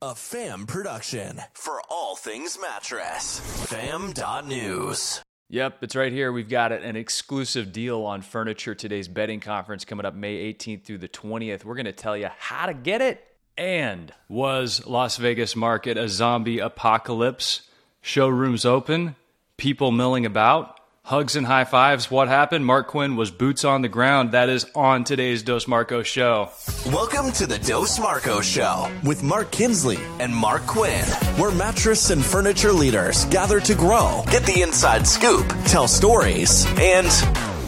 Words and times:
A 0.00 0.14
fam 0.14 0.64
production 0.64 1.40
for 1.54 1.82
all 1.90 2.14
things 2.14 2.56
mattress. 2.62 3.40
Fam.news. 3.66 5.20
Yep, 5.50 5.78
it's 5.82 5.96
right 5.96 6.12
here. 6.12 6.30
We've 6.30 6.48
got 6.48 6.70
an 6.70 6.94
exclusive 6.94 7.72
deal 7.72 8.02
on 8.02 8.22
furniture 8.22 8.76
today's 8.76 9.08
bedding 9.08 9.40
conference 9.40 9.84
coming 9.84 10.06
up 10.06 10.14
May 10.14 10.54
18th 10.54 10.84
through 10.84 10.98
the 10.98 11.08
20th. 11.08 11.64
We're 11.64 11.74
going 11.74 11.86
to 11.86 11.92
tell 11.92 12.16
you 12.16 12.28
how 12.38 12.66
to 12.66 12.74
get 12.74 13.00
it. 13.00 13.26
And 13.56 14.12
was 14.28 14.86
Las 14.86 15.16
Vegas 15.16 15.56
market 15.56 15.98
a 15.98 16.08
zombie 16.08 16.60
apocalypse? 16.60 17.62
Showrooms 18.00 18.64
open, 18.64 19.16
people 19.56 19.90
milling 19.90 20.24
about, 20.24 20.77
hugs 21.08 21.36
and 21.36 21.46
high 21.46 21.64
fives. 21.64 22.10
What 22.10 22.28
happened? 22.28 22.66
Mark 22.66 22.88
Quinn 22.88 23.16
was 23.16 23.30
boots 23.30 23.64
on 23.64 23.80
the 23.80 23.88
ground. 23.88 24.32
That 24.32 24.50
is 24.50 24.66
on 24.74 25.04
today's 25.04 25.42
Dos 25.42 25.66
Marcos 25.66 26.06
show. 26.06 26.50
Welcome 26.84 27.32
to 27.32 27.46
the 27.46 27.58
Dos 27.58 27.98
Marcos 27.98 28.44
Show 28.44 28.90
with 29.04 29.22
Mark 29.22 29.50
Kinsley 29.50 29.96
and 30.20 30.36
Mark 30.36 30.66
Quinn, 30.66 31.06
where 31.38 31.50
mattress 31.50 32.10
and 32.10 32.22
furniture 32.22 32.74
leaders 32.74 33.24
gather 33.26 33.58
to 33.58 33.74
grow, 33.74 34.22
get 34.30 34.44
the 34.44 34.60
inside 34.60 35.06
scoop, 35.06 35.48
tell 35.64 35.88
stories, 35.88 36.66
and 36.78 37.08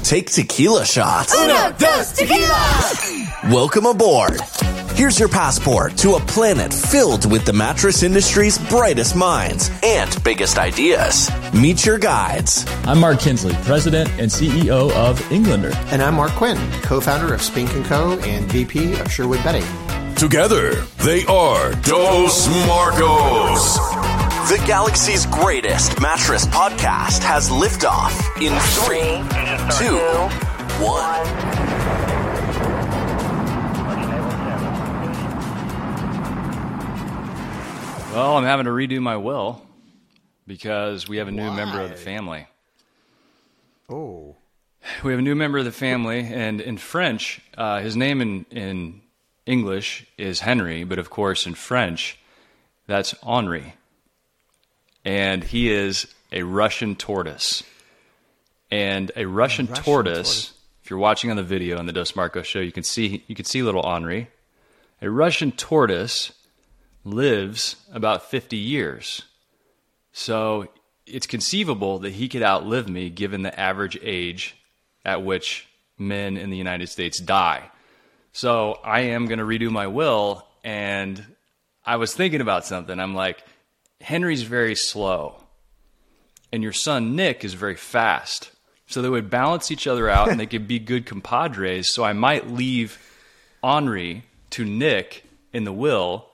take 0.04 0.30
tequila 0.30 0.84
shots. 0.84 1.34
Uno, 1.34 1.72
dos, 1.78 2.12
tequila! 2.12 3.30
Welcome 3.50 3.86
aboard. 3.86 4.38
Here's 5.00 5.18
your 5.18 5.30
passport 5.30 5.96
to 5.96 6.16
a 6.16 6.20
planet 6.20 6.74
filled 6.74 7.24
with 7.32 7.46
the 7.46 7.54
mattress 7.54 8.02
industry's 8.02 8.58
brightest 8.68 9.16
minds 9.16 9.70
and 9.82 10.22
biggest 10.22 10.58
ideas. 10.58 11.30
Meet 11.54 11.86
your 11.86 11.96
guides. 11.96 12.66
I'm 12.84 13.00
Mark 13.00 13.18
Kinsley, 13.18 13.54
President 13.62 14.10
and 14.18 14.30
CEO 14.30 14.92
of 14.92 15.32
Englander. 15.32 15.72
And 15.86 16.02
I'm 16.02 16.16
Mark 16.16 16.32
Quinn, 16.32 16.58
co-founder 16.82 17.32
of 17.32 17.40
Spink 17.40 17.70
& 17.70 17.84
Co. 17.86 18.18
and 18.18 18.44
VP 18.52 19.00
of 19.00 19.10
Sherwood 19.10 19.42
Bedding. 19.42 19.64
Together, 20.16 20.74
they 20.98 21.24
are 21.24 21.72
Dos 21.76 22.46
Marcos. 22.66 23.78
The 24.50 24.62
galaxy's 24.66 25.24
greatest 25.24 25.98
mattress 25.98 26.44
podcast 26.44 27.22
has 27.22 27.48
liftoff 27.48 28.12
in 28.36 28.52
three, 28.84 29.16
two, 29.78 29.96
one. 30.84 31.59
Well, 38.20 38.36
I'm 38.36 38.44
having 38.44 38.66
to 38.66 38.70
redo 38.70 39.00
my 39.00 39.16
will 39.16 39.62
because 40.46 41.08
we 41.08 41.16
have 41.16 41.28
a 41.28 41.30
new 41.30 41.50
member 41.50 41.80
of 41.80 41.88
the 41.88 41.96
family. 41.96 42.46
Oh. 43.88 44.36
We 45.02 45.12
have 45.12 45.20
a 45.20 45.22
new 45.22 45.34
member 45.34 45.56
of 45.56 45.64
the 45.64 45.72
family, 45.72 46.20
and 46.30 46.60
in 46.60 46.76
French, 46.76 47.40
uh, 47.56 47.80
his 47.80 47.96
name 47.96 48.20
in, 48.20 48.44
in 48.50 49.00
English 49.46 50.06
is 50.18 50.40
Henry, 50.40 50.84
but 50.84 50.98
of 50.98 51.08
course 51.08 51.46
in 51.46 51.54
French, 51.54 52.18
that's 52.86 53.14
Henri. 53.22 53.72
And 55.02 55.42
he 55.42 55.72
is 55.72 56.06
a 56.30 56.42
Russian 56.42 56.96
tortoise. 56.96 57.62
And 58.70 59.10
a 59.16 59.24
Russian, 59.24 59.64
Russian 59.64 59.82
tortoise, 59.82 60.14
tortoise. 60.14 60.52
if 60.82 60.90
you're 60.90 60.98
watching 60.98 61.30
on 61.30 61.38
the 61.38 61.42
video 61.42 61.78
on 61.78 61.86
the 61.86 61.92
Dos 61.94 62.14
Marcos 62.14 62.46
show, 62.46 62.60
you 62.60 62.70
can 62.70 62.84
see 62.84 63.24
you 63.28 63.34
can 63.34 63.46
see 63.46 63.62
little 63.62 63.82
Henri. 63.82 64.28
A 65.00 65.08
Russian 65.08 65.52
tortoise 65.52 66.32
lives 67.04 67.76
about 67.92 68.30
50 68.30 68.56
years. 68.56 69.22
So 70.12 70.68
it's 71.06 71.26
conceivable 71.26 72.00
that 72.00 72.12
he 72.12 72.28
could 72.28 72.42
outlive 72.42 72.88
me 72.88 73.10
given 73.10 73.42
the 73.42 73.58
average 73.58 73.98
age 74.02 74.56
at 75.04 75.22
which 75.22 75.66
men 75.98 76.36
in 76.36 76.50
the 76.50 76.56
United 76.56 76.88
States 76.88 77.18
die. 77.18 77.70
So 78.32 78.78
I 78.84 79.00
am 79.00 79.26
going 79.26 79.38
to 79.38 79.44
redo 79.44 79.70
my 79.70 79.86
will. 79.86 80.46
And 80.62 81.24
I 81.84 81.96
was 81.96 82.14
thinking 82.14 82.40
about 82.40 82.66
something. 82.66 82.98
I'm 82.98 83.14
like, 83.14 83.42
Henry's 84.00 84.42
very 84.42 84.74
slow, 84.74 85.36
and 86.52 86.62
your 86.62 86.72
son 86.72 87.16
Nick 87.16 87.44
is 87.44 87.54
very 87.54 87.76
fast. 87.76 88.50
So 88.86 89.02
they 89.02 89.08
would 89.08 89.30
balance 89.30 89.70
each 89.70 89.86
other 89.86 90.08
out 90.08 90.30
and 90.30 90.40
they 90.40 90.46
could 90.46 90.66
be 90.66 90.80
good 90.80 91.06
compadres. 91.06 91.92
So 91.92 92.02
I 92.02 92.12
might 92.12 92.50
leave 92.50 92.98
Henri 93.62 94.24
to 94.50 94.64
Nick 94.64 95.24
in 95.52 95.62
the 95.64 95.72
will. 95.72 96.29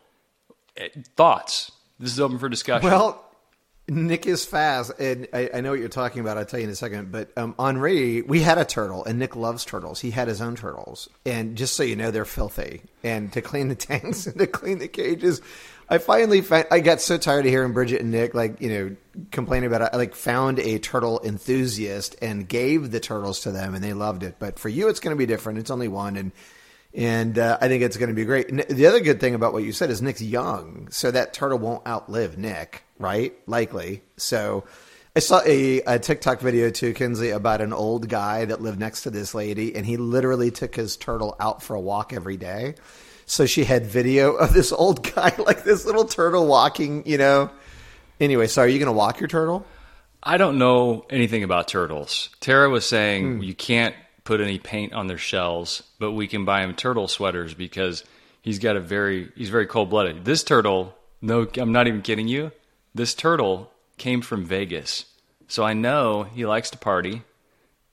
Thoughts? 1.16 1.72
This 1.98 2.12
is 2.12 2.20
open 2.20 2.38
for 2.38 2.48
discussion. 2.48 2.88
Well, 2.88 3.22
Nick 3.88 4.26
is 4.26 4.44
fast, 4.44 4.92
and 4.98 5.28
I, 5.32 5.48
I 5.54 5.60
know 5.60 5.70
what 5.70 5.78
you're 5.78 5.88
talking 5.88 6.20
about. 6.20 6.38
I'll 6.38 6.44
tell 6.44 6.58
you 6.58 6.64
in 6.64 6.70
a 6.70 6.76
second. 6.76 7.12
But 7.12 7.30
um, 7.36 7.54
Henri, 7.56 8.20
we 8.22 8.40
had 8.40 8.58
a 8.58 8.64
turtle, 8.64 9.04
and 9.04 9.18
Nick 9.18 9.36
loves 9.36 9.64
turtles. 9.64 10.00
He 10.00 10.10
had 10.10 10.26
his 10.26 10.40
own 10.40 10.56
turtles, 10.56 11.08
and 11.24 11.56
just 11.56 11.76
so 11.76 11.84
you 11.84 11.94
know, 11.94 12.10
they're 12.10 12.24
filthy. 12.24 12.82
And 13.04 13.32
to 13.32 13.40
clean 13.40 13.68
the 13.68 13.74
tanks 13.76 14.26
and 14.26 14.38
to 14.38 14.46
clean 14.48 14.78
the 14.78 14.88
cages, 14.88 15.40
I 15.88 15.98
finally 15.98 16.40
found. 16.40 16.66
I 16.72 16.80
got 16.80 17.00
so 17.00 17.16
tired 17.16 17.46
of 17.46 17.52
hearing 17.52 17.72
Bridget 17.72 18.00
and 18.00 18.10
Nick 18.10 18.34
like 18.34 18.60
you 18.60 18.68
know 18.70 18.96
complaining 19.30 19.68
about 19.68 19.82
it. 19.82 19.90
I 19.92 19.96
like 19.96 20.16
found 20.16 20.58
a 20.58 20.80
turtle 20.80 21.20
enthusiast 21.24 22.16
and 22.20 22.48
gave 22.48 22.90
the 22.90 22.98
turtles 22.98 23.40
to 23.42 23.52
them, 23.52 23.74
and 23.76 23.84
they 23.84 23.92
loved 23.92 24.24
it. 24.24 24.36
But 24.40 24.58
for 24.58 24.68
you, 24.68 24.88
it's 24.88 24.98
going 24.98 25.14
to 25.14 25.18
be 25.18 25.26
different. 25.26 25.60
It's 25.60 25.70
only 25.70 25.88
one, 25.88 26.16
and 26.16 26.32
and 26.96 27.38
uh, 27.38 27.58
I 27.60 27.68
think 27.68 27.82
it's 27.82 27.98
going 27.98 28.08
to 28.08 28.14
be 28.14 28.24
great. 28.24 28.48
And 28.48 28.60
the 28.60 28.86
other 28.86 29.00
good 29.00 29.20
thing 29.20 29.34
about 29.34 29.52
what 29.52 29.62
you 29.62 29.72
said 29.72 29.90
is 29.90 30.00
Nick's 30.00 30.22
young, 30.22 30.88
so 30.90 31.10
that 31.10 31.34
turtle 31.34 31.58
won't 31.58 31.86
outlive 31.86 32.38
Nick, 32.38 32.84
right? 32.98 33.34
Likely. 33.46 34.02
So 34.16 34.64
I 35.14 35.18
saw 35.18 35.42
a, 35.44 35.82
a 35.82 35.98
TikTok 35.98 36.40
video 36.40 36.70
too, 36.70 36.94
Kinsley, 36.94 37.30
about 37.30 37.60
an 37.60 37.74
old 37.74 38.08
guy 38.08 38.46
that 38.46 38.62
lived 38.62 38.80
next 38.80 39.02
to 39.02 39.10
this 39.10 39.34
lady, 39.34 39.76
and 39.76 39.84
he 39.84 39.98
literally 39.98 40.50
took 40.50 40.74
his 40.74 40.96
turtle 40.96 41.36
out 41.38 41.62
for 41.62 41.76
a 41.76 41.80
walk 41.80 42.14
every 42.14 42.38
day. 42.38 42.76
So 43.26 43.44
she 43.44 43.64
had 43.64 43.84
video 43.84 44.32
of 44.36 44.54
this 44.54 44.72
old 44.72 45.14
guy, 45.14 45.34
like 45.36 45.64
this 45.64 45.84
little 45.84 46.06
turtle 46.06 46.46
walking, 46.46 47.06
you 47.06 47.18
know. 47.18 47.50
Anyway, 48.18 48.46
so 48.46 48.62
are 48.62 48.68
you 48.68 48.78
going 48.78 48.86
to 48.86 48.92
walk 48.92 49.20
your 49.20 49.28
turtle? 49.28 49.66
I 50.22 50.38
don't 50.38 50.58
know 50.58 51.04
anything 51.10 51.44
about 51.44 51.68
turtles. 51.68 52.30
Tara 52.40 52.70
was 52.70 52.86
saying 52.86 53.42
you 53.42 53.54
can't 53.54 53.94
put 54.26 54.40
any 54.40 54.58
paint 54.58 54.92
on 54.92 55.06
their 55.06 55.16
shells, 55.16 55.82
but 55.98 56.12
we 56.12 56.26
can 56.26 56.44
buy 56.44 56.62
him 56.62 56.74
turtle 56.74 57.08
sweaters 57.08 57.54
because 57.54 58.04
he's 58.42 58.58
got 58.58 58.76
a 58.76 58.80
very 58.80 59.32
he's 59.34 59.48
very 59.48 59.66
cold 59.66 59.88
blooded. 59.88 60.26
This 60.26 60.44
turtle, 60.44 60.94
no, 61.22 61.48
I'm 61.56 61.72
not 61.72 61.86
even 61.86 62.02
kidding 62.02 62.28
you. 62.28 62.52
This 62.94 63.14
turtle 63.14 63.70
came 63.96 64.20
from 64.20 64.44
Vegas, 64.44 65.06
so 65.48 65.64
I 65.64 65.72
know 65.72 66.24
he 66.24 66.44
likes 66.44 66.70
to 66.70 66.78
party 66.78 67.22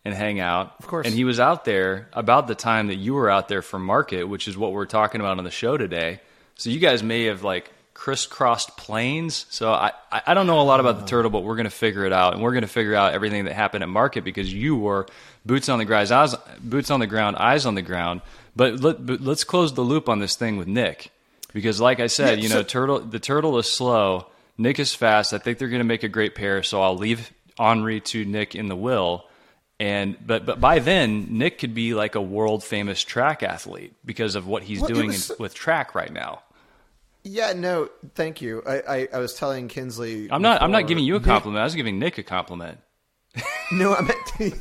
and 0.03 0.13
hang 0.13 0.39
out. 0.39 0.75
Of 0.79 0.87
course. 0.87 1.05
and 1.05 1.15
he 1.15 1.23
was 1.23 1.39
out 1.39 1.63
there 1.63 2.09
about 2.11 2.47
the 2.47 2.55
time 2.55 2.87
that 2.87 2.95
you 2.95 3.13
were 3.13 3.29
out 3.29 3.47
there 3.47 3.61
for 3.61 3.79
market, 3.79 4.25
which 4.25 4.47
is 4.47 4.57
what 4.57 4.73
we're 4.73 4.85
talking 4.85 5.21
about 5.21 5.37
on 5.37 5.43
the 5.45 5.51
show 5.51 5.77
today. 5.77 6.19
So 6.55 6.69
you 6.69 6.79
guys 6.79 7.01
may 7.03 7.25
have 7.25 7.43
like 7.43 7.71
crisscrossed 7.93 8.75
planes. 8.77 9.45
So 9.49 9.71
I, 9.71 9.91
I 10.11 10.33
don't 10.33 10.47
know 10.47 10.59
a 10.59 10.63
lot 10.63 10.79
about 10.79 10.93
the 10.93 10.99
uh-huh. 10.99 11.07
turtle, 11.07 11.31
but 11.31 11.43
we're 11.43 11.55
going 11.55 11.65
to 11.65 11.69
figure 11.69 12.05
it 12.05 12.13
out, 12.13 12.33
and 12.33 12.41
we're 12.41 12.51
going 12.51 12.63
to 12.63 12.67
figure 12.67 12.95
out 12.95 13.13
everything 13.13 13.45
that 13.45 13.53
happened 13.53 13.83
at 13.83 13.89
market 13.89 14.23
because 14.23 14.53
you 14.53 14.75
were 14.75 15.07
boots 15.45 15.69
on 15.69 15.79
the 15.79 15.85
ground, 15.85 16.11
eyes, 16.11 16.35
boots 16.59 16.91
on 16.91 16.99
the 16.99 17.07
ground, 17.07 17.37
eyes 17.37 17.65
on 17.65 17.75
the 17.75 17.81
ground. 17.81 18.21
But, 18.55 18.79
let, 18.79 19.05
but 19.05 19.21
let's 19.21 19.43
close 19.43 19.73
the 19.73 19.81
loop 19.81 20.09
on 20.09 20.19
this 20.19 20.35
thing 20.35 20.57
with 20.57 20.67
Nick, 20.67 21.11
because 21.53 21.79
like 21.79 21.99
I 21.99 22.07
said, 22.07 22.37
Yeah, 22.37 22.43
you 22.43 22.49
so- 22.49 22.55
know, 22.55 22.63
turtle 22.63 22.99
the 22.99 23.19
turtle 23.19 23.57
is 23.57 23.71
slow. 23.71 24.27
Nick 24.57 24.79
is 24.79 24.93
fast. 24.93 25.33
I 25.33 25.39
think 25.39 25.57
they're 25.57 25.69
going 25.69 25.79
to 25.79 25.85
make 25.85 26.03
a 26.03 26.09
great 26.09 26.35
pair. 26.35 26.61
So 26.61 26.81
I'll 26.81 26.97
leave 26.97 27.31
Henri 27.57 28.01
to 28.01 28.23
Nick 28.25 28.53
in 28.55 28.67
the 28.67 28.75
will. 28.75 29.25
And 29.79 30.15
but 30.25 30.45
but 30.45 30.61
by 30.61 30.79
then 30.79 31.37
Nick 31.37 31.57
could 31.57 31.73
be 31.73 31.93
like 31.95 32.15
a 32.15 32.21
world 32.21 32.63
famous 32.63 33.03
track 33.03 33.41
athlete 33.41 33.93
because 34.05 34.35
of 34.35 34.47
what 34.47 34.63
he's 34.63 34.79
Well, 34.79 34.89
doing 34.89 35.07
was 35.07 35.31
in, 35.31 35.37
with 35.39 35.53
track 35.55 35.95
right 35.95 36.13
now. 36.13 36.43
Yeah, 37.23 37.53
no, 37.53 37.89
thank 38.15 38.41
you. 38.41 38.61
I, 38.65 38.81
I, 38.81 39.07
I 39.13 39.17
was 39.19 39.33
telling 39.33 39.67
Kinsley. 39.67 40.29
I'm 40.31 40.41
not 40.41 40.61
I'm 40.61 40.71
not 40.71 40.87
giving 40.87 41.03
you 41.05 41.15
a 41.15 41.21
compliment. 41.21 41.61
I 41.61 41.63
was 41.63 41.75
giving 41.75 41.99
Nick 41.99 42.17
a 42.17 42.23
compliment. 42.23 42.79
No, 43.71 43.95
I 43.95 44.01
meant 44.01 44.53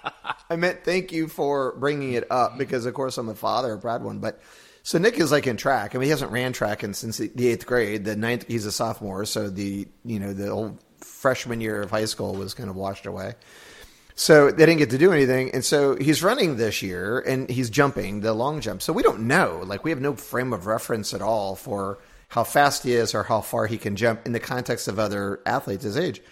I 0.50 0.56
meant 0.56 0.82
thank 0.82 1.12
you 1.12 1.28
for 1.28 1.76
bringing 1.76 2.14
it 2.14 2.24
up 2.30 2.56
because 2.56 2.86
of 2.86 2.94
course 2.94 3.18
I'm 3.18 3.26
the 3.26 3.34
father 3.34 3.74
of 3.74 3.82
Brad 3.82 4.02
one, 4.02 4.18
but 4.18 4.40
so 4.82 4.98
Nick 4.98 5.18
is 5.18 5.32
like 5.32 5.48
in 5.48 5.56
track. 5.56 5.94
I 5.94 5.98
mean, 5.98 6.04
he 6.04 6.10
hasn't 6.10 6.30
ran 6.30 6.52
track 6.52 6.84
in, 6.84 6.94
since 6.94 7.18
the, 7.18 7.30
the 7.34 7.48
eighth 7.48 7.66
grade. 7.66 8.04
The 8.04 8.14
ninth, 8.14 8.46
he's 8.46 8.64
a 8.66 8.72
sophomore, 8.72 9.24
so 9.24 9.50
the 9.50 9.88
you 10.04 10.20
know 10.20 10.32
the 10.32 10.48
old 10.48 10.78
freshman 11.00 11.60
year 11.60 11.82
of 11.82 11.90
high 11.90 12.04
school 12.04 12.34
was 12.34 12.54
kind 12.54 12.70
of 12.70 12.76
washed 12.76 13.04
away. 13.04 13.34
So 14.18 14.50
they 14.50 14.64
didn't 14.64 14.78
get 14.78 14.90
to 14.90 14.98
do 14.98 15.12
anything, 15.12 15.50
and 15.50 15.62
so 15.62 15.94
he's 15.94 16.22
running 16.22 16.56
this 16.56 16.80
year, 16.82 17.18
and 17.20 17.50
he's 17.50 17.68
jumping 17.68 18.20
the 18.22 18.32
long 18.32 18.60
jump. 18.62 18.80
So 18.80 18.94
we 18.94 19.02
don't 19.02 19.26
know, 19.28 19.62
like 19.66 19.84
we 19.84 19.90
have 19.90 20.00
no 20.00 20.14
frame 20.14 20.54
of 20.54 20.66
reference 20.66 21.12
at 21.12 21.20
all 21.20 21.54
for 21.54 21.98
how 22.28 22.42
fast 22.42 22.82
he 22.84 22.94
is 22.94 23.14
or 23.14 23.24
how 23.24 23.42
far 23.42 23.66
he 23.66 23.76
can 23.76 23.94
jump 23.94 24.24
in 24.24 24.32
the 24.32 24.40
context 24.40 24.88
of 24.88 24.98
other 24.98 25.40
athletes 25.44 25.84
his 25.84 25.98
age. 25.98 26.22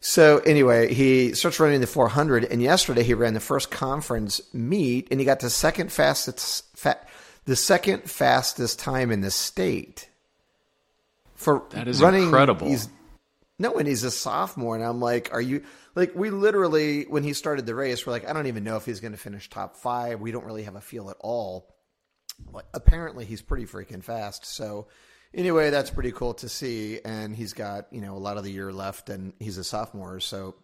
So 0.00 0.38
anyway, 0.38 0.92
he 0.92 1.32
starts 1.34 1.60
running 1.60 1.80
the 1.80 1.86
400, 1.86 2.44
and 2.46 2.60
yesterday 2.60 3.04
he 3.04 3.14
ran 3.14 3.32
the 3.34 3.40
first 3.40 3.70
conference 3.70 4.40
meet, 4.52 5.06
and 5.12 5.20
he 5.20 5.24
got 5.24 5.38
the 5.38 5.50
second 5.50 5.92
fastest, 5.92 6.64
fa- 6.76 6.98
the 7.44 7.56
second 7.56 8.10
fastest 8.10 8.80
time 8.80 9.12
in 9.12 9.20
the 9.20 9.30
state 9.30 10.08
for 11.36 11.62
That 11.70 11.86
is 11.88 12.02
running. 12.02 12.24
incredible. 12.24 12.66
He's 12.68 12.88
no, 13.58 13.74
and 13.74 13.86
he's 13.86 14.02
a 14.02 14.10
sophomore, 14.10 14.74
and 14.74 14.84
I'm 14.84 15.00
like, 15.00 15.32
are 15.32 15.40
you 15.40 15.62
like? 15.94 16.14
We 16.14 16.30
literally, 16.30 17.04
when 17.04 17.22
he 17.22 17.34
started 17.34 17.66
the 17.66 17.74
race, 17.74 18.04
we're 18.04 18.12
like, 18.12 18.28
I 18.28 18.32
don't 18.32 18.48
even 18.48 18.64
know 18.64 18.76
if 18.76 18.84
he's 18.84 19.00
going 19.00 19.12
to 19.12 19.18
finish 19.18 19.48
top 19.48 19.76
five. 19.76 20.20
We 20.20 20.32
don't 20.32 20.44
really 20.44 20.64
have 20.64 20.74
a 20.74 20.80
feel 20.80 21.08
at 21.10 21.16
all. 21.20 21.72
But 22.50 22.66
apparently, 22.74 23.24
he's 23.24 23.42
pretty 23.42 23.66
freaking 23.66 24.02
fast. 24.02 24.44
So 24.44 24.88
anyway, 25.32 25.70
that's 25.70 25.90
pretty 25.90 26.10
cool 26.10 26.34
to 26.34 26.48
see. 26.48 26.98
And 27.04 27.36
he's 27.36 27.52
got 27.52 27.86
you 27.92 28.00
know 28.00 28.16
a 28.16 28.18
lot 28.18 28.38
of 28.38 28.44
the 28.44 28.50
year 28.50 28.72
left, 28.72 29.08
and 29.08 29.32
he's 29.38 29.56
a 29.56 29.64
sophomore, 29.64 30.18
so 30.18 30.56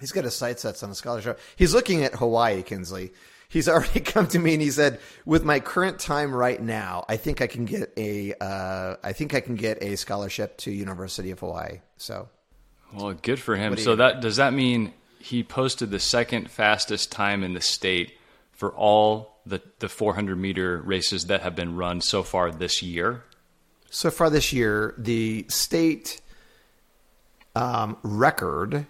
he's 0.00 0.12
got 0.12 0.24
his 0.24 0.34
sights 0.34 0.62
set 0.62 0.82
on 0.82 0.90
a 0.90 0.94
scholarship. 0.94 1.38
He's 1.56 1.74
looking 1.74 2.02
at 2.02 2.14
Hawaii, 2.14 2.62
Kinsley. 2.62 3.12
He's 3.48 3.68
already 3.68 4.00
come 4.00 4.26
to 4.28 4.38
me 4.38 4.54
and 4.54 4.62
he 4.62 4.70
said, 4.70 5.00
"With 5.24 5.44
my 5.44 5.60
current 5.60 5.98
time 5.98 6.34
right 6.34 6.60
now, 6.60 7.04
I 7.08 7.16
think 7.16 7.40
I 7.40 7.46
can 7.46 7.64
get 7.64 7.92
a, 7.96 8.34
uh, 8.40 8.96
I 9.02 9.12
think 9.12 9.34
I 9.34 9.40
can 9.40 9.54
get 9.54 9.82
a 9.82 9.96
scholarship 9.96 10.56
to 10.58 10.70
University 10.70 11.30
of 11.30 11.40
Hawaii." 11.40 11.80
So, 11.96 12.28
well, 12.94 13.12
good 13.14 13.40
for 13.40 13.56
him. 13.56 13.76
So 13.76 13.96
that 13.96 14.20
does 14.20 14.36
that 14.36 14.52
mean 14.52 14.92
he 15.18 15.42
posted 15.42 15.90
the 15.90 16.00
second 16.00 16.50
fastest 16.50 17.10
time 17.10 17.42
in 17.42 17.54
the 17.54 17.60
state 17.60 18.12
for 18.52 18.72
all 18.72 19.38
the 19.44 19.60
the 19.78 19.88
400 19.88 20.36
meter 20.36 20.78
races 20.78 21.26
that 21.26 21.42
have 21.42 21.54
been 21.54 21.76
run 21.76 22.00
so 22.00 22.22
far 22.22 22.50
this 22.50 22.82
year? 22.82 23.24
So 23.90 24.10
far 24.10 24.30
this 24.30 24.52
year, 24.52 24.94
the 24.98 25.46
state 25.48 26.20
um, 27.54 27.96
record 28.02 28.86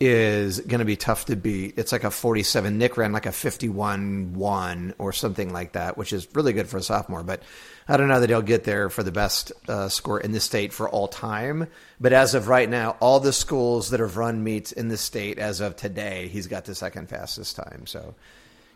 is 0.00 0.60
going 0.60 0.78
to 0.78 0.86
be 0.86 0.96
tough 0.96 1.26
to 1.26 1.36
beat. 1.36 1.74
It's 1.76 1.92
like 1.92 2.04
a 2.04 2.10
47. 2.10 2.78
Nick 2.78 2.96
ran 2.96 3.12
like 3.12 3.26
a 3.26 3.32
51 3.32 4.32
1 4.32 4.94
or 4.96 5.12
something 5.12 5.52
like 5.52 5.72
that, 5.72 5.98
which 5.98 6.14
is 6.14 6.26
really 6.34 6.54
good 6.54 6.68
for 6.68 6.78
a 6.78 6.82
sophomore. 6.82 7.22
But 7.22 7.42
I 7.86 7.98
don't 7.98 8.08
know 8.08 8.18
that 8.18 8.30
he'll 8.30 8.40
get 8.40 8.64
there 8.64 8.88
for 8.88 9.02
the 9.02 9.12
best 9.12 9.52
uh, 9.68 9.90
score 9.90 10.18
in 10.18 10.32
the 10.32 10.40
state 10.40 10.72
for 10.72 10.88
all 10.88 11.06
time. 11.06 11.68
But 12.00 12.14
as 12.14 12.34
of 12.34 12.48
right 12.48 12.68
now, 12.68 12.96
all 13.00 13.20
the 13.20 13.32
schools 13.32 13.90
that 13.90 14.00
have 14.00 14.16
run 14.16 14.42
meets 14.42 14.72
in 14.72 14.88
the 14.88 14.96
state 14.96 15.38
as 15.38 15.60
of 15.60 15.76
today, 15.76 16.28
he's 16.28 16.46
got 16.46 16.64
the 16.64 16.74
second 16.74 17.10
fastest 17.10 17.56
time. 17.56 17.86
So 17.86 18.14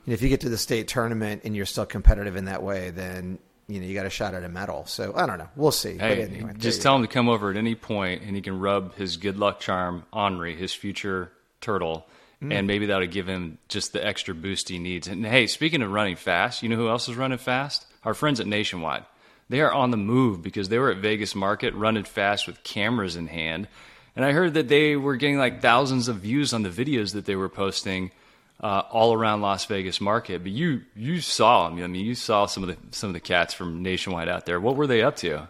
if 0.07 0.21
you 0.21 0.29
get 0.29 0.43
to 0.43 0.51
the 0.51 0.59
state 0.59 0.89
tournament 0.89 1.43
and 1.45 1.57
you're 1.57 1.65
still 1.65 1.87
competitive 1.87 2.37
in 2.37 2.45
that 2.45 2.63
way, 2.63 2.91
then 2.91 3.39
you 3.69 3.81
know 3.81 3.87
you 3.87 3.95
got 3.95 4.07
a 4.07 4.11
shot 4.11 4.35
at 4.35 4.45
a 4.45 4.49
medal. 4.49 4.87
So 4.87 5.13
I 5.15 5.27
don't 5.27 5.39
know. 5.39 5.49
We'll 5.57 5.73
see. 5.73 5.97
Hey, 5.97 6.23
anyway, 6.23 6.53
just 6.57 6.83
tell 6.83 6.93
go. 6.93 6.97
him 6.97 7.03
to 7.03 7.09
come 7.09 7.29
over 7.29 7.51
at 7.51 7.57
any 7.57 7.75
point, 7.75 8.23
and 8.23 8.35
he 8.37 8.43
can 8.43 8.59
rub 8.61 8.95
his 8.95 9.17
good 9.17 9.39
luck 9.39 9.61
charm 9.61 10.05
Henri, 10.13 10.57
his 10.57 10.73
future 10.73 11.33
turtle, 11.61 12.07
mm. 12.43 12.53
and 12.53 12.67
maybe 12.67 12.87
that'll 12.87 13.07
give 13.07 13.27
him 13.27 13.59
just 13.69 13.93
the 13.93 14.05
extra 14.05 14.35
boost 14.35 14.69
he 14.69 14.79
needs. 14.79 15.09
And 15.09 15.25
hey, 15.25 15.47
speaking 15.47 15.83
of 15.83 15.91
running 15.91 16.17
fast, 16.17 16.63
you 16.63 16.69
know 16.69 16.77
who 16.77 16.89
else 16.89 17.09
is 17.09 17.17
running 17.17 17.39
fast? 17.39 17.87
Our 18.05 18.15
friends 18.15 18.41
at 18.41 18.47
Nationwide. 18.47 19.05
They 19.49 19.61
are 19.61 19.73
on 19.73 19.91
the 19.91 19.97
move 19.97 20.43
because 20.43 20.69
they 20.69 20.79
were 20.79 20.91
at 20.91 20.99
Vegas 20.99 21.35
Market 21.35 21.75
running 21.75 22.05
fast 22.05 22.47
with 22.47 22.63
cameras 22.63 23.17
in 23.17 23.27
hand. 23.27 23.69
And 24.17 24.25
I 24.25 24.33
heard 24.33 24.55
that 24.55 24.69
they 24.69 24.97
were 24.97 25.17
getting 25.17 25.39
like 25.39 25.61
thousands 25.61 26.09
of 26.09 26.17
views 26.17 26.53
on 26.53 26.63
the 26.63 26.71
videos 26.71 27.13
that 27.13 27.27
they 27.27 27.37
were 27.37 27.49
posting 27.49 28.11
uh, 28.61 28.83
all 28.91 29.13
around 29.13 29.41
Las 29.41 29.65
Vegas 29.67 30.01
market. 30.01 30.43
But 30.43 30.53
you 30.53 30.83
you 30.95 31.21
saw 31.21 31.69
them. 31.69 31.83
I 31.83 31.87
mean, 31.87 32.05
you 32.07 32.15
saw 32.15 32.47
some 32.47 32.63
of 32.63 32.69
the 32.69 32.77
some 32.97 33.11
of 33.11 33.15
the 33.15 33.21
cats 33.21 33.55
from 33.55 33.83
Nationwide 33.83 34.29
out 34.29 34.47
there. 34.47 34.61
What 34.61 34.77
were 34.77 34.87
they 34.87 35.03
up 35.03 35.17
to? 35.17 35.49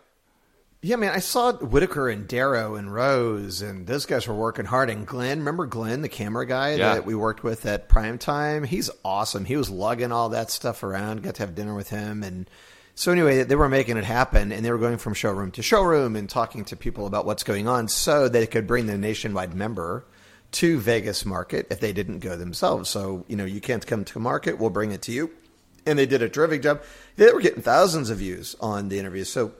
Yeah, 0.82 0.96
man, 0.96 1.12
I 1.12 1.20
saw 1.20 1.54
Whitaker 1.54 2.10
and 2.10 2.28
Darrow 2.28 2.74
and 2.74 2.92
Rose, 2.92 3.62
and 3.62 3.86
those 3.86 4.04
guys 4.04 4.28
were 4.28 4.34
working 4.34 4.66
hard. 4.66 4.90
And 4.90 5.06
Glenn, 5.06 5.38
remember 5.38 5.64
Glenn, 5.64 6.02
the 6.02 6.10
camera 6.10 6.46
guy 6.46 6.74
yeah. 6.74 6.96
that 6.96 7.06
we 7.06 7.14
worked 7.14 7.42
with 7.42 7.64
at 7.64 7.88
Prime 7.88 8.18
Time? 8.18 8.64
He's 8.64 8.90
awesome. 9.02 9.46
He 9.46 9.56
was 9.56 9.70
lugging 9.70 10.12
all 10.12 10.28
that 10.28 10.50
stuff 10.50 10.82
around. 10.82 11.22
Got 11.22 11.36
to 11.36 11.42
have 11.44 11.54
dinner 11.54 11.74
with 11.74 11.88
him, 11.88 12.22
and 12.22 12.50
so 12.94 13.10
anyway, 13.10 13.42
they 13.44 13.56
were 13.56 13.70
making 13.70 13.96
it 13.96 14.04
happen, 14.04 14.52
and 14.52 14.62
they 14.62 14.70
were 14.70 14.78
going 14.78 14.98
from 14.98 15.14
showroom 15.14 15.50
to 15.52 15.62
showroom 15.62 16.16
and 16.16 16.28
talking 16.28 16.66
to 16.66 16.76
people 16.76 17.06
about 17.06 17.24
what's 17.24 17.44
going 17.44 17.66
on, 17.66 17.88
so 17.88 18.28
they 18.28 18.46
could 18.46 18.66
bring 18.66 18.86
the 18.86 18.98
nationwide 18.98 19.54
member 19.54 20.04
to 20.54 20.78
Vegas 20.78 21.24
Market 21.24 21.66
if 21.70 21.80
they 21.80 21.92
didn't 21.92 22.20
go 22.20 22.36
themselves. 22.36 22.90
So, 22.90 23.24
you 23.28 23.36
know, 23.36 23.44
you 23.44 23.60
can't 23.60 23.86
come 23.86 24.04
to 24.06 24.18
market, 24.18 24.58
we'll 24.58 24.70
bring 24.70 24.92
it 24.92 25.02
to 25.02 25.12
you. 25.12 25.30
And 25.86 25.98
they 25.98 26.06
did 26.06 26.22
a 26.22 26.28
terrific 26.28 26.62
job. 26.62 26.82
They 27.16 27.30
were 27.30 27.40
getting 27.40 27.62
thousands 27.62 28.08
of 28.08 28.18
views 28.18 28.56
on 28.60 28.88
the 28.88 28.98
interviews. 28.98 29.28
So 29.28 29.52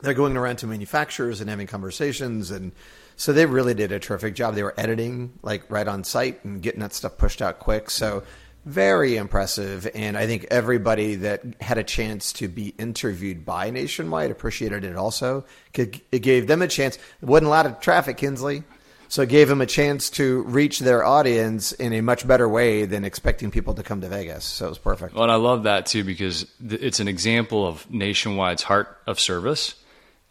they're 0.00 0.14
going 0.14 0.36
around 0.36 0.56
to 0.56 0.66
manufacturers 0.66 1.40
and 1.40 1.48
having 1.48 1.66
conversations 1.66 2.50
and 2.50 2.72
so 3.16 3.32
they 3.32 3.46
really 3.46 3.74
did 3.74 3.90
a 3.90 3.98
terrific 3.98 4.36
job. 4.36 4.54
They 4.54 4.62
were 4.62 4.74
editing 4.78 5.32
like 5.42 5.68
right 5.68 5.88
on 5.88 6.04
site 6.04 6.44
and 6.44 6.62
getting 6.62 6.80
that 6.80 6.94
stuff 6.94 7.18
pushed 7.18 7.42
out 7.42 7.58
quick. 7.58 7.90
So 7.90 8.22
very 8.64 9.16
impressive. 9.16 9.88
And 9.92 10.16
I 10.16 10.26
think 10.26 10.46
everybody 10.52 11.16
that 11.16 11.42
had 11.60 11.78
a 11.78 11.82
chance 11.82 12.32
to 12.34 12.46
be 12.46 12.74
interviewed 12.78 13.44
by 13.44 13.70
Nationwide 13.70 14.30
appreciated 14.30 14.84
it 14.84 14.94
also. 14.94 15.44
It 15.74 16.22
gave 16.22 16.46
them 16.46 16.62
a 16.62 16.68
chance. 16.68 16.96
It 16.96 17.26
wasn't 17.26 17.48
a 17.48 17.50
lot 17.50 17.66
of 17.66 17.80
traffic, 17.80 18.18
Kinsley. 18.18 18.62
So 19.10 19.22
it 19.22 19.30
gave 19.30 19.48
them 19.48 19.62
a 19.62 19.66
chance 19.66 20.10
to 20.10 20.42
reach 20.42 20.80
their 20.80 21.02
audience 21.02 21.72
in 21.72 21.94
a 21.94 22.02
much 22.02 22.28
better 22.28 22.46
way 22.46 22.84
than 22.84 23.04
expecting 23.04 23.50
people 23.50 23.72
to 23.74 23.82
come 23.82 24.02
to 24.02 24.08
Vegas. 24.08 24.44
So 24.44 24.66
it 24.66 24.68
was 24.68 24.78
perfect. 24.78 25.14
Well, 25.14 25.22
and 25.22 25.32
I 25.32 25.36
love 25.36 25.62
that 25.62 25.86
too 25.86 26.04
because 26.04 26.46
it's 26.68 27.00
an 27.00 27.08
example 27.08 27.66
of 27.66 27.90
Nationwide's 27.90 28.62
heart 28.62 28.98
of 29.06 29.18
service 29.18 29.74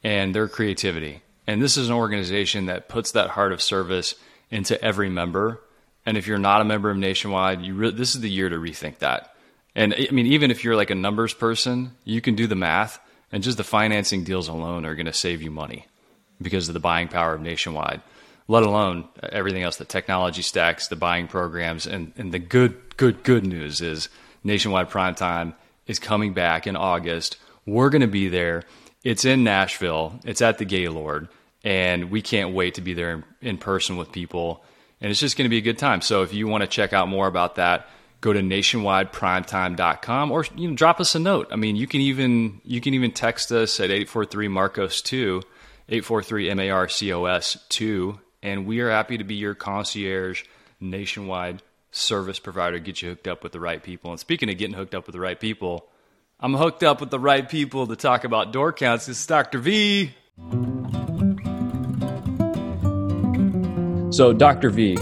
and 0.04 0.34
their 0.34 0.48
creativity. 0.48 1.24
And 1.48 1.60
this 1.60 1.76
is 1.76 1.90
an 1.90 1.96
organization 1.96 2.68
that 2.68 2.88
puts 2.88 3.14
that 3.14 3.32
heart 3.32 3.52
of 3.52 3.64
service 3.64 4.14
into 4.52 4.80
every 4.84 5.10
member. 5.10 5.60
And 6.06 6.16
if 6.16 6.28
you're 6.28 6.38
not 6.38 6.62
a 6.62 6.66
member 6.66 6.92
of 6.92 6.98
Nationwide, 6.98 7.62
you 7.62 7.74
re- 7.74 7.92
this 7.92 8.14
is 8.14 8.22
the 8.22 8.30
year 8.30 8.48
to 8.48 8.58
rethink 8.58 9.00
that. 9.00 9.34
And 9.76 9.94
I 9.94 10.08
mean, 10.12 10.28
even 10.28 10.52
if 10.52 10.64
you're 10.64 10.76
like 10.76 10.92
a 10.92 10.96
numbers 10.96 11.34
person, 11.34 11.92
you 12.04 12.22
can 12.22 12.36
do 12.36 12.48
the 12.48 12.56
math, 12.56 13.00
and 13.32 13.44
just 13.44 13.58
the 13.58 13.64
financing 13.64 14.24
deals 14.24 14.48
alone 14.48 14.86
are 14.86 14.96
going 14.96 15.06
to 15.06 15.14
save 15.14 15.42
you 15.42 15.52
money 15.52 15.86
because 16.42 16.68
of 16.68 16.74
the 16.74 16.80
buying 16.80 17.08
power 17.08 17.34
of 17.34 17.42
Nationwide 17.42 18.02
let 18.48 18.64
alone 18.64 19.08
everything 19.22 19.64
else 19.64 19.78
the 19.78 19.86
technology 19.86 20.42
stacks, 20.42 20.88
the 20.88 20.96
buying 20.96 21.28
programs. 21.28 21.86
And, 21.86 22.14
and 22.18 22.32
the 22.32 22.40
good, 22.40 22.98
good, 22.98 23.24
good 23.24 23.46
news 23.46 23.82
is 23.82 24.10
Nationwide 24.44 24.90
Prime 24.90 25.16
Time 25.16 25.54
is 25.86 26.00
coming 26.00 26.34
back 26.34 26.68
in 26.68 26.76
August. 26.76 27.38
We're 27.66 27.90
going 27.90 28.02
to 28.02 28.08
be 28.08 28.30
there. 28.30 28.64
It's 29.04 29.26
in 29.26 29.44
Nashville, 29.44 30.20
it's 30.26 30.42
at 30.42 30.58
the 30.58 30.66
Gaylord, 30.66 31.30
and 31.64 32.12
we 32.12 32.22
can't 32.22 32.54
wait 32.54 32.76
to 32.76 32.82
be 32.82 32.94
there 32.94 33.14
in, 33.14 33.24
in 33.42 33.58
person 33.58 33.96
with 33.96 34.12
people. 34.12 34.64
And 35.00 35.12
it's 35.12 35.20
just 35.20 35.38
going 35.38 35.46
to 35.46 35.50
be 35.50 35.60
a 35.60 35.62
good 35.62 35.78
time. 35.78 36.02
So 36.02 36.24
if 36.24 36.34
you 36.34 36.48
want 36.48 36.62
to 36.62 36.68
check 36.68 36.92
out 36.92 37.08
more 37.08 37.28
about 37.28 37.56
that, 37.56 37.88
go 38.20 38.34
to 38.34 38.40
nationwideprimetime.com 38.40 40.32
or 40.32 40.46
you 40.56 40.70
know, 40.70 40.76
drop 40.76 41.00
us 41.00 41.14
a 41.16 41.20
note. 41.20 41.48
I 41.52 41.56
mean, 41.56 41.76
you 41.76 41.88
can 41.88 42.02
even 42.02 42.62
you 42.64 42.82
can 42.82 42.94
even 42.96 43.12
text 43.12 43.52
us 43.52 43.80
at 43.80 43.92
843 43.92 44.48
Marcos 44.48 45.02
2, 45.04 45.42
843 45.88 46.50
M 46.50 46.60
A 46.60 46.70
R 46.72 46.90
C 46.90 47.14
O 47.14 47.26
S 47.26 47.58
2 47.70 48.20
and 48.42 48.66
we 48.66 48.80
are 48.82 48.90
happy 48.90 49.18
to 49.18 49.24
be 49.24 49.36
your 49.36 49.56
concierge 49.56 50.44
nationwide 50.80 51.62
service 51.92 52.40
provider, 52.40 52.80
get 52.80 53.02
you 53.02 53.10
hooked 53.10 53.28
up 53.28 53.44
with 53.44 53.52
the 53.52 53.60
right 53.60 53.82
people. 53.82 54.12
And 54.12 54.20
speaking 54.20 54.50
of 54.50 54.58
getting 54.58 54.76
hooked 54.76 54.96
up 54.96 55.08
with 55.08 55.14
the 55.14 55.20
right 55.20 55.40
people, 55.40 55.88
I'm 56.40 56.54
hooked 56.54 56.84
up 56.84 57.02
with 57.02 57.10
the 57.10 57.20
right 57.20 57.48
people 57.48 57.88
to 57.88 57.96
talk 57.96 58.24
about 58.24 58.54
door 58.54 58.72
counts. 58.72 59.08
This 59.08 59.20
is 59.20 59.26
Dr. 59.26 59.60
V. 59.60 60.12
So, 64.12 64.34
Dr. 64.34 64.70
V, 64.70 64.98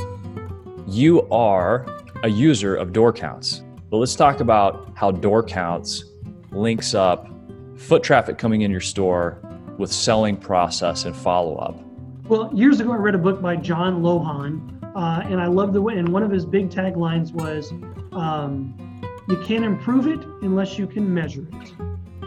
you 0.88 1.28
are 1.30 1.86
a 2.24 2.30
user 2.30 2.76
of 2.76 2.94
door 2.94 3.12
counts. 3.14 3.62
But 3.90 3.98
let's 3.98 4.16
talk 4.16 4.40
about 4.40 4.92
how 4.96 5.12
door 5.12 5.44
counts 5.44 6.06
links 6.52 6.94
up 6.94 7.30
foot 7.76 8.02
traffic 8.02 8.38
coming 8.38 8.62
in 8.62 8.72
your 8.72 8.82
store 8.82 9.38
with 9.78 9.92
selling 9.92 10.38
process 10.38 11.06
and 11.06 11.16
follow 11.16 11.58
up. 11.58 11.85
Well, 12.28 12.50
years 12.56 12.80
ago, 12.80 12.92
I 12.92 12.96
read 12.96 13.14
a 13.14 13.20
book 13.20 13.40
by 13.40 13.56
John 13.56 14.02
Lohan, 14.02 14.82
uh, 14.96 15.22
and 15.30 15.40
I 15.40 15.46
love 15.46 15.74
the 15.74 15.82
way. 15.82 16.00
And 16.00 16.10
one 16.10 16.24
of 16.24 16.32
his 16.32 16.44
big 16.44 16.72
taglines 16.72 17.32
was, 17.32 17.72
um, 18.14 18.74
"You 19.30 19.38
can't 19.44 19.64
improve 19.64 20.08
it 20.08 20.26
unless 20.42 20.80
you 20.80 20.88
can 20.88 21.14
measure 21.14 21.46
it." 21.54 21.74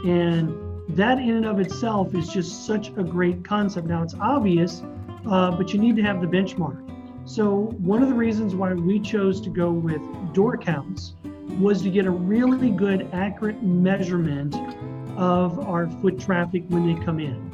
And 0.04 0.54
that, 0.90 1.18
in 1.18 1.30
and 1.30 1.44
of 1.44 1.58
itself, 1.58 2.14
is 2.14 2.28
just 2.28 2.64
such 2.64 2.92
a 2.96 3.02
great 3.02 3.42
concept. 3.42 3.88
Now, 3.88 4.04
it's 4.04 4.14
obvious, 4.20 4.84
uh, 5.26 5.56
but 5.56 5.74
you 5.74 5.80
need 5.80 5.96
to 5.96 6.02
have 6.02 6.20
the 6.20 6.28
benchmark. 6.28 6.76
So, 7.24 7.74
one 7.80 8.00
of 8.00 8.08
the 8.08 8.14
reasons 8.14 8.54
why 8.54 8.74
we 8.74 9.00
chose 9.00 9.40
to 9.40 9.50
go 9.50 9.72
with 9.72 10.00
door 10.32 10.56
counts 10.56 11.14
was 11.58 11.82
to 11.82 11.90
get 11.90 12.06
a 12.06 12.10
really 12.12 12.70
good, 12.70 13.08
accurate 13.12 13.64
measurement 13.64 14.54
of 15.16 15.58
our 15.58 15.88
foot 15.88 16.20
traffic 16.20 16.62
when 16.68 16.86
they 16.86 17.04
come 17.04 17.18
in. 17.18 17.47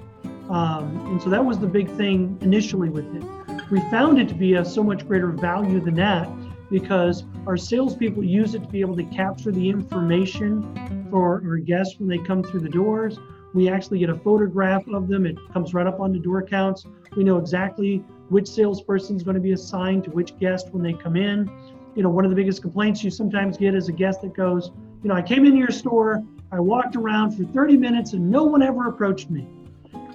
Um, 0.50 1.06
and 1.06 1.22
so 1.22 1.30
that 1.30 1.44
was 1.44 1.58
the 1.58 1.66
big 1.66 1.90
thing 1.92 2.38
initially 2.42 2.88
with 2.88 3.06
it. 3.16 3.24
We 3.70 3.80
found 3.90 4.18
it 4.18 4.28
to 4.28 4.34
be 4.34 4.54
a 4.54 4.64
so 4.64 4.82
much 4.82 5.06
greater 5.06 5.28
value 5.28 5.80
than 5.80 5.94
that 5.94 6.28
because 6.70 7.24
our 7.46 7.56
salespeople 7.56 8.24
use 8.24 8.54
it 8.54 8.62
to 8.62 8.68
be 8.68 8.80
able 8.80 8.96
to 8.96 9.04
capture 9.04 9.52
the 9.52 9.68
information 9.68 11.08
for 11.10 11.42
our 11.46 11.56
guests 11.56 11.98
when 11.98 12.08
they 12.08 12.18
come 12.18 12.42
through 12.42 12.60
the 12.60 12.68
doors. 12.68 13.18
We 13.54 13.68
actually 13.68 14.00
get 14.00 14.10
a 14.10 14.16
photograph 14.16 14.86
of 14.88 15.08
them. 15.08 15.26
It 15.26 15.36
comes 15.52 15.72
right 15.72 15.86
up 15.86 16.00
on 16.00 16.12
the 16.12 16.18
door 16.18 16.42
counts. 16.42 16.84
We 17.16 17.24
know 17.24 17.38
exactly 17.38 17.98
which 18.28 18.48
salesperson 18.48 19.16
is 19.16 19.22
going 19.22 19.36
to 19.36 19.40
be 19.40 19.52
assigned 19.52 20.04
to 20.04 20.10
which 20.10 20.36
guest 20.38 20.70
when 20.72 20.82
they 20.82 20.92
come 20.92 21.16
in. 21.16 21.50
You 21.94 22.02
know, 22.02 22.10
one 22.10 22.24
of 22.24 22.30
the 22.30 22.36
biggest 22.36 22.62
complaints 22.62 23.04
you 23.04 23.10
sometimes 23.10 23.56
get 23.56 23.74
is 23.74 23.88
a 23.88 23.92
guest 23.92 24.22
that 24.22 24.34
goes, 24.34 24.72
you 25.02 25.08
know, 25.08 25.14
I 25.14 25.22
came 25.22 25.44
into 25.44 25.58
your 25.58 25.70
store, 25.70 26.22
I 26.50 26.58
walked 26.58 26.96
around 26.96 27.36
for 27.36 27.44
30 27.44 27.76
minutes 27.76 28.12
and 28.12 28.28
no 28.30 28.44
one 28.44 28.62
ever 28.62 28.88
approached 28.88 29.30
me. 29.30 29.46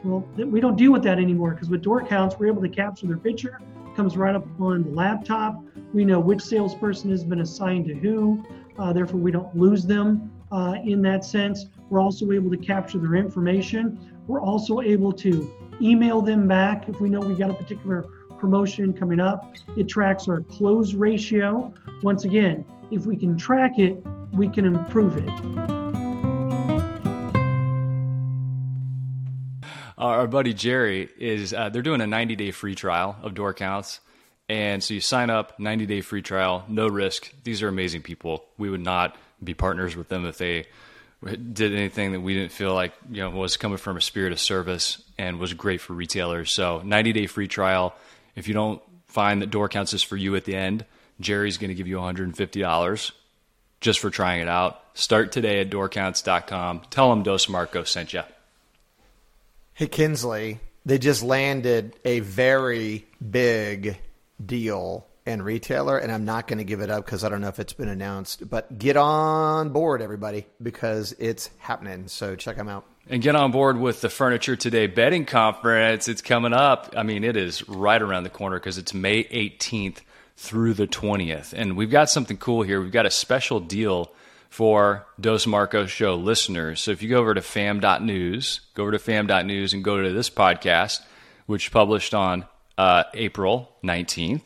Well, 0.04 0.26
we 0.38 0.62
don't 0.62 0.78
deal 0.78 0.92
with 0.92 1.04
that 1.04 1.18
anymore 1.18 1.52
because 1.52 1.70
with 1.70 1.82
door 1.82 2.06
counts, 2.06 2.38
we're 2.40 2.48
able 2.48 2.62
to 2.62 2.70
capture 2.70 3.08
their 3.08 3.18
picture, 3.18 3.60
comes 3.96 4.16
right 4.16 4.36
up 4.36 4.46
on 4.60 4.84
the 4.84 4.90
laptop. 4.92 5.62
We 5.94 6.06
know 6.06 6.20
which 6.20 6.42
salesperson 6.42 7.10
has 7.10 7.24
been 7.24 7.42
assigned 7.42 7.86
to 7.88 7.94
who, 7.96 8.46
uh, 8.78 8.94
therefore, 8.94 9.20
we 9.20 9.32
don't 9.32 9.54
lose 9.56 9.86
them 9.86 10.32
uh, 10.52 10.76
in 10.84 11.02
that 11.02 11.26
sense. 11.26 11.66
We're 11.90 12.00
also 12.00 12.32
able 12.32 12.50
to 12.52 12.58
capture 12.58 12.98
their 12.98 13.16
information. 13.16 14.00
We're 14.28 14.42
also 14.42 14.80
able 14.80 15.12
to 15.14 15.52
email 15.82 16.22
them 16.22 16.48
back 16.48 16.88
if 16.88 17.02
we 17.02 17.10
know 17.10 17.20
we 17.20 17.36
got 17.36 17.50
a 17.50 17.54
particular 17.54 18.06
promotion 18.38 18.94
coming 18.94 19.20
up. 19.20 19.54
It 19.76 19.90
tracks 19.90 20.28
our 20.28 20.42
close 20.42 20.94
ratio. 20.94 21.74
Once 22.04 22.24
again, 22.24 22.64
if 22.92 23.06
we 23.06 23.18
can 23.18 23.38
track 23.38 23.80
it, 23.80 24.02
we 24.32 24.48
can 24.48 24.66
improve 24.66 25.18
it. 25.18 25.79
Our 30.00 30.28
buddy 30.28 30.54
Jerry 30.54 31.10
is, 31.18 31.54
uh, 31.54 31.68
they're 31.68 31.82
doing 31.82 32.00
a 32.00 32.08
90 32.08 32.38
day 32.38 32.52
free 32.52 32.74
trial 32.74 33.18
of 33.22 33.36
door 33.36 33.54
counts. 33.54 34.00
And 34.48 34.82
so 34.84 34.94
you 34.94 35.02
sign 35.02 35.30
up, 35.30 35.60
90 35.60 35.86
day 35.86 36.02
free 36.02 36.22
trial, 36.22 36.64
no 36.70 36.88
risk. 36.88 37.32
These 37.44 37.62
are 37.62 37.68
amazing 37.68 38.02
people. 38.02 38.46
We 38.58 38.70
would 38.70 38.82
not 38.82 39.18
be 39.44 39.54
partners 39.54 39.98
with 39.98 40.08
them 40.08 40.26
if 40.26 40.38
they 40.38 40.68
did 41.22 41.74
anything 41.76 42.14
that 42.14 42.22
we 42.22 42.34
didn't 42.34 42.54
feel 42.54 42.74
like 42.74 42.94
you 43.12 43.22
know 43.22 43.30
was 43.30 43.58
coming 43.58 43.78
from 43.78 43.98
a 43.98 44.02
spirit 44.02 44.32
of 44.32 44.40
service 44.40 45.04
and 45.18 45.38
was 45.38 45.54
great 45.54 45.82
for 45.82 45.94
retailers. 45.94 46.52
So 46.54 46.82
90 46.84 47.14
day 47.14 47.28
free 47.28 47.50
trial. 47.50 47.94
If 48.36 48.48
you 48.48 48.54
don't 48.54 48.82
find 49.08 49.42
that 49.42 49.50
door 49.50 49.68
counts 49.68 49.94
is 49.94 50.02
for 50.02 50.16
you 50.16 50.36
at 50.36 50.46
the 50.46 50.56
end, 50.56 50.86
Jerry's 51.20 51.58
going 51.58 51.70
to 51.70 51.76
give 51.76 51.88
you 51.88 51.98
$150 51.98 53.12
just 53.82 54.00
for 54.00 54.10
trying 54.10 54.42
it 54.42 54.48
out. 54.48 54.82
Start 54.94 55.34
today 55.34 55.60
at 55.60 55.70
doorcounts.com. 55.70 56.84
Tell 56.90 57.10
them 57.10 57.24
Dos 57.24 57.50
Marco 57.50 57.84
sent 57.84 58.14
you. 58.14 58.22
Hey, 59.80 59.88
Kinsley, 59.88 60.60
they 60.86 60.98
just 60.98 61.24
landed 61.24 61.96
a 62.04 62.20
very 62.20 63.08
big 63.32 63.98
deal 64.46 65.08
and 65.26 65.42
retailer, 65.42 65.98
and 65.98 66.12
I'm 66.12 66.26
not 66.26 66.48
going 66.48 66.58
to 66.58 66.66
give 66.66 66.82
it 66.82 66.90
up 66.90 67.06
because 67.06 67.24
I 67.24 67.30
don't 67.30 67.40
know 67.40 67.48
if 67.48 67.60
it's 67.60 67.72
been 67.72 67.88
announced. 67.88 68.50
But 68.50 68.78
get 68.78 68.98
on 68.98 69.70
board, 69.70 70.02
everybody, 70.02 70.48
because 70.62 71.16
it's 71.18 71.50
happening. 71.60 72.10
So 72.10 72.36
check 72.36 72.58
them 72.58 72.68
out. 72.68 72.84
And 73.08 73.22
get 73.22 73.38
on 73.38 73.54
board 73.54 73.80
with 73.80 74.02
the 74.02 74.10
Furniture 74.10 74.58
Today 74.58 74.88
bedding 74.88 75.24
conference. 75.24 76.10
It's 76.10 76.22
coming 76.22 76.52
up. 76.52 76.94
I 76.98 77.04
mean, 77.04 77.24
it 77.24 77.38
is 77.38 77.66
right 77.70 78.02
around 78.02 78.24
the 78.24 78.30
corner 78.30 78.60
because 78.60 78.78
it's 78.78 78.94
May 78.94 79.24
18th 79.24 80.00
through 80.36 80.74
the 80.74 80.88
20th. 80.88 81.54
And 81.54 81.78
we've 81.78 81.90
got 81.90 82.10
something 82.10 82.36
cool 82.36 82.64
here. 82.64 82.82
We've 82.82 82.92
got 82.92 83.06
a 83.06 83.12
special 83.12 83.62
deal 83.62 84.12
for 84.50 85.06
Dos 85.20 85.48
Marcos 85.48 85.92
Show 85.92 86.16
listeners. 86.16 86.82
So 86.82 86.92
if 86.92 87.02
you 87.02 87.10
go 87.10 87.20
over 87.20 87.34
to 87.34 87.42
fam.news, 87.42 88.62
go 88.74 88.84
over 88.84 88.92
to 88.92 89.00
fam.news 89.00 89.74
and 89.74 89.84
go 89.84 90.02
to 90.02 90.12
this 90.12 90.30
podcast, 90.30 91.02
which 91.46 91.72
published 91.72 92.14
on 92.14 92.46
uh, 92.78 93.04
April 93.14 93.72
19th. 93.84 94.44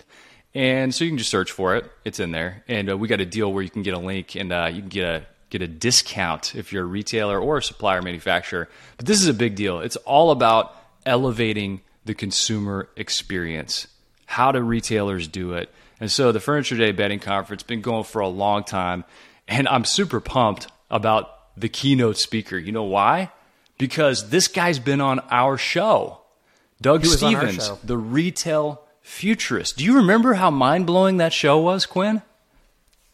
And 0.54 0.94
so 0.94 1.04
you 1.04 1.12
can 1.12 1.18
just 1.18 1.32
search 1.32 1.52
for 1.52 1.76
it. 1.76 1.90
It's 2.06 2.20
in 2.20 2.32
there. 2.32 2.64
And 2.68 2.90
uh, 2.92 2.98
we 2.98 3.08
got 3.08 3.22
a 3.22 3.26
deal 3.26 3.52
where 3.52 3.64
you 3.64 3.70
can 3.70 3.82
get 3.82 3.94
a 3.94 4.00
link 4.00 4.36
and 4.36 4.52
uh, 4.52 4.70
you 4.72 4.82
can 4.82 4.90
get 4.90 5.06
a 5.06 5.26
get 5.50 5.62
a 5.62 5.68
discount 5.68 6.56
if 6.56 6.74
you're 6.74 6.84
a 6.84 6.88
retailer 6.88 7.40
or 7.40 7.58
a 7.58 7.64
supplier 7.64 8.02
manufacturer. 8.02 8.68
But 8.98 9.06
this 9.06 9.22
is 9.22 9.28
a 9.28 9.34
big 9.36 9.56
deal. 9.56 9.82
It's 9.82 9.96
all 9.98 10.32
about 10.32 10.76
elevating 11.06 11.82
the 12.06 12.16
consumer 12.16 12.90
experience. 12.96 13.88
How 14.26 14.52
do 14.52 14.60
retailers 14.60 15.28
do 15.28 15.54
it? 15.54 15.70
And 16.00 16.12
so 16.12 16.32
the 16.32 16.40
Furniture 16.40 16.76
Day 16.76 16.92
bedding 16.92 17.20
conference 17.20 17.62
been 17.62 17.82
going 17.82 18.04
for 18.04 18.20
a 18.20 18.28
long 18.28 18.64
time, 18.64 19.06
and 19.48 19.68
I'm 19.68 19.86
super 19.86 20.20
pumped 20.20 20.68
about 20.90 21.30
the 21.58 21.70
keynote 21.70 22.18
speaker. 22.18 22.58
You 22.58 22.72
know 22.72 22.84
why? 22.84 23.32
Because 23.78 24.30
this 24.30 24.48
guy's 24.48 24.80
been 24.80 25.02
on 25.02 25.20
our 25.32 25.58
show. 25.58 26.22
Doug 26.82 27.06
Stephens, 27.06 27.72
the 27.84 27.98
retail 27.98 28.82
futurist. 29.02 29.78
Do 29.78 29.86
you 29.86 29.96
remember 29.98 30.34
how 30.34 30.52
mind 30.52 30.86
blowing 30.86 31.18
that 31.18 31.34
show 31.34 31.58
was, 31.60 31.86
Quinn? 31.86 32.22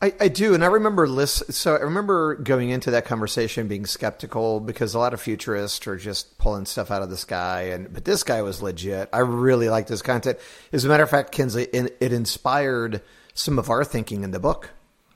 I, 0.02 0.14
I, 0.20 0.28
do, 0.30 0.54
and 0.54 0.64
I 0.64 0.68
remember 0.68 1.08
list. 1.08 1.52
So 1.52 1.76
I 1.76 1.80
remember 1.80 2.36
going 2.36 2.70
into 2.70 2.90
that 2.92 3.04
conversation 3.04 3.68
being 3.68 3.86
skeptical 3.86 4.62
because 4.62 4.94
a 4.94 5.00
lot 5.00 5.14
of 5.14 5.20
futurists 5.20 5.86
are 5.88 5.98
just 5.98 6.38
pulling 6.38 6.66
stuff 6.66 6.90
out 6.90 7.02
of 7.02 7.10
the 7.10 7.18
sky, 7.18 7.64
and 7.64 7.92
but 7.94 8.06
this 8.06 8.24
guy 8.24 8.42
was 8.42 8.62
legit. 8.62 9.10
I 9.12 9.20
really 9.20 9.68
liked 9.68 9.90
his 9.90 10.02
content. 10.02 10.40
As 10.72 10.86
a 10.86 10.88
matter 10.88 11.04
of 11.04 11.10
fact, 11.10 11.34
Kinsley, 11.34 11.66
it 11.66 12.14
inspired 12.14 13.02
some 13.34 13.60
of 13.60 13.70
our 13.70 13.84
thinking 13.84 14.24
in 14.24 14.32
the 14.32 14.40
book. 14.40 14.70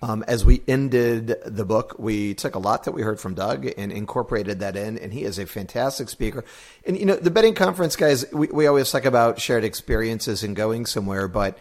Um, 0.04 0.22
as 0.28 0.44
we 0.44 0.62
ended 0.68 1.34
the 1.46 1.64
book, 1.64 1.96
we 1.98 2.34
took 2.34 2.56
a 2.56 2.60
lot 2.60 2.84
that 2.84 2.92
we 2.92 3.04
heard 3.04 3.22
from 3.22 3.36
Doug 3.36 3.66
and 3.78 3.90
incorporated 3.90 4.60
that 4.60 4.76
in, 4.76 4.98
and 4.98 5.14
he 5.14 5.24
is 5.24 5.40
a 5.40 5.46
fantastic 5.46 6.10
speaker. 6.10 6.44
And 6.86 7.00
you 7.00 7.06
know, 7.06 7.16
the 7.16 7.32
bedding 7.32 7.54
conference 7.54 7.96
guys, 7.96 8.30
we, 8.34 8.48
we 8.48 8.68
always 8.68 8.92
talk 8.92 9.06
about 9.06 9.40
shared 9.40 9.64
experiences 9.64 10.44
and 10.44 10.58
going 10.58 10.88
somewhere, 10.88 11.30
but 11.30 11.58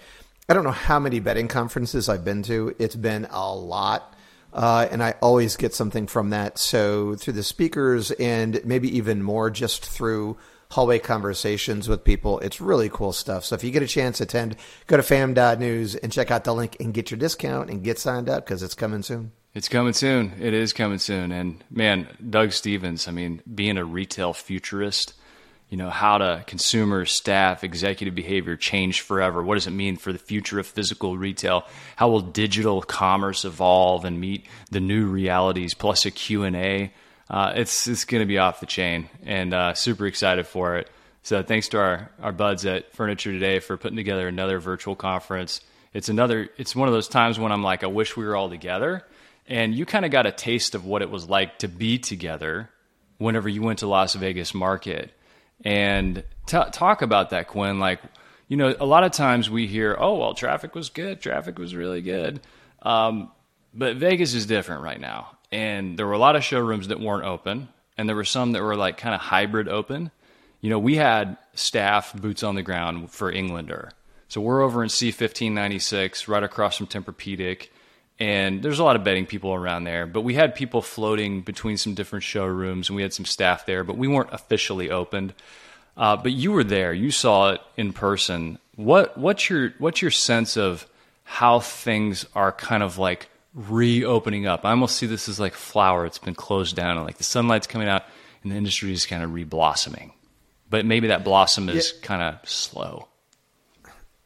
I 0.49 0.55
don't 0.55 0.65
know 0.65 0.73
how 0.73 0.99
many 0.99 1.21
bedding 1.21 1.47
conferences 1.47 2.09
I've 2.09 2.25
been 2.25 2.43
to. 2.43 2.75
It's 2.81 2.97
been 2.97 3.29
a 3.31 3.55
lot. 3.55 4.13
Uh, 4.53 4.89
and 4.91 5.05
I 5.05 5.15
always 5.23 5.55
get 5.57 5.73
something 5.73 6.09
from 6.09 6.31
that. 6.31 6.59
So 6.59 7.15
through 7.15 7.35
the 7.35 7.45
speakers 7.45 8.11
and 8.11 8.61
maybe 8.65 8.97
even 8.97 9.23
more 9.23 9.51
just 9.51 9.87
through 9.87 10.37
hallway 10.73 10.99
conversations 10.99 11.89
with 11.89 12.05
people, 12.05 12.39
it's 12.41 12.61
really 12.61 12.89
cool 12.89 13.13
stuff. 13.13 13.45
So 13.45 13.55
if 13.55 13.63
you 13.63 13.71
get 13.71 13.83
a 13.83 13.87
chance 13.87 14.21
attend, 14.21 14.57
go 14.87 14.97
to 14.97 15.03
fam.news 15.03 15.95
and 15.97 16.13
check 16.13 16.31
out 16.31 16.45
the 16.45 16.55
link 16.55 16.77
and 16.81 16.93
get 16.95 17.11
your 17.11 17.19
discount 17.19 17.71
and 17.71 17.85
get 17.85 17.99
signed 17.99 18.29
up 18.29 18.45
because 18.45 18.63
it's 18.63 18.75
coming 18.75 19.03
soon. 19.03 19.33
It's 19.55 19.69
coming 19.69 19.93
soon. 19.93 20.33
It 20.41 20.55
is 20.55 20.73
coming 20.73 20.99
soon. 20.99 21.31
And 21.31 21.63
man, 21.71 22.09
Doug 22.31 22.53
Stephens, 22.53 23.07
I 23.07 23.11
mean, 23.11 23.43
being 23.55 23.79
a 23.79 23.85
retail 23.85 24.33
futurist– 24.33 25.15
you 25.73 25.79
know 25.79 25.89
how 25.89 26.19
to 26.19 26.45
consumer 26.47 27.07
staff 27.07 27.65
executive 27.65 28.15
behavior 28.15 28.57
change 28.57 29.01
forever 29.01 29.43
what 29.43 29.55
does 29.55 29.67
it 29.67 29.71
mean 29.71 29.97
for 29.97 30.13
the 30.13 30.19
future 30.19 30.59
of 30.59 30.67
physical 30.67 31.17
retail 31.17 31.65
how 31.97 32.11
will 32.11 32.21
digital 32.21 32.83
commerce 32.83 33.47
evolve 33.47 34.05
and 34.05 34.21
meet 34.21 34.47
the 34.71 34.81
new 34.81 35.07
realities 35.07 35.73
plus 35.73 36.05
a 36.05 36.11
q&a 36.11 36.93
uh, 37.31 37.53
it's, 37.57 37.87
it's 37.87 38.05
going 38.05 38.23
to 38.23 38.27
be 38.27 38.39
off 38.39 38.61
the 38.61 38.67
chain 38.67 39.09
and 39.25 39.55
uh, 39.55 39.75
super 39.75 40.07
excited 40.07 40.47
for 40.47 40.77
it 40.77 40.89
so 41.23 41.43
thanks 41.43 41.69
to 41.69 41.79
our, 41.79 42.11
our 42.21 42.33
buds 42.33 42.67
at 42.67 42.93
furniture 42.93 43.33
today 43.33 43.59
for 43.59 43.77
putting 43.77 43.97
together 43.97 44.29
another 44.29 44.59
virtual 44.59 44.95
conference 44.97 45.61
it's 45.95 46.09
another 46.09 46.49
it's 46.57 46.75
one 46.75 46.89
of 46.89 46.95
those 46.95 47.09
times 47.09 47.39
when 47.39 47.53
i'm 47.53 47.63
like 47.63 47.85
i 47.85 47.89
wish 47.89 48.17
we 48.17 48.25
were 48.25 48.37
all 48.37 48.51
together 48.51 49.05
and 49.47 49.75
you 49.75 49.85
kind 49.85 50.05
of 50.05 50.11
got 50.11 50.27
a 50.27 50.33
taste 50.33 50.75
of 50.75 50.85
what 50.85 51.03
it 51.03 51.11
was 51.11 51.29
like 51.29 51.59
to 51.59 51.69
be 51.69 51.99
together 51.99 52.71
whenever 53.19 53.49
you 53.49 53.63
went 53.63 53.79
to 53.79 53.87
las 53.87 54.15
vegas 54.15 54.55
market 54.55 55.13
and 55.65 56.25
t- 56.47 56.71
talk 56.73 57.03
about 57.03 57.31
that, 57.31 57.49
Quinn. 57.49 57.79
Like, 57.79 58.01
you 58.49 58.57
know, 58.57 58.75
a 58.79 58.87
lot 58.87 59.05
of 59.05 59.13
times 59.13 59.49
we 59.49 59.67
hear, 59.67 59.97
oh, 59.99 60.19
well, 60.19 60.35
traffic 60.35 60.75
was 60.75 60.91
good, 60.91 61.21
traffic 61.21 61.59
was 61.59 61.75
really 61.75 62.03
good. 62.03 62.41
Um, 62.83 63.31
but 63.73 63.97
Vegas 63.97 64.35
is 64.35 64.47
different 64.47 64.83
right 64.83 65.01
now. 65.01 65.37
And 65.53 65.99
there 65.99 66.07
were 66.07 66.13
a 66.13 66.19
lot 66.19 66.35
of 66.35 66.43
showrooms 66.43 66.89
that 66.89 66.99
weren't 66.99 67.25
open, 67.25 67.69
and 67.97 68.09
there 68.09 68.17
were 68.17 68.25
some 68.25 68.53
that 68.53 68.63
were 68.63 68.75
like 68.75 68.97
kind 68.97 69.15
of 69.15 69.21
hybrid 69.21 69.69
open. 69.69 70.11
You 70.61 70.71
know, 70.71 70.79
we 70.79 70.97
had 70.97 71.37
staff 71.55 72.15
boots 72.15 72.43
on 72.43 72.55
the 72.55 72.63
ground 72.63 73.11
for 73.11 73.31
Englander. 73.31 73.91
So 74.29 74.41
we're 74.41 74.63
over 74.63 74.83
in 74.83 74.89
C1596, 74.89 76.27
right 76.27 76.43
across 76.43 76.79
from 76.79 76.87
Tempur-Pedic 76.87 77.69
and 78.23 78.63
there's 78.63 78.79
a 78.79 78.85
lot 78.85 78.95
of 78.95 79.03
bedding 79.03 79.27
people 79.27 79.53
around 79.53 79.83
there. 79.83 80.07
But 80.07 80.21
we 80.21 80.35
had 80.35 80.55
people 80.55 80.81
floating 80.81 81.41
between 81.41 81.77
some 81.77 81.95
different 81.95 82.23
showrooms, 82.23 82.89
and 82.89 82.95
we 82.95 83.03
had 83.03 83.13
some 83.13 83.25
staff 83.25 83.67
there, 83.67 83.83
but 83.83 83.97
we 83.97 84.07
weren't 84.07 84.33
officially 84.33 84.91
opened. 84.91 85.35
Uh, 85.97 86.17
but 86.17 86.31
you 86.31 86.53
were 86.53 86.63
there; 86.63 86.93
you 86.93 87.11
saw 87.11 87.51
it 87.51 87.61
in 87.77 87.93
person. 87.93 88.59
What 88.77 89.19
what's 89.19 89.51
your 89.51 89.75
what's 89.79 90.01
your 90.01 90.13
sense 90.13 90.57
of 90.57 90.87
how 91.25 91.59
things 91.59 92.25
are 92.35 92.53
kind 92.53 92.85
of 92.85 92.97
like 92.97 93.29
reopening 93.55 94.47
up? 94.47 94.65
I 94.65 94.71
almost 94.71 94.97
see 94.97 95.07
this 95.07 95.29
as 95.29 95.41
like 95.41 95.55
flower; 95.55 96.07
it's 96.07 96.19
been 96.19 96.35
closed 96.35 96.77
down, 96.77 96.97
and 96.97 97.07
like 97.07 97.19
the 97.19 97.25
sunlight's 97.25 97.67
coming 97.67 97.89
out, 97.89 98.05
and 98.43 98.53
the 98.53 98.57
industry 98.57 98.93
is 98.93 99.07
kind 99.07 99.23
of 99.23 99.31
reblossoming. 99.31 100.13
But 100.71 100.87
maybe 100.87 101.09
that 101.09 101.25
blossom 101.25 101.69
is 101.69 101.95
yeah. 101.95 102.07
kind 102.07 102.23
of 102.23 102.49
slow. 102.49 103.09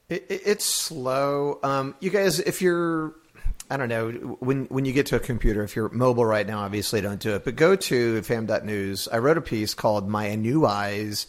It, 0.09 0.27
it, 0.29 0.43
it's 0.47 0.65
slow. 0.65 1.59
Um, 1.63 1.97
you 2.01 2.11
guys, 2.11 2.39
if 2.39 2.63
you're 2.63 3.15
I 3.69 3.77
don't 3.77 3.89
know 3.89 4.11
when 4.39 4.67
when 4.67 4.85
you 4.85 4.93
get 4.93 5.07
to 5.07 5.17
a 5.17 5.21
computer. 5.21 5.63
If 5.65 5.75
you're 5.75 5.89
mobile 5.89 6.25
right 6.25 6.47
now, 6.47 6.61
obviously 6.61 7.01
don't 7.01 7.21
do 7.21 7.35
it. 7.35 7.45
But 7.45 7.57
go 7.57 7.75
to 7.75 8.23
fam.news. 8.23 9.09
I 9.09 9.19
wrote 9.19 9.39
a 9.39 9.43
piece 9.43 9.75
called 9.75 10.09
"My 10.09 10.35
New 10.37 10.67
Eyes" 10.67 11.27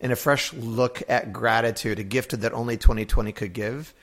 and 0.00 0.12
a 0.12 0.16
fresh 0.16 0.52
look 0.52 1.02
at 1.08 1.32
gratitude, 1.32 1.98
a 1.98 2.04
gift 2.04 2.40
that 2.40 2.52
only 2.52 2.76
2020 2.76 3.32
could 3.32 3.52
give. 3.52 3.94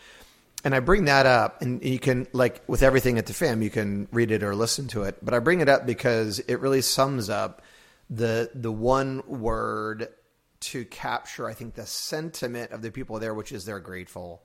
And 0.63 0.75
I 0.75 0.81
bring 0.81 1.05
that 1.05 1.25
up, 1.25 1.61
and 1.61 1.83
you 1.83 1.99
can 1.99 2.27
like 2.33 2.61
with 2.67 2.83
everything 2.83 3.17
at 3.17 3.27
the 3.27 3.33
fam, 3.33 3.61
you 3.61 3.69
can 3.69 4.09
read 4.11 4.31
it 4.31 4.43
or 4.43 4.55
listen 4.55 4.87
to 4.89 5.03
it. 5.03 5.23
But 5.23 5.33
I 5.33 5.39
bring 5.39 5.61
it 5.61 5.69
up 5.69 5.85
because 5.85 6.39
it 6.39 6.59
really 6.59 6.81
sums 6.81 7.29
up 7.29 7.61
the 8.09 8.51
the 8.53 8.71
one 8.71 9.23
word 9.25 10.09
to 10.59 10.83
capture, 10.85 11.47
I 11.47 11.53
think, 11.53 11.75
the 11.75 11.85
sentiment 11.85 12.71
of 12.71 12.81
the 12.81 12.91
people 12.91 13.19
there, 13.19 13.33
which 13.33 13.53
is 13.53 13.63
they're 13.63 13.79
grateful. 13.79 14.43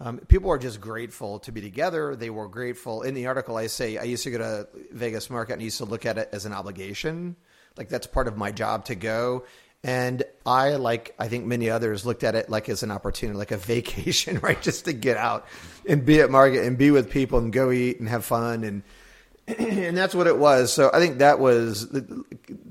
Um, 0.00 0.18
people 0.18 0.50
are 0.50 0.58
just 0.58 0.80
grateful 0.80 1.40
to 1.40 1.50
be 1.50 1.60
together. 1.60 2.14
They 2.14 2.30
were 2.30 2.46
grateful. 2.46 3.02
In 3.02 3.14
the 3.14 3.26
article, 3.26 3.56
I 3.56 3.66
say 3.66 3.98
I 3.98 4.04
used 4.04 4.22
to 4.24 4.30
go 4.30 4.38
to 4.38 4.68
Vegas 4.92 5.28
Market 5.28 5.54
and 5.54 5.62
used 5.62 5.78
to 5.78 5.84
look 5.84 6.06
at 6.06 6.18
it 6.18 6.28
as 6.32 6.46
an 6.46 6.52
obligation. 6.52 7.34
Like 7.76 7.88
that's 7.88 8.06
part 8.06 8.28
of 8.28 8.36
my 8.36 8.52
job 8.52 8.84
to 8.86 8.94
go. 8.94 9.44
And 9.84 10.24
I, 10.44 10.70
like 10.74 11.14
I 11.18 11.28
think 11.28 11.46
many 11.46 11.70
others, 11.70 12.04
looked 12.04 12.24
at 12.24 12.34
it 12.34 12.50
like 12.50 12.68
as 12.68 12.82
an 12.82 12.90
opportunity, 12.90 13.38
like 13.38 13.52
a 13.52 13.56
vacation, 13.74 14.40
right? 14.40 14.60
Just 14.60 14.86
to 14.86 14.92
get 14.92 15.16
out 15.16 15.46
and 15.88 16.04
be 16.04 16.20
at 16.20 16.30
market 16.30 16.64
and 16.64 16.76
be 16.76 16.90
with 16.90 17.10
people 17.10 17.38
and 17.38 17.52
go 17.52 17.70
eat 17.70 18.00
and 18.00 18.08
have 18.08 18.24
fun. 18.24 18.64
And 18.64 18.82
and 19.58 19.96
that's 19.96 20.14
what 20.14 20.26
it 20.26 20.38
was. 20.38 20.72
So 20.72 20.90
I 20.92 20.98
think 20.98 21.18
that 21.18 21.38
was 21.38 21.88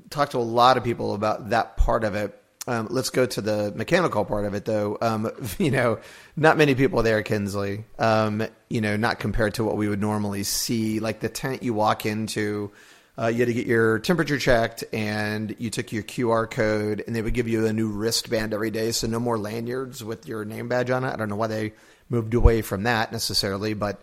talked 0.10 0.34
to 0.34 0.38
a 0.38 0.40
lot 0.40 0.78
of 0.78 0.84
people 0.84 1.14
about 1.14 1.50
that 1.50 1.78
part 1.78 2.04
of 2.04 2.16
it. 2.16 2.40
Um, 2.68 2.88
let's 2.90 3.10
go 3.10 3.26
to 3.26 3.40
the 3.40 3.72
mechanical 3.76 4.26
part 4.26 4.44
of 4.46 4.54
it, 4.54 4.66
though. 4.66 4.98
Um, 5.02 5.32
you 5.58 5.72
know, 5.72 6.00
not 6.36 6.58
many 6.58 6.76
people 6.76 7.02
there, 7.02 7.24
Kinsley. 7.24 7.86
Um, 7.98 8.46
you 8.70 8.82
know, 8.82 8.98
not 8.98 9.20
compared 9.20 9.56
to 9.56 9.64
what 9.64 9.78
we 9.78 9.88
would 9.88 10.02
normally 10.02 10.44
see. 10.44 11.00
Like 11.00 11.22
the 11.22 11.30
tent 11.30 11.64
you 11.64 11.74
walk 11.74 12.06
into, 12.06 12.72
uh, 13.20 13.28
you 13.28 13.40
had 13.40 13.48
to 13.48 13.54
get 13.54 13.66
your 13.66 14.00
temperature 14.00 14.38
checked, 14.38 14.84
and 14.94 15.56
you 15.58 15.70
took 15.70 15.92
your 15.92 16.04
QR 16.04 16.50
code, 16.50 17.04
and 17.08 17.16
they 17.16 17.22
would 17.22 17.34
give 17.34 17.48
you 17.48 17.66
a 17.66 17.74
new 17.74 17.90
wristband 17.90 18.54
every 18.54 18.70
day. 18.72 18.92
So 18.92 19.08
no 19.08 19.20
more 19.20 19.38
lanyards 19.38 20.04
with 20.04 20.28
your 20.28 20.46
name 20.46 20.68
badge 20.68 20.90
on 20.92 21.04
it. 21.04 21.10
I 21.12 21.16
don't 21.16 21.30
know 21.30 21.36
why 21.36 21.48
they 21.48 21.74
moved 22.10 22.34
away 22.34 22.62
from 22.62 22.84
that 22.84 23.12
necessarily, 23.12 23.74
but 23.74 24.00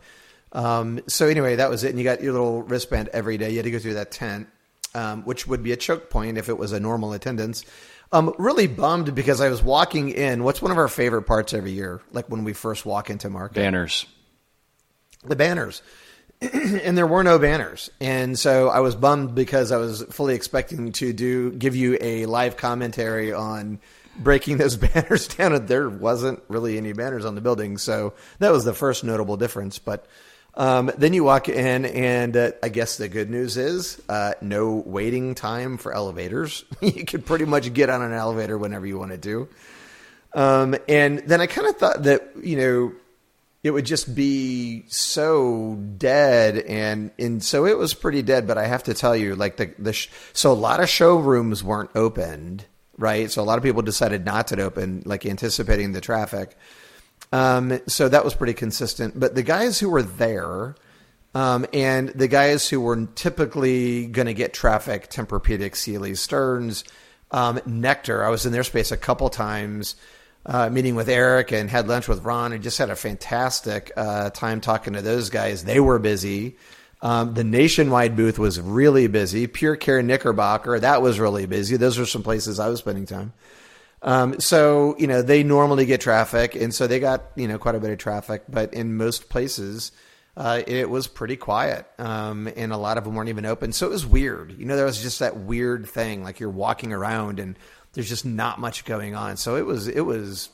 um, 0.52 1.00
so 1.06 1.26
anyway, 1.28 1.56
that 1.56 1.70
was 1.70 1.84
it. 1.84 1.90
And 1.90 1.98
you 1.98 2.04
got 2.04 2.22
your 2.22 2.32
little 2.32 2.62
wristband 2.62 3.08
every 3.12 3.38
day. 3.38 3.50
You 3.50 3.56
had 3.56 3.64
to 3.64 3.70
go 3.70 3.78
through 3.78 3.94
that 3.94 4.10
tent, 4.10 4.48
um, 4.94 5.22
which 5.24 5.46
would 5.46 5.62
be 5.62 5.72
a 5.72 5.76
choke 5.76 6.10
point 6.10 6.38
if 6.38 6.48
it 6.48 6.58
was 6.58 6.72
a 6.72 6.80
normal 6.80 7.12
attendance. 7.12 7.64
Um, 8.12 8.32
really 8.38 8.68
bummed 8.68 9.14
because 9.14 9.40
I 9.40 9.48
was 9.48 9.62
walking 9.62 10.10
in. 10.10 10.44
What's 10.44 10.62
one 10.62 10.70
of 10.70 10.78
our 10.78 10.88
favorite 10.88 11.22
parts 11.22 11.52
every 11.54 11.72
year? 11.72 12.00
Like 12.12 12.28
when 12.28 12.44
we 12.44 12.52
first 12.52 12.86
walk 12.86 13.10
into 13.10 13.28
market, 13.28 13.54
Banners. 13.56 14.06
the 15.24 15.34
banners. 15.34 15.82
and 16.82 16.96
there 16.96 17.06
were 17.06 17.24
no 17.24 17.38
banners, 17.38 17.90
and 18.00 18.38
so 18.38 18.68
I 18.68 18.80
was 18.80 18.94
bummed 18.94 19.34
because 19.34 19.72
I 19.72 19.76
was 19.76 20.02
fully 20.10 20.34
expecting 20.34 20.92
to 20.92 21.12
do 21.12 21.52
give 21.52 21.76
you 21.76 21.96
a 22.00 22.26
live 22.26 22.56
commentary 22.56 23.32
on 23.32 23.80
breaking 24.16 24.58
those 24.58 24.76
banners 24.76 25.28
down, 25.28 25.52
and 25.52 25.68
there 25.68 25.88
wasn't 25.88 26.42
really 26.48 26.76
any 26.76 26.92
banners 26.92 27.24
on 27.24 27.34
the 27.34 27.40
building. 27.40 27.78
So 27.78 28.14
that 28.38 28.52
was 28.52 28.64
the 28.64 28.74
first 28.74 29.04
notable 29.04 29.36
difference. 29.36 29.78
But 29.78 30.06
um, 30.54 30.90
then 30.96 31.12
you 31.12 31.24
walk 31.24 31.48
in, 31.48 31.84
and 31.84 32.36
uh, 32.36 32.52
I 32.62 32.68
guess 32.68 32.96
the 32.96 33.08
good 33.08 33.30
news 33.30 33.56
is 33.56 34.00
uh, 34.08 34.34
no 34.40 34.82
waiting 34.86 35.34
time 35.34 35.78
for 35.78 35.92
elevators. 35.92 36.64
you 36.80 37.04
could 37.04 37.26
pretty 37.26 37.44
much 37.44 37.72
get 37.72 37.90
on 37.90 38.02
an 38.02 38.12
elevator 38.12 38.56
whenever 38.56 38.86
you 38.86 38.98
wanted 38.98 39.22
to. 39.24 39.48
Um, 40.32 40.76
and 40.88 41.20
then 41.20 41.40
I 41.40 41.46
kind 41.46 41.68
of 41.68 41.76
thought 41.76 42.02
that 42.04 42.30
you 42.42 42.56
know 42.56 42.92
it 43.64 43.70
would 43.70 43.86
just 43.86 44.14
be 44.14 44.84
so 44.88 45.76
dead, 45.96 46.58
and 46.58 47.10
and 47.18 47.42
so 47.42 47.66
it 47.66 47.78
was 47.78 47.94
pretty 47.94 48.22
dead. 48.22 48.46
But 48.46 48.58
I 48.58 48.66
have 48.66 48.84
to 48.84 48.94
tell 48.94 49.16
you, 49.16 49.34
like 49.34 49.56
the 49.56 49.74
the 49.78 49.94
sh- 49.94 50.10
so 50.34 50.52
a 50.52 50.54
lot 50.54 50.80
of 50.80 50.88
showrooms 50.88 51.64
weren't 51.64 51.90
opened, 51.96 52.66
right? 52.98 53.30
So 53.30 53.42
a 53.42 53.44
lot 53.44 53.56
of 53.56 53.64
people 53.64 53.80
decided 53.80 54.26
not 54.26 54.48
to 54.48 54.62
open, 54.62 55.02
like 55.06 55.24
anticipating 55.24 55.92
the 55.92 56.02
traffic. 56.02 56.56
Um, 57.32 57.80
so 57.88 58.08
that 58.08 58.22
was 58.22 58.34
pretty 58.34 58.52
consistent. 58.52 59.18
But 59.18 59.34
the 59.34 59.42
guys 59.42 59.80
who 59.80 59.88
were 59.88 60.02
there, 60.02 60.76
um, 61.34 61.66
and 61.72 62.10
the 62.10 62.28
guys 62.28 62.68
who 62.68 62.82
were 62.82 63.06
typically 63.14 64.06
going 64.06 64.26
to 64.26 64.34
get 64.34 64.52
traffic, 64.52 65.10
Tempur-Pedic, 65.10 65.74
Sealy, 65.74 66.14
Stearns, 66.14 66.84
um, 67.30 67.60
Nectar. 67.66 68.22
I 68.22 68.28
was 68.28 68.46
in 68.46 68.52
their 68.52 68.62
space 68.62 68.92
a 68.92 68.96
couple 68.96 69.30
times, 69.30 69.96
uh, 70.46 70.68
meeting 70.68 70.94
with 70.94 71.08
Eric 71.08 71.52
and 71.52 71.70
had 71.70 71.88
lunch 71.88 72.08
with 72.08 72.22
Ron, 72.24 72.52
and 72.52 72.62
just 72.62 72.78
had 72.78 72.90
a 72.90 72.96
fantastic 72.96 73.92
uh, 73.96 74.30
time 74.30 74.60
talking 74.60 74.92
to 74.94 75.02
those 75.02 75.30
guys. 75.30 75.64
They 75.64 75.80
were 75.80 75.98
busy. 75.98 76.56
Um, 77.00 77.34
the 77.34 77.44
nationwide 77.44 78.16
booth 78.16 78.38
was 78.38 78.60
really 78.60 79.06
busy. 79.08 79.46
Pure 79.46 79.76
Care 79.76 80.02
Knickerbocker, 80.02 80.80
that 80.80 81.02
was 81.02 81.20
really 81.20 81.46
busy. 81.46 81.76
Those 81.76 81.98
are 81.98 82.06
some 82.06 82.22
places 82.22 82.58
I 82.58 82.68
was 82.68 82.78
spending 82.78 83.06
time. 83.06 83.32
Um, 84.00 84.38
so 84.38 84.94
you 84.98 85.06
know 85.06 85.22
they 85.22 85.42
normally 85.42 85.86
get 85.86 86.00
traffic, 86.00 86.54
and 86.54 86.74
so 86.74 86.86
they 86.86 87.00
got 87.00 87.24
you 87.36 87.48
know 87.48 87.58
quite 87.58 87.74
a 87.74 87.80
bit 87.80 87.90
of 87.90 87.98
traffic. 87.98 88.42
But 88.48 88.74
in 88.74 88.96
most 88.96 89.30
places, 89.30 89.92
uh, 90.36 90.62
it 90.66 90.90
was 90.90 91.06
pretty 91.06 91.36
quiet, 91.36 91.86
um, 91.98 92.48
and 92.54 92.72
a 92.72 92.76
lot 92.76 92.98
of 92.98 93.04
them 93.04 93.14
weren't 93.14 93.30
even 93.30 93.46
open. 93.46 93.72
So 93.72 93.86
it 93.86 93.90
was 93.90 94.04
weird. 94.04 94.58
You 94.58 94.66
know, 94.66 94.76
there 94.76 94.84
was 94.84 95.00
just 95.00 95.20
that 95.20 95.38
weird 95.38 95.86
thing, 95.86 96.22
like 96.22 96.38
you're 96.38 96.50
walking 96.50 96.92
around 96.92 97.40
and 97.40 97.58
there's 97.94 98.08
just 98.08 98.24
not 98.26 98.60
much 98.60 98.84
going 98.84 99.14
on. 99.14 99.36
So 99.36 99.56
it 99.56 99.64
was 99.64 99.88
it 99.88 100.02
was 100.02 100.50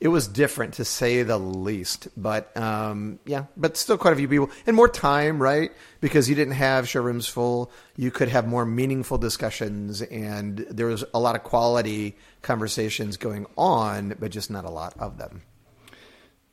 it 0.00 0.08
was 0.08 0.26
different 0.26 0.74
to 0.74 0.84
say 0.84 1.22
the 1.22 1.38
least. 1.38 2.08
But 2.16 2.54
um, 2.56 3.18
yeah, 3.24 3.44
but 3.56 3.76
still 3.76 3.96
quite 3.96 4.12
a 4.12 4.16
few 4.16 4.28
people 4.28 4.50
and 4.66 4.76
more 4.76 4.88
time, 4.88 5.40
right? 5.40 5.70
Because 6.00 6.28
you 6.28 6.34
didn't 6.34 6.54
have 6.54 6.88
showrooms 6.88 7.26
full, 7.26 7.70
you 7.96 8.10
could 8.10 8.28
have 8.28 8.46
more 8.46 8.66
meaningful 8.66 9.18
discussions, 9.18 10.02
and 10.02 10.58
there 10.70 10.86
was 10.86 11.04
a 11.14 11.18
lot 11.18 11.36
of 11.36 11.42
quality 11.42 12.16
conversations 12.42 13.16
going 13.16 13.46
on, 13.56 14.16
but 14.18 14.30
just 14.30 14.50
not 14.50 14.64
a 14.64 14.70
lot 14.70 14.94
of 14.98 15.18
them. 15.18 15.42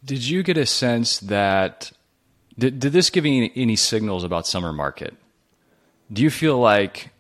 Did 0.04 0.28
you 0.28 0.44
get 0.44 0.58
a 0.58 0.66
sense 0.66 1.20
that 1.20 1.92
did, 2.58 2.80
did 2.80 2.94
this 2.94 3.10
give 3.10 3.26
you 3.26 3.44
any, 3.44 3.52
any 3.56 3.76
signals 3.76 4.24
about 4.24 4.48
summer 4.48 4.74
market? 4.74 5.16
Do 6.12 6.22
you 6.22 6.30
feel 6.30 6.58
like 6.58 7.11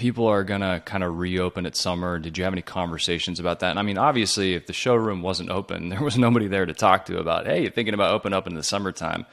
people 0.00 0.26
are 0.26 0.44
going 0.44 0.62
to 0.62 0.80
kind 0.86 1.04
of 1.04 1.18
reopen 1.18 1.66
at 1.66 1.76
summer? 1.76 2.18
Did 2.18 2.38
you 2.38 2.44
have 2.44 2.54
any 2.54 2.62
conversations 2.62 3.38
about 3.38 3.60
that? 3.60 3.68
And 3.68 3.78
I 3.78 3.82
mean, 3.82 3.98
obviously, 3.98 4.54
if 4.54 4.66
the 4.66 4.72
showroom 4.72 5.20
wasn't 5.20 5.50
open, 5.50 5.88
there 5.90 6.00
was 6.00 6.16
nobody 6.16 6.48
there 6.48 6.64
to 6.64 6.72
talk 6.72 7.04
to 7.06 7.18
about, 7.18 7.46
hey, 7.46 7.62
you're 7.62 7.70
thinking 7.70 7.92
about 7.92 8.14
open 8.14 8.32
up 8.32 8.46
in 8.46 8.54
the 8.54 8.62
summertime. 8.62 9.26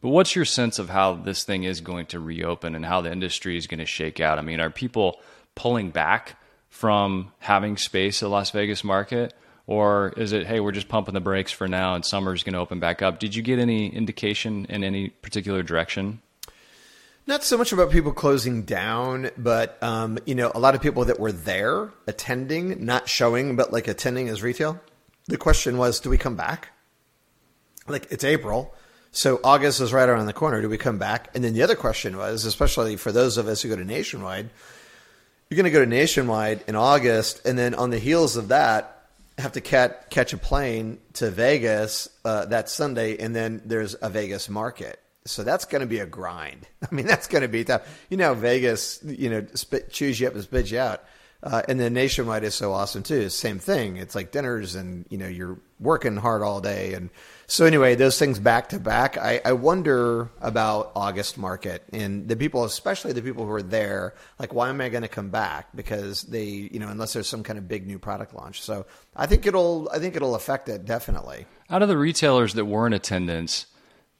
But 0.00 0.08
what's 0.08 0.34
your 0.34 0.46
sense 0.46 0.78
of 0.78 0.88
how 0.88 1.14
this 1.14 1.44
thing 1.44 1.64
is 1.64 1.82
going 1.82 2.06
to 2.06 2.20
reopen 2.20 2.74
and 2.74 2.86
how 2.86 3.02
the 3.02 3.12
industry 3.12 3.58
is 3.58 3.66
going 3.66 3.80
to 3.80 3.86
shake 3.86 4.18
out? 4.18 4.38
I 4.38 4.42
mean, 4.42 4.60
are 4.60 4.70
people 4.70 5.20
pulling 5.54 5.90
back 5.90 6.36
from 6.70 7.30
having 7.38 7.76
space 7.76 8.22
at 8.22 8.30
Las 8.30 8.50
Vegas 8.50 8.82
market? 8.82 9.34
Or 9.66 10.14
is 10.16 10.32
it, 10.32 10.46
hey, 10.46 10.58
we're 10.60 10.72
just 10.72 10.88
pumping 10.88 11.14
the 11.14 11.20
brakes 11.20 11.52
for 11.52 11.68
now 11.68 11.94
and 11.94 12.04
summer's 12.04 12.42
going 12.42 12.54
to 12.54 12.60
open 12.60 12.80
back 12.80 13.02
up? 13.02 13.18
Did 13.18 13.34
you 13.34 13.42
get 13.42 13.58
any 13.58 13.94
indication 13.94 14.64
in 14.70 14.84
any 14.84 15.10
particular 15.10 15.62
direction? 15.62 16.20
Not 17.26 17.42
so 17.42 17.56
much 17.56 17.72
about 17.72 17.90
people 17.90 18.12
closing 18.12 18.64
down, 18.64 19.30
but 19.38 19.82
um, 19.82 20.18
you 20.26 20.34
know, 20.34 20.52
a 20.54 20.58
lot 20.58 20.74
of 20.74 20.82
people 20.82 21.06
that 21.06 21.18
were 21.18 21.32
there 21.32 21.90
attending, 22.06 22.84
not 22.84 23.08
showing, 23.08 23.56
but 23.56 23.72
like 23.72 23.88
attending 23.88 24.28
as 24.28 24.42
retail. 24.42 24.78
The 25.26 25.38
question 25.38 25.78
was, 25.78 26.00
do 26.00 26.10
we 26.10 26.18
come 26.18 26.36
back? 26.36 26.68
Like 27.88 28.08
it's 28.10 28.24
April, 28.24 28.74
so 29.10 29.40
August 29.42 29.80
is 29.80 29.92
right 29.92 30.08
around 30.08 30.26
the 30.26 30.34
corner. 30.34 30.60
Do 30.60 30.68
we 30.68 30.76
come 30.76 30.98
back? 30.98 31.30
And 31.34 31.42
then 31.42 31.54
the 31.54 31.62
other 31.62 31.76
question 31.76 32.18
was, 32.18 32.44
especially 32.44 32.96
for 32.96 33.10
those 33.10 33.38
of 33.38 33.48
us 33.48 33.62
who 33.62 33.70
go 33.70 33.76
to 33.76 33.84
Nationwide, 33.84 34.50
you're 35.48 35.56
going 35.56 35.64
to 35.64 35.70
go 35.70 35.84
to 35.84 35.90
Nationwide 35.90 36.64
in 36.66 36.76
August, 36.76 37.46
and 37.46 37.58
then 37.58 37.74
on 37.74 37.90
the 37.90 37.98
heels 37.98 38.36
of 38.36 38.48
that, 38.48 39.08
have 39.38 39.52
to 39.52 39.60
cat, 39.60 40.10
catch 40.10 40.32
a 40.32 40.38
plane 40.38 40.98
to 41.14 41.30
Vegas 41.30 42.08
uh, 42.24 42.44
that 42.46 42.68
Sunday, 42.68 43.16
and 43.16 43.34
then 43.34 43.62
there's 43.64 43.94
a 44.00 44.10
Vegas 44.10 44.48
market. 44.48 45.00
So 45.26 45.42
that's 45.42 45.64
going 45.64 45.80
to 45.80 45.86
be 45.86 46.00
a 46.00 46.06
grind. 46.06 46.66
I 46.90 46.94
mean, 46.94 47.06
that's 47.06 47.28
going 47.28 47.42
to 47.42 47.48
be 47.48 47.64
tough. 47.64 47.82
You 48.10 48.16
know, 48.16 48.34
Vegas, 48.34 49.00
you 49.04 49.30
know, 49.30 49.46
spit, 49.54 49.90
chews 49.90 50.20
you 50.20 50.28
up 50.28 50.34
and 50.34 50.42
spits 50.42 50.70
you 50.70 50.78
out. 50.78 51.04
Uh, 51.42 51.62
and 51.68 51.78
then 51.78 51.92
Nationwide 51.92 52.42
is 52.44 52.54
so 52.54 52.72
awesome 52.72 53.02
too. 53.02 53.28
Same 53.28 53.58
thing. 53.58 53.98
It's 53.98 54.14
like 54.14 54.32
dinners, 54.32 54.74
and 54.74 55.04
you 55.10 55.18
know, 55.18 55.28
you're 55.28 55.58
working 55.78 56.16
hard 56.16 56.42
all 56.42 56.62
day, 56.62 56.94
and 56.94 57.10
so 57.46 57.66
anyway, 57.66 57.94
those 57.94 58.18
things 58.18 58.38
back 58.38 58.70
to 58.70 58.80
back. 58.80 59.18
I, 59.18 59.40
I 59.44 59.52
wonder 59.52 60.30
about 60.40 60.92
August 60.96 61.36
market 61.36 61.82
and 61.92 62.26
the 62.26 62.36
people, 62.36 62.64
especially 62.64 63.12
the 63.12 63.22
people 63.22 63.44
who 63.44 63.52
are 63.52 63.62
there. 63.62 64.14
Like, 64.38 64.54
why 64.54 64.70
am 64.70 64.80
I 64.80 64.88
going 64.88 65.02
to 65.02 65.08
come 65.08 65.30
back? 65.30 65.68
Because 65.74 66.22
they, 66.22 66.44
you 66.44 66.78
know, 66.78 66.88
unless 66.88 67.12
there's 67.12 67.28
some 67.28 67.42
kind 67.42 67.58
of 67.58 67.68
big 67.68 67.86
new 67.86 67.98
product 67.98 68.34
launch. 68.34 68.62
So 68.62 68.86
I 69.14 69.26
think 69.26 69.46
it'll, 69.46 69.90
I 69.92 69.98
think 69.98 70.16
it'll 70.16 70.34
affect 70.34 70.68
it 70.68 70.86
definitely. 70.86 71.46
Out 71.68 71.82
of 71.82 71.88
the 71.88 71.98
retailers 71.98 72.54
that 72.54 72.64
were 72.64 72.86
in 72.86 72.94
attendance, 72.94 73.66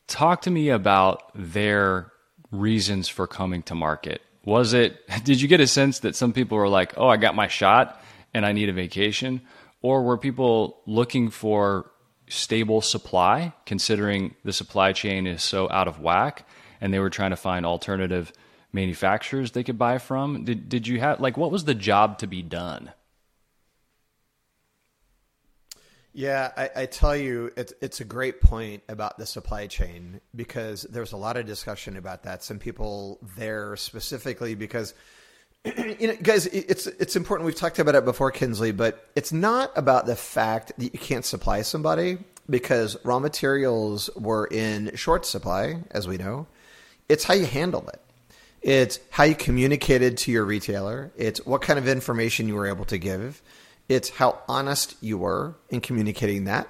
talk 0.07 0.43
to 0.43 0.51
me 0.51 0.69
about 0.69 1.23
their 1.35 2.13
reasons 2.51 3.09
for 3.09 3.27
coming 3.27 3.63
to 3.65 3.75
market. 3.75 4.23
Was 4.45 4.73
it? 4.73 4.99
Did 5.25 5.41
you 5.41 5.49
get 5.49 5.61
a 5.61 5.67
sense 5.67 6.01
that 6.01 6.17
some 6.17 6.33
people 6.33 6.59
were 6.59 6.69
like, 6.69 6.95
"Oh, 6.97 7.09
I 7.09 7.17
got 7.17 7.35
my 7.35 7.49
shot 7.49 8.01
and 8.33 8.45
I 8.45 8.53
need 8.53 8.69
a 8.69 8.73
vacation," 8.73 9.41
or 9.83 10.03
were 10.03 10.19
people 10.19 10.81
looking 10.87 11.31
for 11.31 11.91
stable 12.29 12.81
supply, 12.81 13.53
considering 13.67 14.35
the 14.45 14.53
supply 14.53 14.93
chain 14.93 15.27
is 15.27 15.43
so 15.43 15.71
out 15.71 15.89
of 15.89 16.01
whack, 16.01 16.47
and 16.81 16.93
they 16.93 16.99
were 16.99 17.11
trying 17.11 17.31
to 17.31 17.37
find 17.37 17.67
alternative 17.67 18.33
manufacturers 18.73 19.53
they 19.53 19.63
could 19.63 19.79
buy 19.79 19.99
from. 19.99 20.45
Did 20.45 20.69
did 20.69 20.87
you 20.87 21.01
have 21.01 21.21
like 21.21 21.37
what 21.37 21.51
was 21.51 21.65
the 21.65 21.75
job 21.75 22.19
to 22.19 22.27
be 22.27 22.43
done? 22.43 22.93
Yeah, 26.17 26.53
I, 26.57 26.71
I, 26.77 26.87
tell 26.87 27.17
you, 27.17 27.51
it's 27.57 27.75
it's 27.83 28.01
a 28.01 28.05
great 28.05 28.41
point 28.41 28.85
about 28.89 29.19
the 29.19 29.27
supply 29.27 29.67
chain 29.67 30.21
because 30.37 30.83
there's 30.83 31.11
a 31.11 31.17
lot 31.17 31.37
of 31.37 31.45
discussion 31.45 31.97
about 31.97 32.23
that. 32.23 32.45
Some 32.45 32.61
people 32.61 33.19
there 33.37 33.75
specifically 33.75 34.55
because 34.55 34.95
you 35.65 36.07
know, 36.07 36.17
guys, 36.23 36.47
it's 36.47 36.87
it's 36.87 37.17
important. 37.17 37.47
We've 37.47 37.57
talked 37.57 37.81
about 37.81 37.97
it 37.97 38.05
before, 38.05 38.31
Kinsley, 38.31 38.71
but 38.71 39.09
it's 39.17 39.33
not 39.33 39.73
about 39.75 40.07
the 40.07 40.15
fact 40.15 40.73
that 40.79 40.85
you 40.85 41.01
can't 41.01 41.25
supply 41.25 41.63
somebody 41.63 42.19
because 42.49 42.97
raw 43.05 43.19
materials 43.19 44.09
were 44.15 44.47
in 44.47 44.95
short 44.95 45.27
supply, 45.27 45.83
as 45.91 46.07
we 46.07 46.17
know. 46.17 46.47
It's 47.09 47.25
how 47.25 47.35
you 47.35 47.47
handle 47.47 47.89
it. 47.89 48.01
It's 48.63 49.01
how 49.11 49.25
you 49.25 49.35
communicated 49.35 50.17
to 50.19 50.31
your 50.31 50.45
retailer. 50.45 51.11
It's 51.17 51.45
what 51.45 51.61
kind 51.61 51.79
of 51.79 51.89
information 51.89 52.47
you 52.47 52.55
were 52.55 52.69
able 52.69 52.85
to 52.87 52.99
give. 52.99 53.43
It's 53.89 54.11
how 54.11 54.41
honest 54.49 54.97
you 55.01 55.19
were 55.19 55.57
in 55.69 55.81
communicating 55.81 56.45
that. 56.45 56.69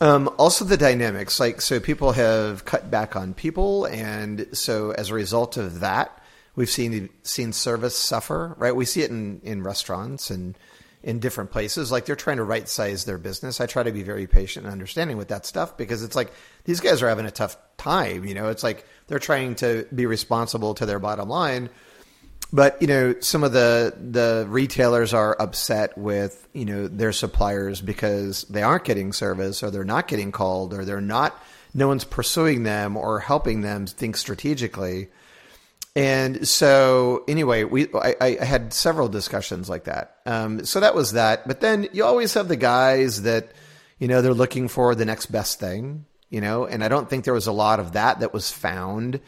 Um, 0.00 0.30
also, 0.38 0.64
the 0.64 0.76
dynamics, 0.78 1.38
like 1.38 1.60
so, 1.60 1.78
people 1.78 2.12
have 2.12 2.64
cut 2.64 2.90
back 2.90 3.16
on 3.16 3.34
people, 3.34 3.84
and 3.84 4.46
so 4.52 4.92
as 4.92 5.10
a 5.10 5.14
result 5.14 5.58
of 5.58 5.80
that, 5.80 6.22
we've 6.56 6.70
seen 6.70 7.10
seen 7.22 7.52
service 7.52 7.96
suffer. 7.96 8.54
Right, 8.56 8.74
we 8.74 8.86
see 8.86 9.02
it 9.02 9.10
in 9.10 9.40
in 9.44 9.62
restaurants 9.62 10.30
and 10.30 10.56
in 11.02 11.18
different 11.18 11.50
places. 11.50 11.90
Like 11.90 12.04
they're 12.06 12.16
trying 12.16 12.36
to 12.38 12.44
right 12.44 12.68
size 12.68 13.04
their 13.04 13.18
business. 13.18 13.60
I 13.60 13.66
try 13.66 13.82
to 13.82 13.92
be 13.92 14.02
very 14.02 14.26
patient 14.26 14.66
and 14.66 14.72
understanding 14.72 15.16
with 15.16 15.28
that 15.28 15.46
stuff 15.46 15.76
because 15.76 16.02
it's 16.02 16.16
like 16.16 16.32
these 16.64 16.80
guys 16.80 17.02
are 17.02 17.08
having 17.08 17.26
a 17.26 17.30
tough 17.30 17.56
time. 17.76 18.24
You 18.24 18.34
know, 18.34 18.48
it's 18.48 18.62
like 18.62 18.86
they're 19.06 19.18
trying 19.18 19.54
to 19.56 19.86
be 19.94 20.06
responsible 20.06 20.74
to 20.74 20.86
their 20.86 20.98
bottom 20.98 21.28
line 21.28 21.70
but 22.52 22.80
you 22.80 22.88
know, 22.88 23.14
some 23.20 23.44
of 23.44 23.52
the 23.52 23.94
the 23.96 24.46
retailers 24.48 25.14
are 25.14 25.36
upset 25.40 25.96
with 25.96 26.48
you 26.52 26.64
know 26.64 26.88
their 26.88 27.12
suppliers 27.12 27.80
because 27.80 28.44
they 28.44 28.62
aren't 28.62 28.84
getting 28.84 29.12
service, 29.12 29.62
or 29.62 29.70
they're 29.70 29.84
not 29.84 30.08
getting 30.08 30.32
called, 30.32 30.74
or 30.74 30.84
they're 30.84 31.00
not. 31.00 31.40
No 31.72 31.86
one's 31.86 32.04
pursuing 32.04 32.64
them 32.64 32.96
or 32.96 33.20
helping 33.20 33.60
them 33.60 33.86
think 33.86 34.16
strategically. 34.16 35.08
And 35.94 36.46
so, 36.46 37.24
anyway, 37.28 37.64
we 37.64 37.88
I, 37.94 38.16
I 38.20 38.44
had 38.44 38.72
several 38.72 39.08
discussions 39.08 39.68
like 39.68 39.84
that. 39.84 40.16
Um, 40.26 40.64
so 40.64 40.80
that 40.80 40.94
was 40.94 41.12
that. 41.12 41.46
But 41.46 41.60
then 41.60 41.88
you 41.92 42.04
always 42.04 42.34
have 42.34 42.48
the 42.48 42.56
guys 42.56 43.22
that 43.22 43.52
you 43.98 44.08
know 44.08 44.22
they're 44.22 44.34
looking 44.34 44.68
for 44.68 44.94
the 44.94 45.04
next 45.04 45.26
best 45.26 45.60
thing. 45.60 46.06
You 46.30 46.40
know, 46.40 46.64
and 46.64 46.82
I 46.82 46.88
don't 46.88 47.10
think 47.10 47.24
there 47.24 47.34
was 47.34 47.48
a 47.48 47.52
lot 47.52 47.80
of 47.80 47.92
that 47.92 48.20
that 48.20 48.32
was 48.32 48.52
found 48.52 49.20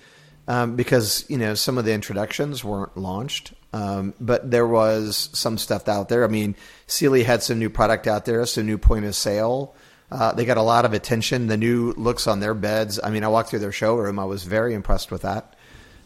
um, 0.53 0.77
because 0.77 1.25
you 1.29 1.39
know 1.39 1.55
some 1.55 1.79
of 1.79 1.87
the 1.87 1.95
introductions 1.95 2.63
weren't 2.63 2.95
launched, 2.95 3.55
um, 3.73 4.13
but 4.21 4.51
there 4.51 4.67
was 4.67 5.31
some 5.33 5.57
stuff 5.57 5.89
out 5.89 6.11
there. 6.11 6.25
I 6.25 6.29
mean, 6.29 6.57
Sealy 6.87 7.23
had 7.23 7.43
some 7.43 7.59
new 7.59 7.71
product 7.71 8.07
out 8.07 8.27
there, 8.27 8.45
some 8.45 8.67
new 8.67 8.77
point 8.77 9.07
of 9.07 9.15
sale. 9.15 9.75
Uh, 10.11 10.33
they 10.33 10.45
got 10.45 10.59
a 10.59 10.63
lot 10.63 10.85
of 10.85 10.93
attention. 10.93 11.47
The 11.47 11.57
new 11.57 11.93
looks 11.93 12.27
on 12.27 12.41
their 12.41 12.53
beds. 12.53 13.01
I 13.03 13.09
mean, 13.09 13.25
I 13.25 13.29
walked 13.29 13.49
through 13.49 13.61
their 13.61 13.73
showroom. 13.73 14.19
I 14.19 14.27
was 14.27 14.45
very 14.45 14.75
impressed 14.75 15.11
with 15.11 15.23
that. 15.23 15.57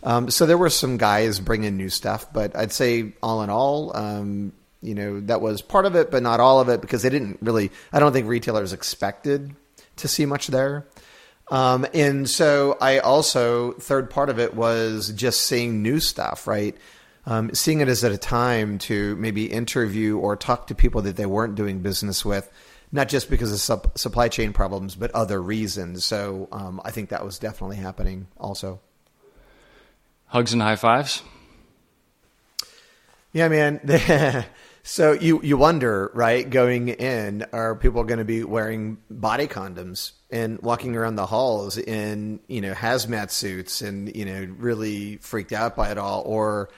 Um, 0.04 0.30
so 0.30 0.46
there 0.46 0.56
were 0.56 0.70
some 0.70 0.96
guys 0.96 1.40
bringing 1.40 1.76
new 1.76 1.88
stuff, 1.88 2.32
but 2.32 2.54
I'd 2.54 2.70
say 2.70 3.14
all 3.24 3.42
in 3.42 3.50
all, 3.50 3.96
um, 3.96 4.52
you 4.80 4.94
know, 4.94 5.18
that 5.22 5.40
was 5.40 5.60
part 5.60 5.86
of 5.86 5.96
it, 5.96 6.12
but 6.12 6.22
not 6.22 6.38
all 6.38 6.60
of 6.60 6.68
it 6.68 6.80
because 6.80 7.02
they 7.02 7.10
didn't 7.10 7.38
really. 7.42 7.72
I 7.92 7.98
don't 7.98 8.12
think 8.12 8.28
retailers 8.28 8.72
expected 8.72 9.56
to 9.96 10.06
see 10.06 10.24
much 10.24 10.46
there. 10.46 10.86
Um, 11.48 11.86
and 11.94 12.28
so 12.28 12.76
I 12.80 12.98
also, 12.98 13.72
third 13.74 14.10
part 14.10 14.30
of 14.30 14.38
it 14.38 14.54
was 14.54 15.12
just 15.12 15.42
seeing 15.42 15.82
new 15.82 16.00
stuff, 16.00 16.46
right? 16.46 16.76
Um, 17.24 17.54
seeing 17.54 17.80
it 17.80 17.88
as 17.88 18.04
at 18.04 18.12
a 18.12 18.18
time 18.18 18.78
to 18.78 19.16
maybe 19.16 19.46
interview 19.46 20.18
or 20.18 20.36
talk 20.36 20.68
to 20.68 20.74
people 20.74 21.02
that 21.02 21.16
they 21.16 21.26
weren't 21.26 21.54
doing 21.54 21.80
business 21.80 22.24
with, 22.24 22.50
not 22.92 23.08
just 23.08 23.30
because 23.30 23.52
of 23.52 23.58
sup- 23.58 23.98
supply 23.98 24.28
chain 24.28 24.52
problems, 24.52 24.94
but 24.94 25.10
other 25.12 25.40
reasons. 25.40 26.04
So 26.04 26.48
um, 26.52 26.80
I 26.84 26.90
think 26.90 27.10
that 27.10 27.24
was 27.24 27.38
definitely 27.38 27.76
happening 27.76 28.28
also. 28.38 28.80
Hugs 30.26 30.52
and 30.52 30.62
high 30.62 30.76
fives? 30.76 31.22
Yeah, 33.32 33.48
man. 33.48 33.80
so 34.86 35.12
you, 35.12 35.42
you 35.42 35.56
wonder, 35.56 36.10
right, 36.14 36.48
going 36.48 36.88
in, 36.88 37.44
are 37.52 37.74
people 37.74 38.04
going 38.04 38.18
to 38.18 38.24
be 38.24 38.44
wearing 38.44 38.98
body 39.10 39.46
condoms? 39.46 40.12
and 40.30 40.60
walking 40.60 40.96
around 40.96 41.16
the 41.16 41.26
halls 41.26 41.78
in 41.78 42.40
you 42.48 42.60
know 42.60 42.72
hazmat 42.72 43.30
suits 43.30 43.80
and 43.80 44.14
you 44.14 44.24
know 44.24 44.48
really 44.58 45.16
freaked 45.18 45.52
out 45.52 45.76
by 45.76 45.90
it 45.90 45.98
all? 45.98 46.22
Or 46.26 46.68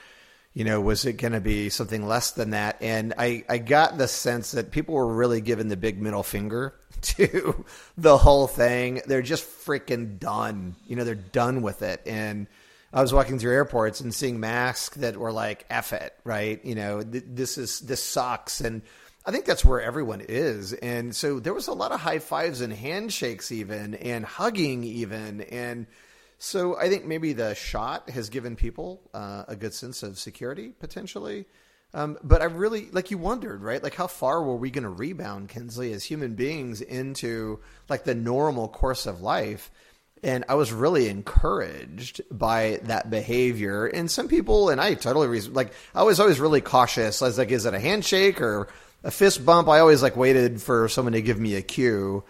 you 0.53 0.63
know 0.63 0.81
was 0.81 1.05
it 1.05 1.13
going 1.13 1.33
to 1.33 1.41
be 1.41 1.69
something 1.69 2.07
less 2.07 2.31
than 2.31 2.51
that? 2.51 2.77
And 2.81 3.13
i 3.17 3.43
i 3.49 3.57
got 3.57 3.97
the 3.97 4.07
sense 4.07 4.51
that 4.51 4.71
people 4.71 4.95
were 4.95 5.13
really 5.13 5.41
giving 5.41 5.67
the 5.67 5.77
big 5.77 6.01
middle 6.01 6.23
finger 6.23 6.73
to 7.01 7.65
the 7.97 8.17
whole 8.17 8.47
thing. 8.47 9.01
They're 9.05 9.21
just 9.21 9.45
freaking 9.45 10.19
done. 10.19 10.75
You 10.87 10.95
know 10.95 11.03
they're 11.03 11.15
done 11.15 11.61
with 11.61 11.81
it. 11.81 12.01
And 12.05 12.47
I 12.91 13.01
was 13.01 13.13
walking 13.13 13.37
through 13.37 13.53
airports 13.53 14.01
and 14.01 14.13
seeing 14.13 14.39
masks 14.39 14.97
that 14.97 15.17
were 15.17 15.31
like 15.31 15.65
"F 15.69 15.93
it," 15.93 16.13
right? 16.23 16.63
You 16.65 16.75
know, 16.75 17.01
th- 17.03 17.23
this 17.27 17.57
is 17.57 17.79
this 17.81 18.03
sucks, 18.03 18.61
and 18.61 18.81
I 19.25 19.31
think 19.31 19.45
that's 19.45 19.63
where 19.63 19.81
everyone 19.81 20.21
is. 20.27 20.73
And 20.73 21.15
so 21.15 21.39
there 21.39 21.53
was 21.53 21.67
a 21.67 21.73
lot 21.73 21.91
of 21.91 21.99
high 21.99 22.19
fives 22.19 22.61
and 22.61 22.73
handshakes, 22.73 23.51
even, 23.51 23.93
and 23.93 24.25
hugging, 24.25 24.83
even. 24.83 25.41
And 25.41 25.85
so 26.39 26.77
I 26.77 26.89
think 26.89 27.05
maybe 27.05 27.33
the 27.33 27.53
shot 27.53 28.09
has 28.09 28.29
given 28.29 28.55
people 28.55 29.01
uh, 29.13 29.43
a 29.47 29.55
good 29.55 29.73
sense 29.73 30.01
of 30.01 30.17
security, 30.17 30.73
potentially. 30.79 31.45
Um, 31.93 32.17
but 32.23 32.41
I 32.41 32.45
really, 32.45 32.89
like, 32.91 33.11
you 33.11 33.17
wondered, 33.17 33.61
right? 33.61 33.83
Like, 33.83 33.95
how 33.95 34.07
far 34.07 34.43
were 34.43 34.55
we 34.55 34.69
going 34.71 34.83
to 34.83 34.89
rebound, 34.89 35.49
Kinsley, 35.49 35.91
as 35.91 36.03
human 36.03 36.35
beings 36.35 36.81
into 36.81 37.59
like 37.89 38.03
the 38.03 38.15
normal 38.15 38.67
course 38.67 39.05
of 39.05 39.21
life? 39.21 39.69
And 40.21 40.43
I 40.49 40.55
was 40.55 40.73
really 40.73 41.07
encouraged 41.07 42.21
by 42.29 42.79
that 42.83 43.09
behavior. 43.09 43.85
And 43.85 44.11
some 44.11 44.27
people, 44.27 44.69
and 44.69 44.81
I 44.81 44.93
totally 44.95 45.27
reason, 45.27 45.53
like, 45.53 45.71
I 45.95 46.03
was 46.03 46.19
always 46.19 46.39
really 46.39 46.61
cautious. 46.61 47.21
I 47.21 47.27
was 47.27 47.37
like, 47.37 47.51
is 47.51 47.65
it 47.65 47.73
a 47.73 47.79
handshake 47.79 48.41
or 48.41 48.67
a 49.03 49.11
fist 49.11 49.45
bump, 49.45 49.67
I 49.67 49.79
always 49.79 50.01
like 50.03 50.15
waited 50.15 50.61
for 50.61 50.89
someone 50.89 51.13
to 51.13 51.21
give 51.21 51.39
me 51.39 51.55
a 51.55 51.61
cue. 51.61 52.23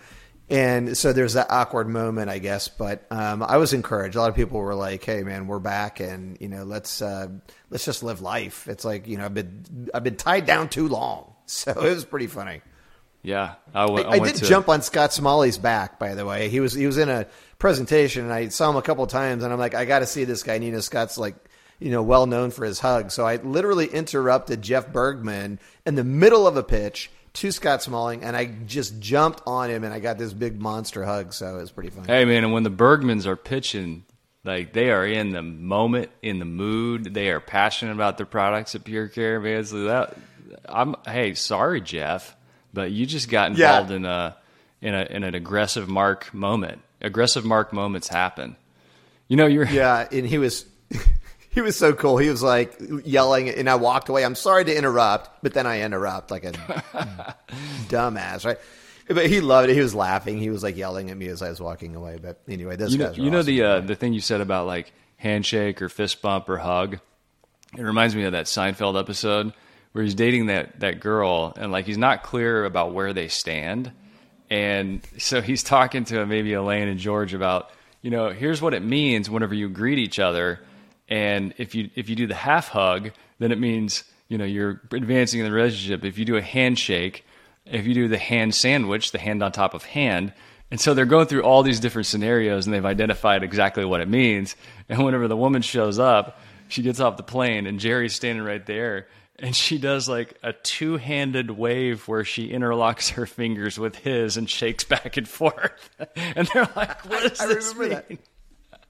And 0.49 0.97
so 0.97 1.13
there's 1.13 1.33
that 1.33 1.47
awkward 1.51 1.87
moment, 1.87 2.29
I 2.29 2.39
guess. 2.39 2.67
But 2.69 3.05
um, 3.11 3.43
I 3.43 3.57
was 3.57 3.73
encouraged. 3.73 4.15
A 4.15 4.19
lot 4.19 4.29
of 4.29 4.35
people 4.35 4.59
were 4.59 4.73
like, 4.73 5.03
"Hey, 5.03 5.21
man, 5.21 5.45
we're 5.45 5.59
back, 5.59 5.99
and 5.99 6.37
you 6.41 6.47
know, 6.47 6.63
let's 6.63 7.03
uh, 7.03 7.27
let's 7.69 7.85
just 7.85 8.01
live 8.01 8.21
life." 8.21 8.67
It's 8.67 8.83
like 8.83 9.07
you 9.07 9.17
know, 9.17 9.25
I've 9.25 9.33
been 9.35 9.89
I've 9.93 10.03
been 10.03 10.15
tied 10.15 10.47
down 10.47 10.69
too 10.69 10.87
long, 10.87 11.35
so 11.45 11.71
it 11.71 11.93
was 11.93 12.03
pretty 12.03 12.25
funny. 12.25 12.61
Yeah, 13.21 13.55
I, 13.75 13.85
w- 13.85 14.07
I, 14.07 14.13
I 14.13 14.19
did 14.19 14.35
to... 14.37 14.45
jump 14.45 14.69
on 14.69 14.81
Scott 14.81 15.13
Smalley's 15.13 15.59
back. 15.59 15.99
By 15.99 16.15
the 16.15 16.25
way, 16.25 16.49
he 16.49 16.61
was 16.61 16.73
he 16.73 16.87
was 16.87 16.97
in 16.97 17.09
a 17.09 17.27
presentation, 17.59 18.23
and 18.23 18.33
I 18.33 18.47
saw 18.47 18.69
him 18.69 18.77
a 18.77 18.81
couple 18.81 19.05
times, 19.05 19.43
and 19.43 19.53
I'm 19.53 19.59
like, 19.59 19.75
I 19.75 19.85
got 19.85 19.99
to 19.99 20.07
see 20.07 20.23
this 20.23 20.41
guy. 20.41 20.57
Nina 20.57 20.81
Scott's 20.81 21.17
like 21.17 21.35
you 21.79 21.91
know, 21.91 22.03
well 22.03 22.25
known 22.25 22.51
for 22.51 22.65
his 22.65 22.79
hug. 22.79 23.11
So 23.11 23.25
I 23.25 23.37
literally 23.37 23.87
interrupted 23.87 24.61
Jeff 24.61 24.91
Bergman 24.91 25.59
in 25.85 25.95
the 25.95 26.03
middle 26.03 26.45
of 26.45 26.57
a 26.57 26.63
pitch 26.63 27.09
to 27.33 27.51
Scott 27.51 27.81
Smalling, 27.81 28.23
and 28.23 28.35
I 28.35 28.45
just 28.65 28.99
jumped 28.99 29.41
on 29.47 29.69
him, 29.69 29.83
and 29.83 29.93
I 29.93 29.99
got 29.99 30.17
this 30.17 30.33
big 30.33 30.61
monster 30.61 31.05
hug. 31.05 31.33
So 31.33 31.57
it 31.57 31.61
was 31.61 31.71
pretty 31.71 31.89
fun. 31.89 32.05
Hey 32.05 32.25
man, 32.25 32.43
and 32.43 32.53
when 32.53 32.63
the 32.63 32.71
Bergmans 32.71 33.25
are 33.25 33.35
pitching, 33.35 34.03
like 34.43 34.73
they 34.73 34.89
are 34.91 35.05
in 35.05 35.31
the 35.31 35.41
moment, 35.41 36.11
in 36.21 36.39
the 36.39 36.45
mood. 36.45 37.13
They 37.13 37.29
are 37.29 37.39
passionate 37.39 37.93
about 37.93 38.17
their 38.17 38.25
products 38.25 38.75
at 38.75 38.83
Pure 38.83 39.09
Care, 39.09 39.39
man. 39.39 39.63
So 39.63 39.83
that 39.85 40.17
I'm 40.67 40.95
hey, 41.05 41.33
sorry, 41.33 41.81
Jeff, 41.81 42.35
but 42.73 42.91
you 42.91 43.05
just 43.05 43.29
got 43.29 43.51
involved 43.51 43.91
yeah. 43.91 43.95
in 43.95 44.05
a 44.05 44.37
in 44.81 44.95
a 44.95 45.03
in 45.03 45.23
an 45.23 45.35
aggressive 45.35 45.87
mark 45.87 46.33
moment. 46.33 46.81
Aggressive 47.01 47.45
mark 47.45 47.71
moments 47.73 48.07
happen. 48.07 48.55
You 49.27 49.37
know, 49.37 49.45
you're 49.45 49.65
yeah, 49.65 50.07
and 50.11 50.25
he 50.25 50.37
was 50.37 50.65
he 51.49 51.61
was 51.61 51.77
so 51.77 51.93
cool. 51.93 52.17
He 52.17 52.29
was 52.29 52.43
like 52.43 52.75
yelling, 53.05 53.49
and 53.49 53.69
I 53.69 53.75
walked 53.75 54.09
away. 54.09 54.25
I'm 54.25 54.35
sorry 54.35 54.65
to 54.65 54.75
interrupt, 54.75 55.43
but 55.43 55.53
then 55.53 55.67
I 55.67 55.81
interrupt 55.81 56.31
like 56.31 56.45
a 56.45 56.51
dumbass, 57.87 58.45
right? 58.45 58.57
But 59.07 59.27
he 59.27 59.41
loved 59.41 59.69
it. 59.69 59.73
He 59.73 59.81
was 59.81 59.95
laughing. 59.95 60.37
He 60.37 60.49
was 60.49 60.61
like 60.61 60.77
yelling 60.77 61.09
at 61.09 61.17
me 61.17 61.27
as 61.27 61.41
I 61.41 61.49
was 61.49 61.59
walking 61.59 61.95
away. 61.95 62.19
But 62.21 62.41
anyway, 62.47 62.75
those 62.75 62.93
you 62.93 62.99
guys. 62.99 63.17
Know, 63.17 63.23
you 63.23 63.31
know 63.31 63.39
awesome. 63.39 63.55
the 63.55 63.63
uh, 63.63 63.79
the 63.81 63.95
thing 63.95 64.13
you 64.13 64.21
said 64.21 64.41
about 64.41 64.67
like 64.67 64.93
handshake 65.17 65.81
or 65.81 65.89
fist 65.89 66.21
bump 66.21 66.49
or 66.49 66.57
hug. 66.57 66.99
It 67.77 67.81
reminds 67.81 68.15
me 68.15 68.23
of 68.23 68.31
that 68.31 68.45
Seinfeld 68.45 68.99
episode 68.99 69.53
where 69.91 70.03
he's 70.03 70.15
dating 70.15 70.47
that 70.47 70.79
that 70.79 70.99
girl, 70.99 71.53
and 71.55 71.71
like 71.71 71.85
he's 71.85 71.97
not 71.97 72.23
clear 72.23 72.65
about 72.65 72.93
where 72.93 73.13
they 73.13 73.27
stand, 73.27 73.91
and 74.49 75.01
so 75.17 75.41
he's 75.41 75.63
talking 75.63 76.05
to 76.05 76.25
maybe 76.25 76.53
Elaine 76.53 76.87
and 76.87 76.99
George 76.99 77.33
about 77.33 77.69
you 78.01 78.09
know 78.09 78.29
here's 78.29 78.61
what 78.61 78.73
it 78.73 78.83
means 78.83 79.29
whenever 79.29 79.53
you 79.53 79.69
greet 79.69 79.99
each 79.99 80.19
other 80.19 80.59
and 81.09 81.55
if 81.57 81.75
you 81.75 81.89
if 81.95 82.07
you 82.07 82.15
do 82.15 82.27
the 82.27 82.35
half 82.35 82.69
hug, 82.69 83.11
then 83.39 83.51
it 83.51 83.59
means 83.59 84.03
you 84.29 84.37
know 84.37 84.45
you're 84.45 84.79
advancing 84.91 85.39
in 85.39 85.45
the 85.45 85.51
relationship. 85.51 86.05
If 86.05 86.17
you 86.17 86.25
do 86.25 86.37
a 86.37 86.41
handshake, 86.41 87.25
if 87.65 87.87
you 87.87 87.93
do 87.93 88.07
the 88.07 88.17
hand 88.17 88.53
sandwich, 88.55 89.11
the 89.11 89.17
hand 89.17 89.43
on 89.43 89.51
top 89.51 89.73
of 89.73 89.83
hand, 89.83 90.33
and 90.69 90.79
so 90.79 90.93
they're 90.93 91.05
going 91.05 91.25
through 91.25 91.43
all 91.43 91.63
these 91.63 91.79
different 91.79 92.05
scenarios, 92.05 92.65
and 92.65 92.73
they've 92.73 92.85
identified 92.85 93.43
exactly 93.43 93.83
what 93.83 94.01
it 94.01 94.07
means. 94.07 94.55
And 94.87 95.03
whenever 95.03 95.27
the 95.27 95.35
woman 95.35 95.63
shows 95.63 95.97
up, 95.97 96.39
she 96.67 96.83
gets 96.83 96.99
off 96.99 97.17
the 97.17 97.23
plane, 97.23 97.65
and 97.65 97.79
Jerry's 97.79 98.13
standing 98.13 98.45
right 98.45 98.65
there, 98.65 99.07
and 99.41 99.55
she 99.55 99.77
does 99.77 100.07
like 100.07 100.37
a 100.43 100.53
two-handed 100.53 101.51
wave 101.51 102.07
where 102.07 102.23
she 102.23 102.49
interlocks 102.49 103.11
her 103.11 103.25
fingers 103.25 103.79
with 103.79 103.97
his 103.97 104.37
and 104.37 104.49
shakes 104.49 104.83
back 104.83 105.17
and 105.17 105.27
forth. 105.27 105.89
and 106.15 106.47
they're 106.53 106.69
like, 106.75 107.05
"What 107.09 107.29
does 107.29 107.39
I, 107.39 107.47
this 107.47 107.75
mean?" 107.75 107.89
That. 107.89 108.19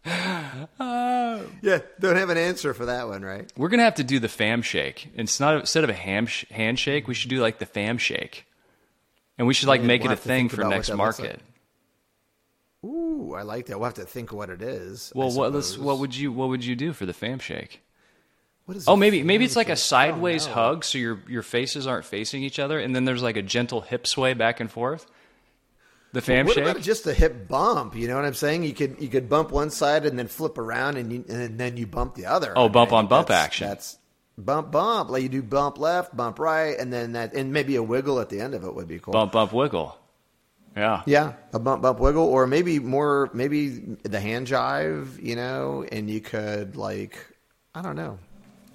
Uh, 0.80 1.42
yeah, 1.62 1.80
don't 2.00 2.16
have 2.16 2.30
an 2.30 2.38
answer 2.38 2.74
for 2.74 2.86
that 2.86 3.08
one, 3.08 3.22
right? 3.22 3.52
We're 3.58 3.68
gonna 3.68 3.84
have 3.84 3.96
to 3.96 4.04
do 4.04 4.18
the 4.20 4.30
fam 4.30 4.62
shake. 4.62 5.10
It's 5.14 5.40
not 5.40 5.56
instead 5.56 5.84
of 5.84 5.90
a 5.90 5.94
ham 5.94 6.26
sh- 6.26 6.46
handshake, 6.50 7.08
we 7.08 7.14
should 7.14 7.30
do 7.30 7.42
like 7.42 7.60
the 7.60 7.66
fam 7.66 7.98
shake, 7.98 8.46
and 9.38 9.46
we 9.46 9.54
should 9.54 9.68
like 9.68 9.82
make 9.82 10.04
we'll 10.04 10.12
it 10.12 10.16
a 10.16 10.22
thing 10.22 10.48
for 10.50 10.64
next 10.64 10.92
market. 10.94 11.42
Like. 12.84 12.92
Ooh, 12.92 13.34
I 13.36 13.42
like 13.42 13.66
that. 13.68 13.78
We'll 13.78 13.88
have 13.88 13.96
to 13.96 14.06
think 14.06 14.32
what 14.32 14.50
it 14.50 14.62
is. 14.62 15.12
Well, 15.14 15.32
what 15.32 15.54
what 15.80 16.00
would 16.00 16.16
you 16.16 16.32
what 16.32 16.48
would 16.50 16.64
you 16.64 16.76
do 16.76 16.94
for 16.94 17.06
the 17.06 17.14
fam 17.14 17.40
shake? 17.40 17.82
What 18.70 18.78
is 18.78 18.88
oh, 18.88 18.96
maybe 18.96 19.24
maybe 19.24 19.46
it's 19.46 19.56
like 19.56 19.70
a 19.70 19.76
sideways 19.76 20.46
oh, 20.46 20.50
no. 20.50 20.54
hug, 20.54 20.86
so 20.86 21.00
your 21.00 21.24
your 21.28 21.42
faces 21.42 21.88
aren't 21.88 22.06
facing 22.06 22.44
each 22.44 22.60
other, 22.60 22.78
and 22.78 22.96
then 22.96 23.04
there's 23.04 23.24
like 23.24 23.36
a 23.36 23.42
gentle 23.42 23.82
hip 23.82 24.06
sway 24.06 24.36
back 24.36 24.60
and 24.60 24.70
forth. 24.70 25.08
The 26.12 26.22
fam 26.22 26.46
what 26.46 26.54
shake. 26.54 26.80
just 26.84 27.08
a 27.08 27.14
hip 27.16 27.48
bump? 27.48 27.96
You 27.96 28.08
know 28.08 28.14
what 28.14 28.26
I'm 28.26 28.36
saying? 28.36 28.66
You 28.66 28.76
could 28.76 28.98
you 29.00 29.08
could 29.08 29.28
bump 29.28 29.50
one 29.50 29.72
side 29.72 30.06
and 30.06 30.20
then 30.20 30.28
flip 30.28 30.60
around 30.60 30.98
and, 30.98 31.12
you, 31.12 31.26
and 31.28 31.58
then 31.60 31.78
you 31.78 31.88
bump 31.88 32.14
the 32.14 32.28
other. 32.28 32.54
Oh, 32.56 32.70
bump 32.70 32.94
on 32.94 33.08
bump 33.08 33.30
that's- 33.30 33.44
action. 33.44 33.70
That's 33.70 33.98
bump 34.38 34.72
bump. 34.72 35.10
Like 35.10 35.24
you 35.24 35.30
do 35.30 35.42
bump 35.42 35.80
left, 35.80 36.16
bump 36.16 36.38
right, 36.38 36.78
and 36.78 36.94
then 36.94 37.14
that 37.14 37.34
and 37.34 37.52
maybe 37.52 37.76
a 37.76 37.82
wiggle 37.82 38.20
at 38.20 38.30
the 38.30 38.40
end 38.40 38.54
of 38.54 38.64
it 38.64 38.76
would 38.76 38.88
be 38.88 39.00
cool. 39.00 39.14
bump, 39.14 39.32
bump, 39.32 39.52
wiggle. 39.52 39.98
Yeah. 40.78 41.02
Yeah, 41.08 41.34
a 41.54 41.58
bump 41.58 41.82
bump 41.82 42.00
wiggle, 42.00 42.24
or 42.26 42.46
maybe 42.46 42.78
more 42.78 43.32
maybe 43.34 43.70
the 44.04 44.20
hand 44.20 44.46
jive. 44.46 45.20
You 45.20 45.36
know, 45.36 45.86
and 45.92 46.08
you 46.08 46.22
could 46.22 46.76
like 46.76 47.18
I 47.74 47.82
don't 47.82 47.96
know. 47.96 48.20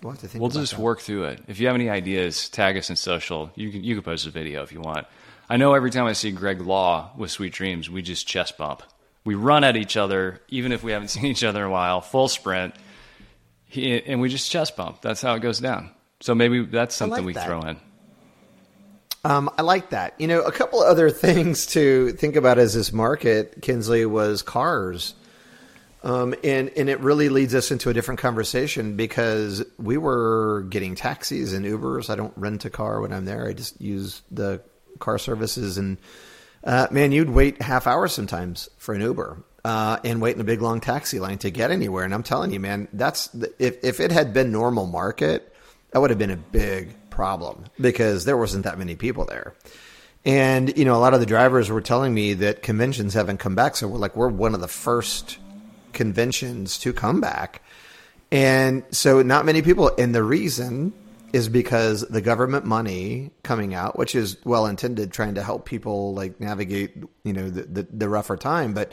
We'll 0.04 0.12
have 0.12 0.20
to 0.20 0.28
think. 0.28 0.42
We'll 0.42 0.50
just 0.50 0.72
that. 0.72 0.80
work 0.80 1.00
through 1.00 1.24
it. 1.24 1.42
If 1.48 1.58
you 1.58 1.66
have 1.66 1.74
any 1.74 1.88
ideas, 1.88 2.50
tag 2.50 2.76
us 2.76 2.90
in 2.90 2.96
social. 2.96 3.50
You 3.54 3.70
can 3.70 3.82
you 3.82 3.94
can 3.94 4.04
post 4.04 4.26
a 4.26 4.30
video 4.30 4.62
if 4.62 4.70
you 4.70 4.82
want. 4.82 5.06
I 5.48 5.56
know 5.56 5.72
every 5.72 5.90
time 5.90 6.04
I 6.04 6.12
see 6.12 6.30
Greg 6.30 6.60
Law 6.60 7.10
with 7.16 7.30
Sweet 7.30 7.54
Dreams, 7.54 7.88
we 7.88 8.02
just 8.02 8.26
chest 8.26 8.58
bump. 8.58 8.82
We 9.24 9.34
run 9.34 9.64
at 9.64 9.76
each 9.76 9.96
other, 9.96 10.42
even 10.48 10.72
if 10.72 10.82
we 10.82 10.92
haven't 10.92 11.08
seen 11.16 11.24
each 11.24 11.42
other 11.42 11.60
in 11.60 11.68
a 11.68 11.70
while, 11.70 12.02
full 12.02 12.28
sprint, 12.28 12.74
he, 13.64 13.98
and 14.04 14.20
we 14.20 14.28
just 14.28 14.50
chest 14.50 14.76
bump. 14.76 15.00
That's 15.00 15.22
how 15.22 15.36
it 15.36 15.40
goes 15.40 15.58
down. 15.58 15.90
So 16.20 16.34
maybe 16.34 16.66
that's 16.66 16.94
something 16.94 17.20
like 17.20 17.26
we 17.26 17.32
that. 17.32 17.46
throw 17.46 17.62
in. 17.62 17.78
Um, 19.24 19.48
I 19.56 19.62
like 19.62 19.88
that. 19.88 20.20
You 20.20 20.26
know, 20.26 20.42
a 20.42 20.52
couple 20.52 20.80
other 20.80 21.08
things 21.26 21.64
to 21.68 22.12
think 22.12 22.36
about 22.36 22.58
as 22.58 22.74
this 22.74 22.92
market, 22.92 23.62
Kinsley, 23.62 24.04
was 24.04 24.42
cars. 24.42 25.14
Um, 26.04 26.34
and, 26.44 26.70
and 26.76 26.90
it 26.90 27.00
really 27.00 27.30
leads 27.30 27.54
us 27.54 27.70
into 27.70 27.88
a 27.88 27.94
different 27.94 28.20
conversation 28.20 28.94
because 28.94 29.64
we 29.78 29.96
were 29.96 30.66
getting 30.68 30.94
taxis 30.94 31.54
and 31.54 31.64
Ubers. 31.64 32.10
I 32.10 32.14
don't 32.14 32.34
rent 32.36 32.66
a 32.66 32.70
car 32.70 33.00
when 33.00 33.10
I'm 33.10 33.24
there. 33.24 33.48
I 33.48 33.54
just 33.54 33.80
use 33.80 34.20
the 34.30 34.60
car 34.98 35.18
services. 35.18 35.78
And 35.78 35.96
uh, 36.62 36.88
man, 36.90 37.10
you'd 37.10 37.30
wait 37.30 37.62
half 37.62 37.86
hour 37.86 38.06
sometimes 38.06 38.68
for 38.76 38.94
an 38.94 39.00
Uber 39.00 39.42
uh, 39.64 39.98
and 40.04 40.20
wait 40.20 40.34
in 40.34 40.42
a 40.42 40.44
big 40.44 40.60
long 40.60 40.82
taxi 40.82 41.18
line 41.20 41.38
to 41.38 41.50
get 41.50 41.70
anywhere. 41.70 42.04
And 42.04 42.12
I'm 42.12 42.22
telling 42.22 42.52
you, 42.52 42.60
man, 42.60 42.86
that's 42.92 43.34
if, 43.58 43.82
if 43.82 43.98
it 43.98 44.12
had 44.12 44.34
been 44.34 44.52
normal 44.52 44.84
market, 44.84 45.54
that 45.90 46.00
would 46.00 46.10
have 46.10 46.18
been 46.18 46.30
a 46.30 46.36
big 46.36 46.94
problem 47.08 47.64
because 47.80 48.26
there 48.26 48.36
wasn't 48.36 48.64
that 48.64 48.78
many 48.78 48.94
people 48.94 49.24
there. 49.24 49.54
And 50.26 50.76
you 50.76 50.84
know, 50.84 50.96
a 50.96 51.00
lot 51.00 51.14
of 51.14 51.20
the 51.20 51.26
drivers 51.26 51.70
were 51.70 51.80
telling 51.80 52.12
me 52.12 52.34
that 52.34 52.62
conventions 52.62 53.14
haven't 53.14 53.38
come 53.38 53.54
back, 53.54 53.76
so 53.76 53.88
we're 53.88 53.98
like 53.98 54.16
we're 54.16 54.28
one 54.28 54.54
of 54.54 54.60
the 54.60 54.68
first 54.68 55.38
conventions 55.94 56.78
to 56.78 56.92
come 56.92 57.20
back. 57.20 57.62
And 58.30 58.84
so 58.90 59.22
not 59.22 59.44
many 59.44 59.62
people 59.62 59.92
and 59.98 60.14
the 60.14 60.22
reason 60.22 60.92
is 61.32 61.48
because 61.48 62.02
the 62.02 62.20
government 62.20 62.64
money 62.64 63.32
coming 63.42 63.74
out, 63.74 63.98
which 63.98 64.14
is 64.14 64.36
well 64.44 64.66
intended 64.66 65.12
trying 65.12 65.34
to 65.34 65.42
help 65.42 65.66
people 65.66 66.14
like 66.14 66.38
navigate, 66.38 66.94
you 67.24 67.32
know, 67.32 67.50
the 67.50 67.62
the, 67.62 67.88
the 67.90 68.08
rougher 68.08 68.36
time, 68.36 68.72
but 68.72 68.92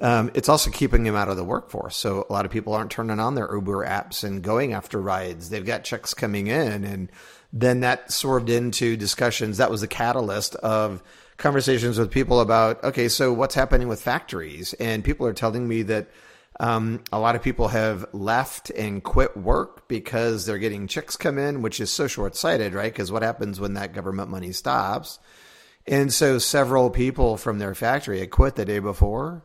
um, 0.00 0.30
it's 0.34 0.48
also 0.48 0.70
keeping 0.70 1.04
them 1.04 1.16
out 1.16 1.28
of 1.28 1.36
the 1.36 1.44
workforce. 1.44 1.96
So 1.96 2.26
a 2.28 2.32
lot 2.32 2.44
of 2.44 2.50
people 2.50 2.74
aren't 2.74 2.90
turning 2.90 3.18
on 3.18 3.34
their 3.34 3.48
Uber 3.52 3.86
apps 3.86 4.24
and 4.24 4.42
going 4.42 4.72
after 4.72 5.00
rides. 5.00 5.48
They've 5.48 5.64
got 5.64 5.84
checks 5.84 6.12
coming 6.12 6.48
in, 6.48 6.84
and 6.84 7.10
then 7.52 7.80
that 7.80 8.12
swerved 8.12 8.50
into 8.50 8.96
discussions. 8.96 9.56
That 9.56 9.70
was 9.70 9.80
the 9.80 9.88
catalyst 9.88 10.54
of 10.56 11.02
conversations 11.38 11.98
with 11.98 12.10
people 12.10 12.40
about 12.40 12.82
okay, 12.84 13.08
so 13.08 13.32
what's 13.32 13.54
happening 13.54 13.88
with 13.88 14.02
factories? 14.02 14.74
And 14.74 15.04
people 15.04 15.26
are 15.26 15.32
telling 15.32 15.66
me 15.66 15.82
that 15.82 16.08
um, 16.58 17.02
a 17.12 17.18
lot 17.18 17.36
of 17.36 17.42
people 17.42 17.68
have 17.68 18.06
left 18.12 18.70
and 18.70 19.02
quit 19.02 19.36
work 19.36 19.88
because 19.88 20.46
they're 20.46 20.58
getting 20.58 20.86
checks 20.86 21.16
come 21.16 21.38
in, 21.38 21.62
which 21.62 21.80
is 21.80 21.90
so 21.90 22.06
short 22.06 22.34
sighted, 22.34 22.72
right? 22.72 22.92
Because 22.92 23.12
what 23.12 23.22
happens 23.22 23.60
when 23.60 23.74
that 23.74 23.92
government 23.92 24.30
money 24.30 24.52
stops? 24.52 25.18
And 25.86 26.12
so 26.12 26.38
several 26.38 26.90
people 26.90 27.36
from 27.36 27.58
their 27.58 27.74
factory 27.74 28.20
had 28.20 28.30
quit 28.30 28.56
the 28.56 28.64
day 28.64 28.78
before. 28.78 29.44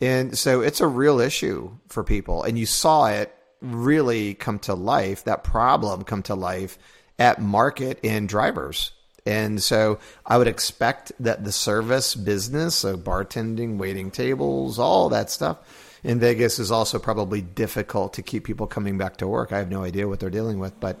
And 0.00 0.36
so 0.36 0.60
it's 0.60 0.80
a 0.80 0.86
real 0.86 1.18
issue 1.18 1.78
for 1.88 2.04
people. 2.04 2.42
And 2.42 2.58
you 2.58 2.66
saw 2.66 3.06
it 3.06 3.34
really 3.60 4.34
come 4.34 4.58
to 4.60 4.74
life, 4.74 5.24
that 5.24 5.44
problem 5.44 6.04
come 6.04 6.22
to 6.24 6.34
life 6.34 6.78
at 7.18 7.40
market 7.40 7.98
and 8.04 8.28
drivers. 8.28 8.92
And 9.24 9.62
so 9.62 9.98
I 10.26 10.36
would 10.36 10.48
expect 10.48 11.12
that 11.20 11.44
the 11.44 11.52
service 11.52 12.14
business, 12.14 12.74
so 12.74 12.98
bartending, 12.98 13.78
waiting 13.78 14.10
tables, 14.10 14.78
all 14.78 15.08
that 15.08 15.30
stuff 15.30 15.58
in 16.04 16.20
Vegas 16.20 16.58
is 16.58 16.70
also 16.70 16.98
probably 16.98 17.40
difficult 17.40 18.12
to 18.14 18.22
keep 18.22 18.44
people 18.44 18.66
coming 18.66 18.98
back 18.98 19.16
to 19.16 19.26
work. 19.26 19.52
I 19.52 19.58
have 19.58 19.70
no 19.70 19.82
idea 19.82 20.06
what 20.06 20.20
they're 20.20 20.30
dealing 20.30 20.58
with. 20.58 20.78
But 20.78 21.00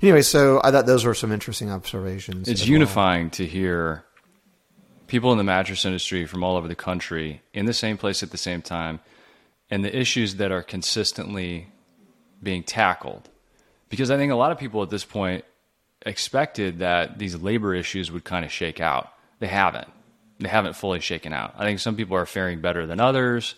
anyway, 0.00 0.22
so 0.22 0.60
I 0.62 0.70
thought 0.70 0.86
those 0.86 1.04
were 1.04 1.14
some 1.14 1.32
interesting 1.32 1.70
observations. 1.70 2.48
It's 2.48 2.62
as 2.62 2.66
well. 2.66 2.74
unifying 2.74 3.30
to 3.30 3.44
hear 3.44 4.04
people 5.08 5.32
in 5.32 5.38
the 5.38 5.44
mattress 5.44 5.84
industry 5.84 6.26
from 6.26 6.44
all 6.44 6.56
over 6.56 6.68
the 6.68 6.76
country 6.76 7.42
in 7.52 7.66
the 7.66 7.74
same 7.74 7.98
place 7.98 8.22
at 8.22 8.30
the 8.30 8.38
same 8.38 8.62
time 8.62 9.00
and 9.68 9.84
the 9.84 9.96
issues 9.96 10.36
that 10.36 10.52
are 10.52 10.62
consistently 10.62 11.68
being 12.42 12.62
tackled. 12.62 13.28
Because 13.88 14.10
I 14.10 14.16
think 14.16 14.32
a 14.32 14.36
lot 14.36 14.52
of 14.52 14.58
people 14.58 14.82
at 14.82 14.90
this 14.90 15.04
point 15.04 15.44
expected 16.04 16.78
that 16.78 17.18
these 17.18 17.34
labor 17.34 17.74
issues 17.74 18.12
would 18.12 18.24
kind 18.24 18.44
of 18.44 18.52
shake 18.52 18.80
out. 18.80 19.12
They 19.40 19.48
haven't. 19.48 19.88
They 20.38 20.48
haven't 20.48 20.74
fully 20.74 21.00
shaken 21.00 21.32
out. 21.32 21.54
I 21.56 21.64
think 21.64 21.80
some 21.80 21.96
people 21.96 22.16
are 22.16 22.26
faring 22.26 22.60
better 22.60 22.86
than 22.86 23.00
others. 23.00 23.56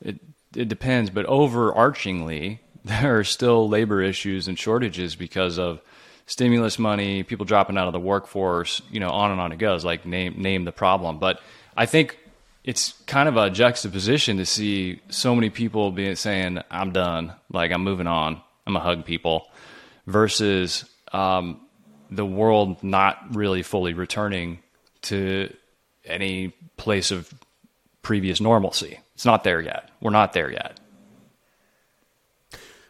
It 0.00 0.20
it 0.54 0.68
depends, 0.68 1.10
but 1.10 1.26
overarchingly, 1.26 2.60
there 2.84 3.18
are 3.18 3.24
still 3.24 3.68
labor 3.68 4.02
issues 4.02 4.48
and 4.48 4.58
shortages 4.58 5.16
because 5.16 5.58
of 5.58 5.80
stimulus 6.26 6.78
money, 6.78 7.22
people 7.22 7.44
dropping 7.44 7.76
out 7.76 7.86
of 7.86 7.92
the 7.92 8.00
workforce, 8.00 8.80
you 8.90 9.00
know, 9.00 9.10
on 9.10 9.30
and 9.30 9.40
on 9.40 9.52
it 9.52 9.58
goes. 9.58 9.84
Like 9.84 10.06
name 10.06 10.34
name 10.40 10.64
the 10.64 10.72
problem. 10.72 11.18
But 11.18 11.40
I 11.76 11.86
think 11.86 12.18
it's 12.62 12.92
kind 13.06 13.28
of 13.28 13.36
a 13.36 13.50
juxtaposition 13.50 14.38
to 14.38 14.46
see 14.46 15.00
so 15.08 15.34
many 15.34 15.50
people 15.50 15.90
being 15.90 16.16
saying, 16.16 16.60
"I'm 16.70 16.92
done," 16.92 17.34
like 17.50 17.72
I'm 17.72 17.82
moving 17.82 18.06
on, 18.06 18.40
I'm 18.66 18.76
a 18.76 18.80
hug 18.80 19.04
people, 19.04 19.48
versus 20.06 20.84
um, 21.12 21.60
the 22.10 22.24
world 22.24 22.82
not 22.82 23.34
really 23.34 23.62
fully 23.62 23.92
returning 23.92 24.60
to 25.02 25.52
any 26.04 26.54
place 26.76 27.10
of 27.10 27.32
previous 28.02 28.40
normalcy. 28.40 28.98
It's 29.14 29.24
not 29.24 29.44
there 29.44 29.60
yet. 29.60 29.90
We're 30.00 30.10
not 30.10 30.32
there 30.32 30.50
yet. 30.50 30.80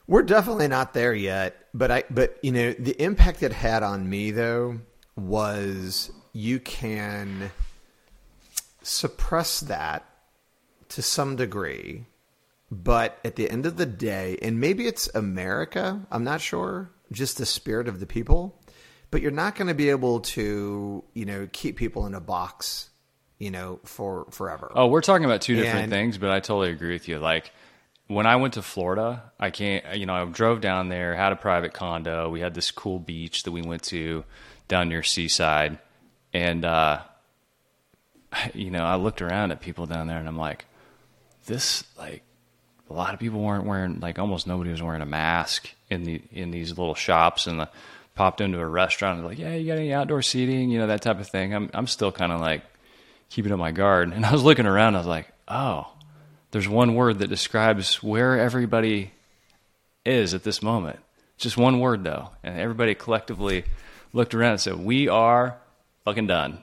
We're 0.07 0.23
definitely 0.23 0.69
not 0.69 0.93
there 0.93 1.15
yet, 1.15 1.67
but 1.73 1.91
I 1.91 2.05
but 2.11 2.39
you 2.43 2.53
know 2.53 2.73
the 2.73 3.01
impact 3.03 3.43
it 3.43 3.53
had 3.53 3.83
on 3.83 4.09
me 4.09 4.31
though 4.31 4.81
was 5.17 6.11
you 6.33 6.61
can 6.61 7.51
suppress 8.83 9.61
that 9.61 10.05
to 10.91 11.03
some 11.03 11.37
degree, 11.37 12.05
but 12.71 13.19
at 13.25 13.37
the 13.37 13.51
end 13.51 13.67
of 13.67 13.77
the 13.77 13.87
day, 13.87 14.39
and 14.43 14.61
maybe 14.61 14.87
it's 14.87 15.09
America, 15.15 16.07
I'm 16.11 16.25
not 16.25 16.41
sure, 16.41 16.91
just 17.11 17.39
the 17.39 17.47
spirit 17.47 17.89
of 17.89 18.01
the 18.01 18.07
people, 18.07 18.61
but 19.11 19.23
you're 19.23 19.31
not 19.31 19.57
going 19.57 19.69
to 19.69 19.75
be 19.75 19.91
able 19.91 20.21
to, 20.21 21.05
you 21.15 21.25
know, 21.25 21.49
keep 21.53 21.77
people 21.77 22.07
in 22.07 22.15
a 22.15 22.21
box, 22.21 22.91
you 23.45 23.51
know, 23.51 23.79
for 23.85 24.25
forever. 24.31 24.73
Oh, 24.75 24.87
we're 24.87 25.03
talking 25.03 25.27
about 25.27 25.43
two 25.43 25.55
different 25.55 25.85
And- 25.85 25.93
things, 25.93 26.17
but 26.17 26.31
I 26.31 26.41
totally 26.41 26.71
agree 26.71 26.95
with 26.95 27.09
you. 27.09 27.19
Like 27.19 27.53
when 28.07 28.27
I 28.27 28.37
went 28.37 28.55
to 28.55 28.63
Florida, 28.63 29.23
I 29.39 29.51
can't, 29.51 29.97
you 29.97 30.07
know, 30.07 30.15
I 30.15 30.25
drove 30.25 30.63
down 30.63 30.89
there, 30.89 31.15
had 31.15 31.33
a 31.33 31.37
private 31.37 31.75
condo. 31.75 32.31
We 32.31 32.41
had 32.41 32.55
this 32.55 32.71
cool 32.71 32.99
beach 32.99 33.43
that 33.43 33.53
we 33.53 33.61
went 33.61 33.83
to 33.85 34.25
down 34.67 34.89
near 34.89 35.03
Seaside. 35.03 35.79
And, 36.33 36.65
uh, 36.65 37.01
you 38.55 38.71
know, 38.71 38.85
I 38.85 38.97
looked 38.97 39.21
around 39.23 39.53
at 39.53 39.61
people 39.61 39.87
down 39.87 40.07
there 40.07 40.19
and 40.19 40.27
I'm 40.27 40.39
like, 40.39 40.65
this, 41.47 41.85
like, 41.99 42.23
a 42.91 42.93
lot 42.95 43.15
of 43.15 43.21
people 43.21 43.41
weren't 43.41 43.67
wearing, 43.67 44.01
like, 44.01 44.19
almost 44.19 44.47
nobody 44.47 44.71
was 44.71 44.83
wearing 44.83 45.03
a 45.03 45.07
mask 45.07 45.69
in 45.91 46.05
the, 46.05 46.21
in 46.33 46.51
these 46.51 46.71
little 46.71 46.95
shops 46.95 47.47
and 47.47 47.67
popped 48.15 48.41
into 48.41 48.59
a 48.59 48.67
restaurant 48.67 49.19
and 49.19 49.27
like, 49.29 49.39
yeah, 49.39 49.55
you 49.55 49.67
got 49.67 49.79
any 49.79 49.93
outdoor 49.93 50.23
seating, 50.23 50.71
you 50.71 50.79
know, 50.79 50.87
that 50.87 51.03
type 51.03 51.21
of 51.21 51.29
thing. 51.29 51.55
I'm, 51.55 51.71
I'm 51.75 51.87
still 51.87 52.11
kind 52.13 52.33
of 52.33 52.41
like, 52.41 52.63
keeping 53.35 53.51
on 53.51 53.59
my 53.59 53.73
guard. 53.73 54.13
And 54.13 54.25
I 54.25 54.31
was 54.31 54.45
looking 54.45 54.65
around, 54.65 54.95
I 54.95 54.99
was 54.99 55.09
like, 55.09 55.27
oh, 55.49 55.89
there's 56.53 56.69
one 56.69 56.95
word 56.95 57.19
that 57.19 57.27
describes 57.27 58.01
where 58.01 58.39
everybody 58.39 59.11
is 60.07 60.35
at 60.35 60.45
this 60.45 60.63
moment. 60.63 61.01
Just 61.37 61.57
one 61.57 61.81
word, 61.81 62.05
though. 62.05 62.31
And 62.45 62.61
everybody 62.61 62.95
collectively 62.95 63.65
looked 64.13 64.35
around 64.35 64.53
and 64.53 64.61
said, 64.61 64.77
we 64.77 65.09
are 65.09 65.57
fucking 66.05 66.29
done. 66.29 66.61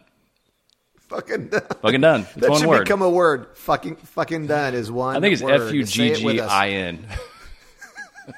fucking 0.96 1.50
done. 1.50 1.62
Fucking 1.82 2.00
done. 2.00 2.22
It's 2.22 2.34
that 2.36 2.50
one 2.50 2.62
should 2.62 2.70
word. 2.70 2.86
become 2.86 3.02
a 3.02 3.10
word. 3.10 3.48
Fucking 3.58 3.98
fucking 3.98 4.48
done 4.48 4.74
is 4.74 4.90
one. 4.90 5.18
I 5.18 5.20
think 5.20 5.34
it's. 5.34 5.44
F 5.44 5.74
U 5.74 5.84
G 5.84 6.16
G. 6.16 6.40
I 6.40 6.70
N. 6.70 7.06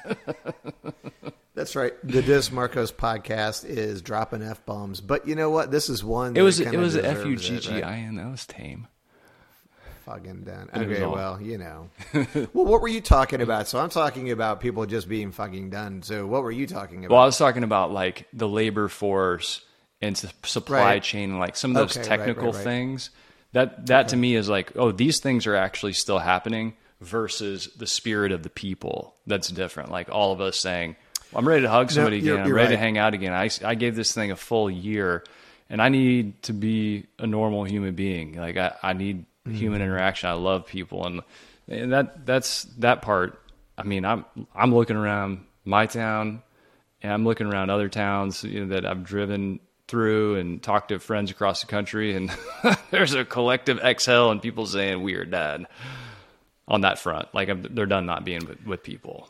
That's 1.54 1.76
right. 1.76 1.92
The 2.02 2.20
Dos 2.22 2.50
Marcos 2.50 2.90
podcast 2.90 3.64
is 3.64 4.02
dropping 4.02 4.42
f 4.42 4.64
bombs, 4.66 5.00
but 5.00 5.28
you 5.28 5.36
know 5.36 5.50
what? 5.50 5.70
This 5.70 5.88
is 5.88 6.02
one. 6.02 6.36
It 6.36 6.42
was 6.42 6.58
it 6.60 6.76
was 6.76 6.96
F 6.96 7.24
U 7.24 7.36
G 7.36 7.58
G? 7.60 7.82
I 7.82 7.98
N. 7.98 8.16
That 8.16 8.30
was 8.30 8.44
tame. 8.46 8.88
Fucking 10.04 10.42
done. 10.42 10.68
Okay, 10.76 11.06
well, 11.06 11.40
you 11.40 11.56
know. 11.56 11.88
well, 12.52 12.66
what 12.66 12.82
were 12.82 12.88
you 12.88 13.00
talking 13.00 13.40
about? 13.40 13.68
So 13.68 13.78
I'm 13.78 13.88
talking 13.88 14.30
about 14.32 14.60
people 14.60 14.84
just 14.84 15.08
being 15.08 15.32
fucking 15.32 15.70
done. 15.70 16.02
So 16.02 16.26
what 16.26 16.42
were 16.42 16.50
you 16.50 16.66
talking 16.66 17.04
about? 17.06 17.14
Well, 17.14 17.22
I 17.22 17.26
was 17.26 17.38
talking 17.38 17.62
about 17.62 17.90
like 17.90 18.26
the 18.34 18.46
labor 18.48 18.88
force 18.88 19.64
and 20.02 20.18
su- 20.18 20.28
supply 20.42 20.80
Right. 20.84 21.02
chain, 21.02 21.38
like 21.38 21.56
some 21.56 21.70
of 21.70 21.76
those 21.76 21.96
Okay, 21.96 22.06
technical 22.06 22.46
right, 22.48 22.54
right. 22.54 22.64
things 22.64 23.10
That 23.52 23.86
that 23.86 24.08
to 24.08 24.16
me 24.16 24.34
is 24.34 24.46
like, 24.48 24.72
oh, 24.76 24.90
these 24.92 25.20
things 25.20 25.46
are 25.46 25.54
actually 25.54 25.94
still 25.94 26.18
happening 26.18 26.74
versus 27.00 27.68
the 27.78 27.86
spirit 27.86 28.30
of 28.32 28.42
the 28.42 28.50
people. 28.50 29.14
That's 29.26 29.48
different. 29.48 29.90
Like 29.90 30.10
all 30.10 30.32
of 30.32 30.40
us 30.42 30.60
saying, 30.60 30.96
I'm 31.34 31.46
ready 31.46 31.62
to 31.62 31.70
hug 31.70 31.90
somebody 31.90 32.18
you're- 32.18 32.32
again. 32.36 32.46
I'm 32.46 32.52
ready 32.54 32.74
to 32.74 32.78
hang 32.78 32.98
out 32.98 33.14
again. 33.14 33.32
I, 33.32 33.48
I 33.64 33.74
gave 33.74 33.96
this 33.96 34.12
thing 34.12 34.30
a 34.30 34.36
full 34.36 34.70
year 34.70 35.24
and 35.70 35.80
I 35.82 35.88
need 35.88 36.42
to 36.44 36.52
be 36.52 37.06
a 37.18 37.26
normal 37.26 37.64
human 37.64 37.94
being. 37.94 38.34
Like 38.36 38.56
I, 38.56 38.74
I 38.82 38.92
need 38.92 39.26
Mm-hmm. 39.46 39.58
human 39.58 39.82
interaction. 39.82 40.30
I 40.30 40.32
love 40.32 40.64
people. 40.66 41.04
And, 41.04 41.20
and 41.68 41.92
that, 41.92 42.24
that's 42.24 42.62
that 42.78 43.02
part. 43.02 43.38
I 43.76 43.82
mean, 43.82 44.06
I'm, 44.06 44.24
I'm 44.54 44.74
looking 44.74 44.96
around 44.96 45.44
my 45.66 45.84
town 45.84 46.42
and 47.02 47.12
I'm 47.12 47.26
looking 47.26 47.46
around 47.46 47.68
other 47.68 47.90
towns 47.90 48.42
you 48.42 48.60
know, 48.64 48.74
that 48.74 48.86
I've 48.86 49.04
driven 49.04 49.60
through 49.86 50.36
and 50.36 50.62
talked 50.62 50.88
to 50.88 50.98
friends 50.98 51.30
across 51.30 51.60
the 51.60 51.66
country. 51.66 52.16
And 52.16 52.32
there's 52.90 53.12
a 53.12 53.22
collective 53.22 53.80
exhale 53.80 54.30
and 54.30 54.40
people 54.40 54.64
saying 54.64 55.02
we 55.02 55.12
are 55.12 55.26
done 55.26 55.66
on 56.66 56.80
that 56.80 56.98
front. 56.98 57.28
Like 57.34 57.50
I'm, 57.50 57.66
they're 57.74 57.84
done 57.84 58.06
not 58.06 58.24
being 58.24 58.46
with, 58.46 58.64
with 58.64 58.82
people. 58.82 59.28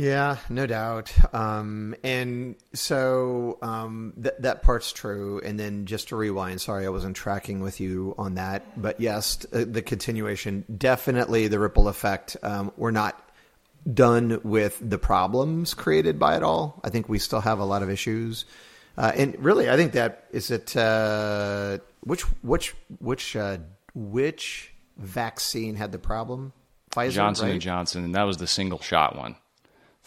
Yeah, 0.00 0.38
no 0.48 0.66
doubt. 0.66 1.12
Um, 1.34 1.94
and 2.02 2.56
so 2.72 3.58
um, 3.60 4.14
th- 4.20 4.36
that 4.38 4.62
part's 4.62 4.94
true. 4.94 5.42
And 5.44 5.60
then 5.60 5.84
just 5.84 6.08
to 6.08 6.16
rewind, 6.16 6.62
sorry, 6.62 6.86
I 6.86 6.88
wasn't 6.88 7.16
tracking 7.16 7.60
with 7.60 7.80
you 7.80 8.14
on 8.16 8.36
that. 8.36 8.80
But 8.80 8.98
yes, 8.98 9.36
the 9.52 9.82
continuation, 9.82 10.64
definitely 10.78 11.48
the 11.48 11.58
ripple 11.58 11.86
effect. 11.86 12.38
Um, 12.42 12.72
we're 12.78 12.92
not 12.92 13.30
done 13.92 14.40
with 14.42 14.78
the 14.80 14.96
problems 14.96 15.74
created 15.74 16.18
by 16.18 16.34
it 16.34 16.42
all. 16.42 16.80
I 16.82 16.88
think 16.88 17.10
we 17.10 17.18
still 17.18 17.42
have 17.42 17.58
a 17.58 17.66
lot 17.66 17.82
of 17.82 17.90
issues. 17.90 18.46
Uh, 18.96 19.12
and 19.14 19.38
really, 19.44 19.68
I 19.68 19.76
think 19.76 19.92
that 19.92 20.24
is 20.30 20.50
it. 20.50 20.74
Uh, 20.74 21.76
which 22.00 22.22
which 22.42 22.74
which 23.00 23.36
uh, 23.36 23.58
which 23.94 24.72
vaccine 24.96 25.74
had 25.74 25.92
the 25.92 25.98
problem? 25.98 26.54
Pfizer, 26.90 27.10
Johnson 27.10 27.46
right? 27.46 27.52
and 27.52 27.60
Johnson, 27.60 28.02
and 28.02 28.14
that 28.14 28.22
was 28.22 28.38
the 28.38 28.46
single 28.46 28.80
shot 28.80 29.14
one. 29.14 29.36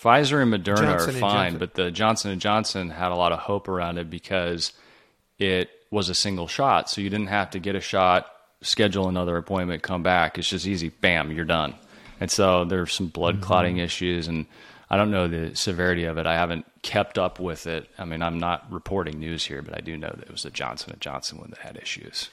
Pfizer 0.01 0.41
and 0.41 0.51
Moderna 0.53 0.77
Johnson 0.97 1.15
are 1.15 1.19
fine, 1.19 1.51
Johnson. 1.53 1.59
but 1.59 1.73
the 1.75 1.91
Johnson 1.91 2.31
and 2.31 2.41
Johnson 2.41 2.89
had 2.89 3.11
a 3.11 3.15
lot 3.15 3.31
of 3.31 3.39
hope 3.39 3.67
around 3.67 3.97
it 3.97 4.09
because 4.09 4.73
it 5.39 5.69
was 5.91 6.09
a 6.09 6.15
single 6.15 6.47
shot, 6.47 6.89
so 6.89 7.01
you 7.01 7.09
didn't 7.09 7.27
have 7.27 7.51
to 7.51 7.59
get 7.59 7.75
a 7.75 7.79
shot, 7.81 8.27
schedule 8.61 9.07
another 9.07 9.37
appointment, 9.37 9.83
come 9.83 10.03
back. 10.03 10.37
It's 10.37 10.49
just 10.49 10.65
easy, 10.67 10.89
bam, 10.89 11.31
you're 11.31 11.45
done. 11.45 11.75
And 12.19 12.29
so 12.31 12.65
there's 12.65 12.93
some 12.93 13.07
blood 13.07 13.35
Mm-hmm. 13.35 13.43
clotting 13.43 13.77
issues, 13.77 14.27
and 14.27 14.45
I 14.89 14.97
don't 14.97 15.11
know 15.11 15.27
the 15.27 15.55
severity 15.55 16.05
of 16.05 16.17
it. 16.17 16.25
I 16.25 16.35
haven't 16.35 16.65
kept 16.81 17.17
up 17.17 17.39
with 17.39 17.67
it. 17.67 17.87
I 17.97 18.05
mean, 18.05 18.21
I'm 18.21 18.39
not 18.39 18.71
reporting 18.71 19.19
news 19.19 19.45
here, 19.45 19.61
but 19.61 19.75
I 19.75 19.81
do 19.81 19.95
know 19.97 20.09
that 20.15 20.23
it 20.25 20.31
was 20.31 20.43
the 20.43 20.49
Johnson 20.51 20.91
and 20.91 21.01
Johnson 21.01 21.37
one 21.39 21.49
that 21.51 21.59
had 21.59 21.77
issues. 21.77 22.29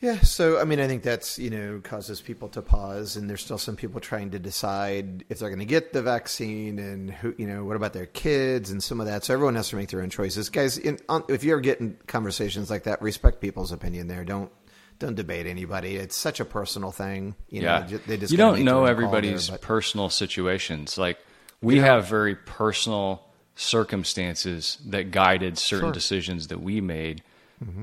Yeah, 0.00 0.20
so 0.20 0.60
I 0.60 0.64
mean, 0.64 0.78
I 0.78 0.86
think 0.86 1.02
that's 1.02 1.38
you 1.38 1.48
know 1.48 1.80
causes 1.82 2.20
people 2.20 2.48
to 2.50 2.60
pause, 2.60 3.16
and 3.16 3.30
there's 3.30 3.42
still 3.42 3.56
some 3.56 3.76
people 3.76 3.98
trying 3.98 4.30
to 4.32 4.38
decide 4.38 5.24
if 5.30 5.38
they're 5.38 5.48
going 5.48 5.58
to 5.60 5.64
get 5.64 5.94
the 5.94 6.02
vaccine, 6.02 6.78
and 6.78 7.10
who 7.10 7.34
you 7.38 7.46
know 7.46 7.64
what 7.64 7.76
about 7.76 7.94
their 7.94 8.04
kids 8.06 8.70
and 8.70 8.82
some 8.82 9.00
of 9.00 9.06
that. 9.06 9.24
So 9.24 9.32
everyone 9.32 9.54
has 9.54 9.70
to 9.70 9.76
make 9.76 9.88
their 9.88 10.02
own 10.02 10.10
choices, 10.10 10.50
guys. 10.50 10.76
In, 10.76 10.98
on, 11.08 11.24
if 11.28 11.44
you're 11.44 11.60
getting 11.60 11.96
conversations 12.06 12.68
like 12.70 12.82
that, 12.84 13.00
respect 13.00 13.40
people's 13.40 13.72
opinion. 13.72 14.06
There, 14.06 14.22
don't 14.22 14.50
don't 14.98 15.14
debate 15.14 15.46
anybody. 15.46 15.96
It's 15.96 16.16
such 16.16 16.40
a 16.40 16.44
personal 16.44 16.92
thing. 16.92 17.34
You 17.48 17.62
know, 17.62 17.68
yeah, 17.68 17.86
ju- 17.86 18.00
they 18.06 18.18
just 18.18 18.32
you 18.32 18.36
don't 18.38 18.62
know 18.64 18.64
their 18.64 18.68
own 18.70 18.74
call 18.76 18.84
there, 18.84 18.90
everybody's 18.92 19.48
but- 19.48 19.62
personal 19.62 20.10
situations. 20.10 20.98
Like 20.98 21.18
we 21.62 21.78
have 21.78 22.06
very 22.06 22.34
personal 22.36 23.22
circumstances 23.54 24.78
that 24.86 25.10
guided 25.10 25.56
certain 25.58 25.86
Sure. 25.86 25.92
Decisions 25.92 26.48
that 26.48 26.60
we 26.60 26.80
made, 26.82 27.22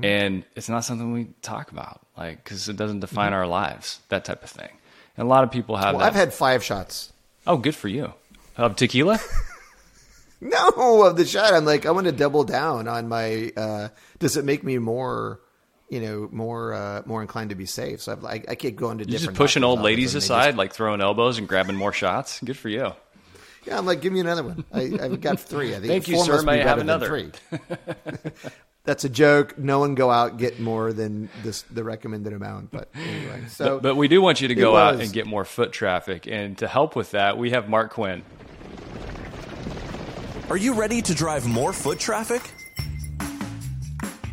and 0.02 0.44
it's 0.54 0.68
not 0.68 0.84
something 0.84 1.12
we 1.12 1.28
talk 1.42 1.70
about, 1.72 2.00
like 2.16 2.42
because 2.44 2.68
it 2.68 2.76
doesn't 2.76 3.00
define 3.00 3.32
our 3.32 3.46
lives, 3.46 4.00
that 4.08 4.24
type 4.24 4.42
of 4.44 4.50
thing. 4.50 4.70
And 5.16 5.26
a 5.26 5.28
lot 5.28 5.44
of 5.44 5.50
people 5.50 5.76
have 5.76 5.94
Well, 5.94 6.00
that. 6.00 6.06
I've 6.06 6.14
had 6.14 6.32
five 6.34 6.62
shots. 6.64 7.12
oh, 7.46 7.56
good 7.56 7.74
for 7.74 7.88
you. 7.88 8.12
Of 8.56 8.76
tequila? 8.76 9.18
No, 10.40 11.04
of 11.06 11.16
the 11.16 11.24
shot. 11.24 11.54
I'm 11.54 11.64
like, 11.64 11.86
I 11.86 11.90
want 11.90 12.04
to 12.06 12.12
double 12.12 12.44
down 12.44 12.86
on 12.86 13.08
my. 13.08 13.50
Uh, 13.56 13.88
does 14.18 14.36
it 14.36 14.44
make 14.44 14.62
me 14.62 14.76
more, 14.76 15.40
you 15.88 16.00
know, 16.02 16.28
more 16.32 16.74
uh, 16.74 17.02
more 17.06 17.22
inclined 17.22 17.48
to 17.50 17.56
be 17.56 17.64
safe? 17.64 18.02
So 18.02 18.12
I've, 18.12 18.22
like, 18.22 18.50
I 18.50 18.54
keep 18.54 18.76
going 18.76 18.98
to 18.98 19.04
You 19.06 19.12
just 19.16 19.32
pushing 19.32 19.64
old 19.64 19.80
ladies 19.80 20.14
offices, 20.14 20.28
and 20.28 20.36
they 20.36 20.40
aside, 20.42 20.48
just- 20.50 20.58
like 20.58 20.72
throwing 20.74 21.00
elbows 21.00 21.38
and 21.38 21.48
grabbing 21.48 21.76
more 21.76 21.94
shots. 21.94 22.40
Good 22.44 22.58
for 22.58 22.68
you. 22.68 22.92
yeah, 23.64 23.78
I'm 23.78 23.86
like, 23.86 24.02
give 24.02 24.12
me 24.12 24.20
another 24.20 24.42
one. 24.42 24.64
I, 24.70 24.80
I've 25.00 25.20
got 25.22 25.40
three. 25.40 25.70
I 25.70 25.78
think 25.78 25.86
Thank 25.86 26.08
you, 26.08 26.22
sir. 26.22 26.42
May 26.42 26.60
I 26.60 26.64
have 26.66 26.78
another? 26.78 27.06
Three. 27.06 27.30
That's 28.84 29.04
a 29.04 29.08
joke. 29.08 29.56
No 29.58 29.78
one 29.78 29.94
go 29.94 30.10
out 30.10 30.36
get 30.36 30.60
more 30.60 30.92
than 30.92 31.30
this 31.42 31.62
the 31.62 31.82
recommended 31.82 32.34
amount. 32.34 32.70
But 32.70 32.90
anyway, 32.94 33.44
so 33.48 33.76
But, 33.76 33.82
but 33.82 33.96
we 33.96 34.08
do 34.08 34.20
want 34.20 34.42
you 34.42 34.48
to 34.48 34.54
it 34.54 34.60
go 34.60 34.76
out 34.76 35.00
and 35.00 35.10
get 35.10 35.26
more 35.26 35.46
foot 35.46 35.72
traffic. 35.72 36.26
And 36.26 36.58
to 36.58 36.68
help 36.68 36.94
with 36.94 37.12
that, 37.12 37.38
we 37.38 37.50
have 37.50 37.68
Mark 37.68 37.92
Quinn. 37.92 38.22
Are 40.50 40.58
you 40.58 40.74
ready 40.74 41.00
to 41.00 41.14
drive 41.14 41.46
more 41.46 41.72
foot 41.72 41.98
traffic? 41.98 42.42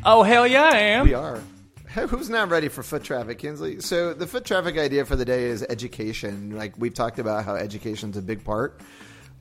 Oh, 0.03 0.23
hell 0.23 0.45
yeah, 0.45 0.63
I 0.63 0.77
am. 0.77 1.05
We 1.05 1.13
are. 1.13 1.39
Who's 2.07 2.29
not 2.29 2.49
ready 2.49 2.67
for 2.67 2.83
foot 2.83 3.03
traffic, 3.03 3.39
Kinsley? 3.39 3.79
So 3.79 4.13
the 4.13 4.27
foot 4.27 4.43
traffic 4.43 4.77
idea 4.77 5.05
for 5.05 5.15
the 5.15 5.25
day 5.25 5.45
is 5.45 5.63
education. 5.63 6.57
Like 6.57 6.73
we've 6.77 6.93
talked 6.93 7.19
about 7.19 7.45
how 7.45 7.55
education's 7.55 8.17
a 8.17 8.21
big 8.21 8.43
part 8.43 8.81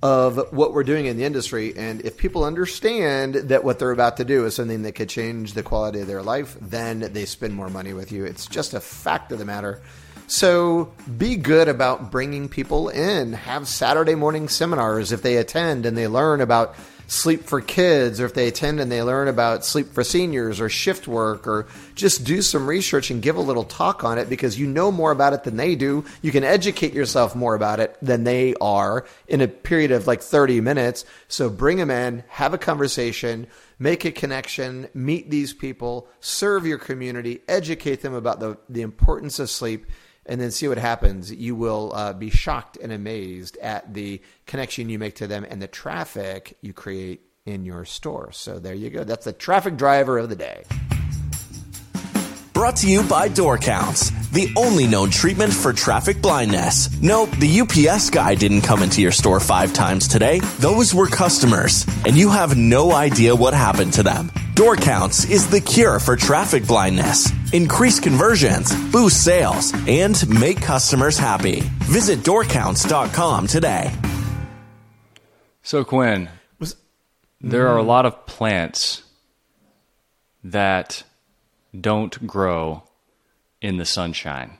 of 0.02 0.52
what 0.52 0.72
we're 0.72 0.84
doing 0.84 1.06
in 1.06 1.16
the 1.16 1.24
industry. 1.24 1.74
And 1.76 2.00
if 2.02 2.16
people 2.16 2.44
understand 2.44 3.34
that 3.34 3.64
what 3.64 3.78
they're 3.78 3.90
about 3.90 4.16
to 4.16 4.24
do 4.24 4.46
is 4.46 4.54
something 4.54 4.82
that 4.82 4.92
could 4.92 5.08
change 5.08 5.52
the 5.52 5.62
quality 5.62 6.00
of 6.00 6.06
their 6.06 6.22
life, 6.22 6.56
then 6.60 7.00
they 7.12 7.26
spend 7.26 7.54
more 7.54 7.68
money 7.68 7.92
with 7.92 8.10
you. 8.10 8.24
It's 8.24 8.46
just 8.46 8.72
a 8.72 8.80
fact 8.80 9.30
of 9.30 9.38
the 9.38 9.44
matter. 9.44 9.82
So 10.26 10.92
be 11.18 11.36
good 11.36 11.68
about 11.68 12.10
bringing 12.10 12.48
people 12.48 12.88
in. 12.88 13.32
Have 13.32 13.66
Saturday 13.66 14.14
morning 14.14 14.48
seminars 14.48 15.12
if 15.12 15.22
they 15.22 15.36
attend 15.36 15.84
and 15.84 15.96
they 15.96 16.06
learn 16.06 16.40
about 16.40 16.76
sleep 17.10 17.42
for 17.42 17.60
kids, 17.60 18.20
or 18.20 18.26
if 18.26 18.34
they 18.34 18.46
attend 18.46 18.78
and 18.78 18.90
they 18.90 19.02
learn 19.02 19.26
about 19.26 19.64
sleep 19.64 19.88
for 19.92 20.04
seniors 20.04 20.60
or 20.60 20.68
shift 20.68 21.08
work, 21.08 21.46
or 21.48 21.66
just 21.96 22.22
do 22.22 22.40
some 22.40 22.68
research 22.68 23.10
and 23.10 23.20
give 23.20 23.36
a 23.36 23.40
little 23.40 23.64
talk 23.64 24.04
on 24.04 24.16
it 24.16 24.28
because 24.28 24.58
you 24.58 24.66
know 24.66 24.92
more 24.92 25.10
about 25.10 25.32
it 25.32 25.42
than 25.42 25.56
they 25.56 25.74
do. 25.74 26.04
You 26.22 26.30
can 26.30 26.44
educate 26.44 26.94
yourself 26.94 27.34
more 27.34 27.56
about 27.56 27.80
it 27.80 27.96
than 28.00 28.22
they 28.22 28.54
are 28.60 29.04
in 29.26 29.40
a 29.40 29.48
period 29.48 29.90
of 29.90 30.06
like 30.06 30.22
30 30.22 30.60
minutes. 30.60 31.04
So 31.26 31.50
bring 31.50 31.78
them 31.78 31.90
in, 31.90 32.22
have 32.28 32.54
a 32.54 32.58
conversation, 32.58 33.48
make 33.80 34.04
a 34.04 34.12
connection, 34.12 34.88
meet 34.94 35.30
these 35.30 35.52
people, 35.52 36.06
serve 36.20 36.64
your 36.64 36.78
community, 36.78 37.40
educate 37.48 38.02
them 38.02 38.14
about 38.14 38.38
the, 38.38 38.56
the 38.68 38.82
importance 38.82 39.40
of 39.40 39.50
sleep 39.50 39.84
and 40.30 40.40
then 40.40 40.52
see 40.52 40.68
what 40.68 40.78
happens. 40.78 41.32
You 41.32 41.56
will 41.56 41.92
uh, 41.92 42.12
be 42.12 42.30
shocked 42.30 42.78
and 42.80 42.92
amazed 42.92 43.58
at 43.58 43.92
the 43.92 44.22
connection 44.46 44.88
you 44.88 44.96
make 44.98 45.16
to 45.16 45.26
them 45.26 45.44
and 45.50 45.60
the 45.60 45.66
traffic 45.66 46.56
you 46.62 46.72
create 46.72 47.22
in 47.44 47.64
your 47.64 47.84
store. 47.84 48.30
So 48.30 48.60
there 48.60 48.74
you 48.74 48.90
go. 48.90 49.02
That's 49.02 49.24
the 49.24 49.32
traffic 49.32 49.76
driver 49.76 50.18
of 50.18 50.28
the 50.28 50.36
day. 50.36 50.62
Brought 52.60 52.76
to 52.76 52.90
you 52.90 53.02
by 53.02 53.28
Door 53.28 53.56
Counts, 53.56 54.10
the 54.32 54.52
only 54.54 54.86
known 54.86 55.08
treatment 55.08 55.50
for 55.50 55.72
traffic 55.72 56.20
blindness. 56.20 56.90
No, 57.00 57.24
the 57.24 57.60
UPS 57.62 58.10
guy 58.10 58.34
didn't 58.34 58.60
come 58.60 58.82
into 58.82 59.00
your 59.00 59.12
store 59.12 59.40
five 59.40 59.72
times 59.72 60.06
today. 60.06 60.40
Those 60.58 60.94
were 60.94 61.06
customers, 61.06 61.86
and 62.04 62.14
you 62.14 62.28
have 62.28 62.58
no 62.58 62.92
idea 62.92 63.34
what 63.34 63.54
happened 63.54 63.94
to 63.94 64.02
them. 64.02 64.30
Door 64.52 64.76
Counts 64.76 65.24
is 65.24 65.48
the 65.48 65.62
cure 65.62 65.98
for 65.98 66.16
traffic 66.16 66.66
blindness. 66.66 67.32
Increase 67.54 67.98
conversions, 67.98 68.76
boost 68.92 69.24
sales, 69.24 69.72
and 69.88 70.28
make 70.28 70.60
customers 70.60 71.16
happy. 71.16 71.62
Visit 71.84 72.18
doorcounts.com 72.18 73.46
today. 73.46 73.90
So, 75.62 75.82
Quinn, 75.82 76.28
there 77.40 77.68
are 77.68 77.78
a 77.78 77.82
lot 77.82 78.04
of 78.04 78.26
plants 78.26 79.02
that 80.44 81.04
don't 81.78 82.26
grow 82.26 82.82
in 83.60 83.76
the 83.76 83.84
sunshine. 83.84 84.58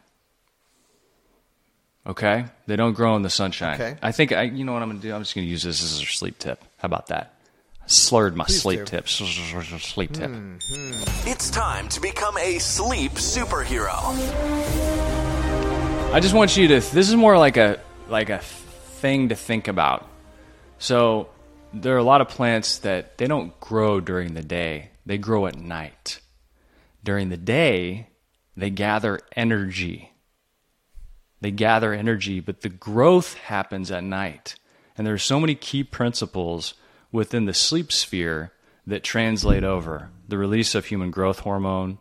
Okay? 2.07 2.47
They 2.67 2.77
don't 2.77 2.95
grow 2.95 3.17
in 3.17 3.23
the 3.23 3.31
sunshine. 3.31 3.81
Okay. 3.81 3.97
I 4.03 4.13
think, 4.13 4.33
I, 4.33 4.43
you 4.43 4.65
know 4.65 4.73
what 4.73 4.83
I'm 4.83 4.89
going 4.89 5.01
to 5.01 5.07
do? 5.07 5.15
I'm 5.15 5.23
just 5.23 5.35
going 5.35 5.47
to 5.47 5.51
use 5.51 5.63
this 5.63 5.83
as 5.83 6.01
a 6.01 6.07
sleep 6.07 6.39
tip. 6.39 6.63
How 6.79 6.87
about 6.87 7.09
that? 7.09 7.35
I 7.83 7.87
slurred 7.87 8.37
my 8.37 8.45
Please 8.45 8.63
sleep 8.63 8.81
do. 8.81 8.85
tip. 8.87 9.09
Sleep 9.09 10.13
tip. 10.13 10.31
Mm-hmm. 10.31 11.29
It's 11.29 11.51
time 11.51 11.89
to 11.91 12.01
become 12.01 12.37
a 12.39 12.59
sleep 12.59 13.13
superhero. 13.13 13.99
I 16.13 16.21
just 16.21 16.35
want 16.35 16.57
you 16.57 16.69
to. 16.69 16.75
This 16.81 17.09
is 17.09 17.17
more 17.17 17.39
like 17.39 17.57
a 17.57 17.81
like 18.09 18.31
a 18.31 18.39
thing 18.39 19.29
to 19.29 19.35
think 19.35 19.69
about. 19.69 20.09
So 20.79 21.29
there 21.73 21.95
are 21.95 21.99
a 21.99 22.03
lot 22.03 22.21
of 22.21 22.29
plants 22.29 22.79
that 22.79 23.19
they 23.19 23.27
don't 23.27 23.59
grow 23.61 24.01
during 24.01 24.35
the 24.35 24.43
day. 24.43 24.91
They 25.07 25.19
grow 25.19 25.47
at 25.47 25.57
night. 25.57 26.20
During 27.03 27.29
the 27.29 27.37
day, 27.37 28.09
they 28.57 28.71
gather 28.71 29.21
energy. 29.35 30.13
They 31.41 31.51
gather 31.51 31.93
energy, 31.93 32.41
but 32.41 32.61
the 32.61 32.69
growth 32.69 33.35
happens 33.35 33.91
at 33.91 34.05
night. 34.05 34.57
And 34.97 35.07
there 35.07 35.15
are 35.15 35.19
so 35.19 35.41
many 35.41 35.55
key 35.55 35.83
principles 35.83 36.75
within 37.11 37.47
the 37.47 37.55
sleep 37.55 37.91
sphere 37.91 38.53
that 38.87 39.03
translate 39.03 39.65
over 39.65 40.11
the 40.29 40.39
release 40.39 40.75
of 40.75 40.87
human 40.87 41.11
growth 41.11 41.41
hormone, 41.41 41.99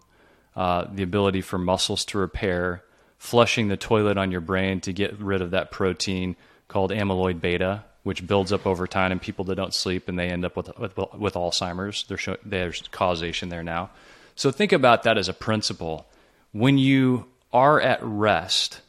uh, 0.56 0.86
the 0.92 1.04
ability 1.04 1.42
for 1.42 1.58
muscles 1.58 2.04
to 2.06 2.18
repair, 2.18 2.84
flushing 3.18 3.68
the 3.68 3.78
toilet 3.78 4.18
on 4.18 4.32
your 4.32 4.42
brain 4.42 4.82
to 4.82 4.94
get 4.94 5.18
rid 5.20 5.42
of 5.42 5.52
that 5.52 5.72
protein 5.72 6.36
called 6.68 6.92
amyloid 6.92 7.40
beta, 7.40 7.84
which 8.04 8.26
builds 8.26 8.52
up 8.52 8.66
over 8.66 8.88
time 8.88 9.12
in 9.12 9.20
people 9.20 9.46
that 9.46 9.56
don't 9.56 9.74
sleep 9.74 10.08
and 10.08 10.18
they 10.18 10.28
end 10.30 10.46
up 10.46 10.56
with 10.56 10.78
with, 10.78 10.98
with 11.18 11.34
Alzheimer's. 11.34 12.06
There's, 12.08 12.28
there's 12.44 12.84
causation 12.92 13.50
there 13.50 13.64
now. 13.64 13.92
So 14.40 14.52
think 14.52 14.72
about 14.72 15.04
that 15.04 15.18
as 15.18 15.28
a 15.28 15.34
principle. 15.34 16.08
When 16.54 16.78
you 16.78 17.26
are 17.52 17.82
at 17.82 18.00
rest, 18.02 18.80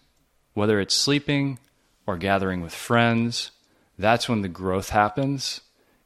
whether 0.55 0.79
it's 0.79 0.95
sleeping 0.95 1.59
or 2.07 2.17
gathering 2.17 2.61
with 2.61 2.73
friends, 2.73 3.51
that's 3.99 4.29
when 4.29 4.43
the 4.43 4.49
growth 4.49 4.91
happens. 4.91 5.63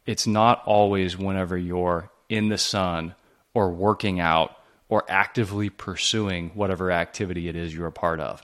It's 0.07 0.27
not 0.27 0.63
always 0.65 1.19
whenever 1.19 1.59
you're 1.59 2.11
in 2.31 2.49
the 2.49 2.57
sun 2.57 3.17
or 3.53 3.71
working 3.71 4.19
out 4.19 4.57
or 4.89 5.05
actively 5.11 5.69
pursuing 5.69 6.49
whatever 6.55 6.91
activity 6.91 7.47
it 7.47 7.55
is 7.55 7.75
you're 7.75 7.87
a 7.87 7.93
part 7.93 8.21
of. 8.21 8.43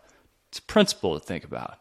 It's 0.51 0.59
a 0.59 0.63
principle 0.65 1.19
to 1.19 1.25
think 1.25 1.45
about. 1.45 1.79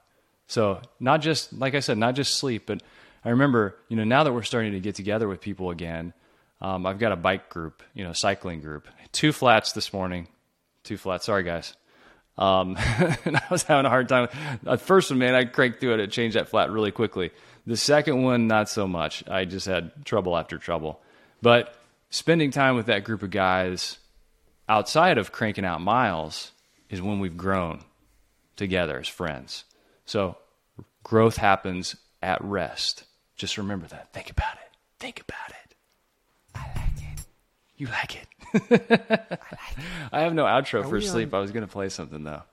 So, 0.47 0.79
not 0.97 1.19
just, 1.19 1.51
like 1.51 1.75
I 1.75 1.81
said, 1.81 1.97
not 1.97 2.15
just 2.15 2.37
sleep, 2.37 2.67
but 2.67 2.81
I 3.25 3.31
remember, 3.31 3.75
you 3.89 3.97
know, 3.97 4.05
now 4.05 4.23
that 4.23 4.31
we're 4.31 4.43
starting 4.43 4.71
to 4.71 4.79
get 4.79 4.95
together 4.95 5.27
with 5.27 5.41
people 5.41 5.71
again, 5.71 6.13
um, 6.61 6.85
I've 6.85 6.99
got 6.99 7.11
a 7.11 7.17
bike 7.17 7.49
group, 7.49 7.83
you 7.93 8.05
know, 8.05 8.13
cycling 8.13 8.61
group. 8.61 8.87
Two 9.11 9.31
flats 9.31 9.73
this 9.73 9.91
morning. 9.93 10.27
Two 10.83 10.97
flats. 10.97 11.25
Sorry, 11.25 11.43
guys. 11.43 11.75
Um, 12.37 12.77
and 13.25 13.35
I 13.37 13.43
was 13.51 13.63
having 13.63 13.85
a 13.85 13.89
hard 13.89 14.07
time. 14.07 14.29
The 14.63 14.77
first 14.77 15.09
one, 15.09 15.19
man, 15.19 15.35
I 15.35 15.45
cranked 15.45 15.79
through 15.79 15.95
it. 15.95 15.99
It 15.99 16.11
changed 16.11 16.35
that 16.35 16.49
flat 16.49 16.71
really 16.71 16.91
quickly. 16.91 17.31
The 17.67 17.77
second 17.77 18.23
one, 18.23 18.47
not 18.47 18.69
so 18.69 18.87
much. 18.87 19.27
I 19.27 19.45
just 19.45 19.65
had 19.65 20.05
trouble 20.05 20.37
after 20.37 20.57
trouble. 20.57 21.01
But 21.41 21.75
spending 22.09 22.51
time 22.51 22.75
with 22.75 22.87
that 22.87 23.03
group 23.03 23.23
of 23.23 23.29
guys 23.29 23.99
outside 24.67 25.17
of 25.17 25.31
cranking 25.31 25.65
out 25.65 25.81
miles 25.81 26.51
is 26.89 27.01
when 27.01 27.19
we've 27.19 27.37
grown 27.37 27.83
together 28.55 28.99
as 28.99 29.07
friends. 29.07 29.65
So 30.05 30.37
growth 31.03 31.37
happens 31.37 31.95
at 32.21 32.43
rest. 32.43 33.03
Just 33.35 33.57
remember 33.57 33.87
that. 33.87 34.11
Think 34.13 34.29
about 34.29 34.53
it. 34.53 34.77
Think 34.99 35.21
about 35.21 35.49
it. 35.49 35.68
I 37.79 37.91
like 37.91 38.15
it. 38.15 38.27
You 38.53 38.67
like 38.69 38.81
it. 38.91 39.39
I, 40.11 40.21
have 40.21 40.33
no 40.33 40.45
outro 40.45 40.87
for 40.87 40.99
sleep. 41.01 41.33
On? 41.33 41.37
I 41.37 41.41
was 41.41 41.51
going 41.51 41.65
to 41.65 41.71
play 41.71 41.89
something 41.89 42.23
though. 42.23 42.43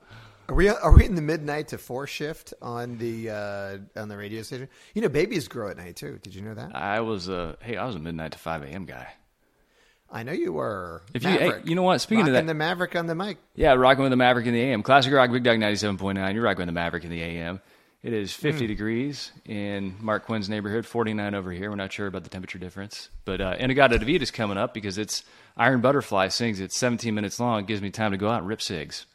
Are 0.49 0.55
we 0.55 0.69
are 0.69 0.95
we 0.95 1.05
in 1.05 1.15
the 1.15 1.21
midnight 1.21 1.69
to 1.69 1.77
four 1.77 2.07
shift 2.07 2.53
on 2.61 2.97
the 2.97 3.29
uh, 3.29 3.99
on 3.99 4.07
the 4.07 4.15
radio 4.15 4.43
station? 4.43 4.69
You 4.93 5.01
know, 5.01 5.09
babies 5.09 5.49
grow 5.49 5.69
at 5.69 5.75
night 5.75 5.97
too. 5.97 6.19
Did 6.23 6.35
you 6.35 6.41
know 6.41 6.53
that? 6.53 6.73
I 6.73 7.01
was 7.01 7.27
a 7.27 7.57
hey, 7.61 7.75
I 7.75 7.85
was 7.85 7.95
a 7.95 7.99
midnight 7.99 8.31
to 8.31 8.37
five 8.37 8.63
a.m. 8.63 8.85
guy. 8.85 9.07
I 10.09 10.23
know 10.23 10.31
you 10.31 10.53
were. 10.53 11.01
If 11.13 11.23
you, 11.23 11.29
hey, 11.31 11.51
you 11.65 11.75
know 11.75 11.83
what? 11.83 11.99
Speaking 11.99 12.19
rocking 12.19 12.35
of 12.35 12.45
that, 12.45 12.47
the 12.47 12.53
Maverick 12.53 12.95
on 12.95 13.07
the 13.07 13.15
mic. 13.15 13.39
Yeah, 13.55 13.73
rocking 13.73 14.03
with 14.03 14.11
the 14.11 14.15
Maverick 14.15 14.45
in 14.45 14.53
the 14.53 14.61
AM. 14.61 14.83
Classic 14.83 15.11
Rock, 15.11 15.31
Big 15.31 15.43
Dog 15.43 15.59
ninety 15.59 15.75
seven 15.75 15.97
point 15.97 16.17
nine. 16.17 16.33
You're 16.33 16.45
rocking 16.45 16.59
with 16.59 16.67
the 16.67 16.71
Maverick 16.73 17.03
in 17.03 17.09
the 17.09 17.21
AM. 17.21 17.59
It 18.03 18.13
is 18.13 18.31
50 18.31 18.65
mm. 18.65 18.67
degrees 18.67 19.31
in 19.45 19.95
Mark 19.99 20.25
Quinn's 20.25 20.49
neighborhood, 20.49 20.85
49 20.85 21.33
over 21.33 21.51
here. 21.51 21.69
We're 21.69 21.75
not 21.75 21.91
sure 21.91 22.05
about 22.05 22.23
the 22.23 22.29
temperature 22.29 22.59
difference. 22.59 23.09
But 23.25 23.41
uh, 23.41 23.55
In-A-Gadda-Da-Vida 23.59 24.21
is 24.21 24.31
coming 24.31 24.57
up 24.57 24.73
because 24.73 24.99
it's 24.99 25.23
Iron 25.57 25.81
Butterfly 25.81 26.27
sings. 26.27 26.59
It's 26.59 26.77
17 26.77 27.15
minutes 27.15 27.39
long. 27.39 27.61
It 27.61 27.67
gives 27.67 27.81
me 27.81 27.89
time 27.89 28.11
to 28.11 28.17
go 28.17 28.29
out 28.29 28.39
and 28.39 28.47
rip 28.47 28.61
cigs. 28.61 29.07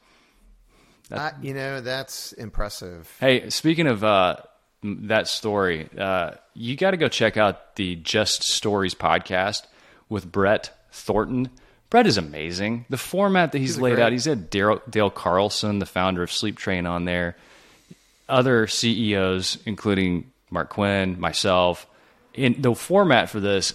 Uh, 1.10 1.30
you 1.40 1.54
know, 1.54 1.80
that's 1.80 2.32
impressive. 2.32 3.14
Hey, 3.20 3.50
speaking 3.50 3.86
of 3.86 4.02
uh, 4.02 4.36
that 4.82 5.28
story, 5.28 5.88
uh, 5.96 6.32
you 6.54 6.76
got 6.76 6.90
to 6.90 6.96
go 6.96 7.08
check 7.08 7.36
out 7.36 7.76
the 7.76 7.96
Just 7.96 8.42
Stories 8.42 8.94
podcast 8.96 9.62
with 10.08 10.30
Brett 10.30 10.70
Thornton. 10.90 11.50
Brett 11.88 12.06
is 12.08 12.18
amazing. 12.18 12.86
The 12.90 12.98
format 12.98 13.52
that 13.52 13.58
he's, 13.58 13.76
he's 13.76 13.78
laid 13.78 13.94
great. 13.96 14.04
out, 14.04 14.12
he's 14.12 14.24
had 14.24 14.50
Dale, 14.50 14.82
Dale 14.90 15.10
Carlson, 15.10 15.78
the 15.78 15.86
founder 15.86 16.22
of 16.22 16.32
Sleep 16.32 16.56
Train, 16.56 16.84
on 16.86 17.04
there 17.04 17.36
other 18.28 18.66
CEOs, 18.66 19.58
including 19.66 20.30
Mark 20.50 20.70
Quinn, 20.70 21.18
myself. 21.20 21.86
In 22.34 22.60
the 22.60 22.74
format 22.74 23.30
for 23.30 23.40
this, 23.40 23.74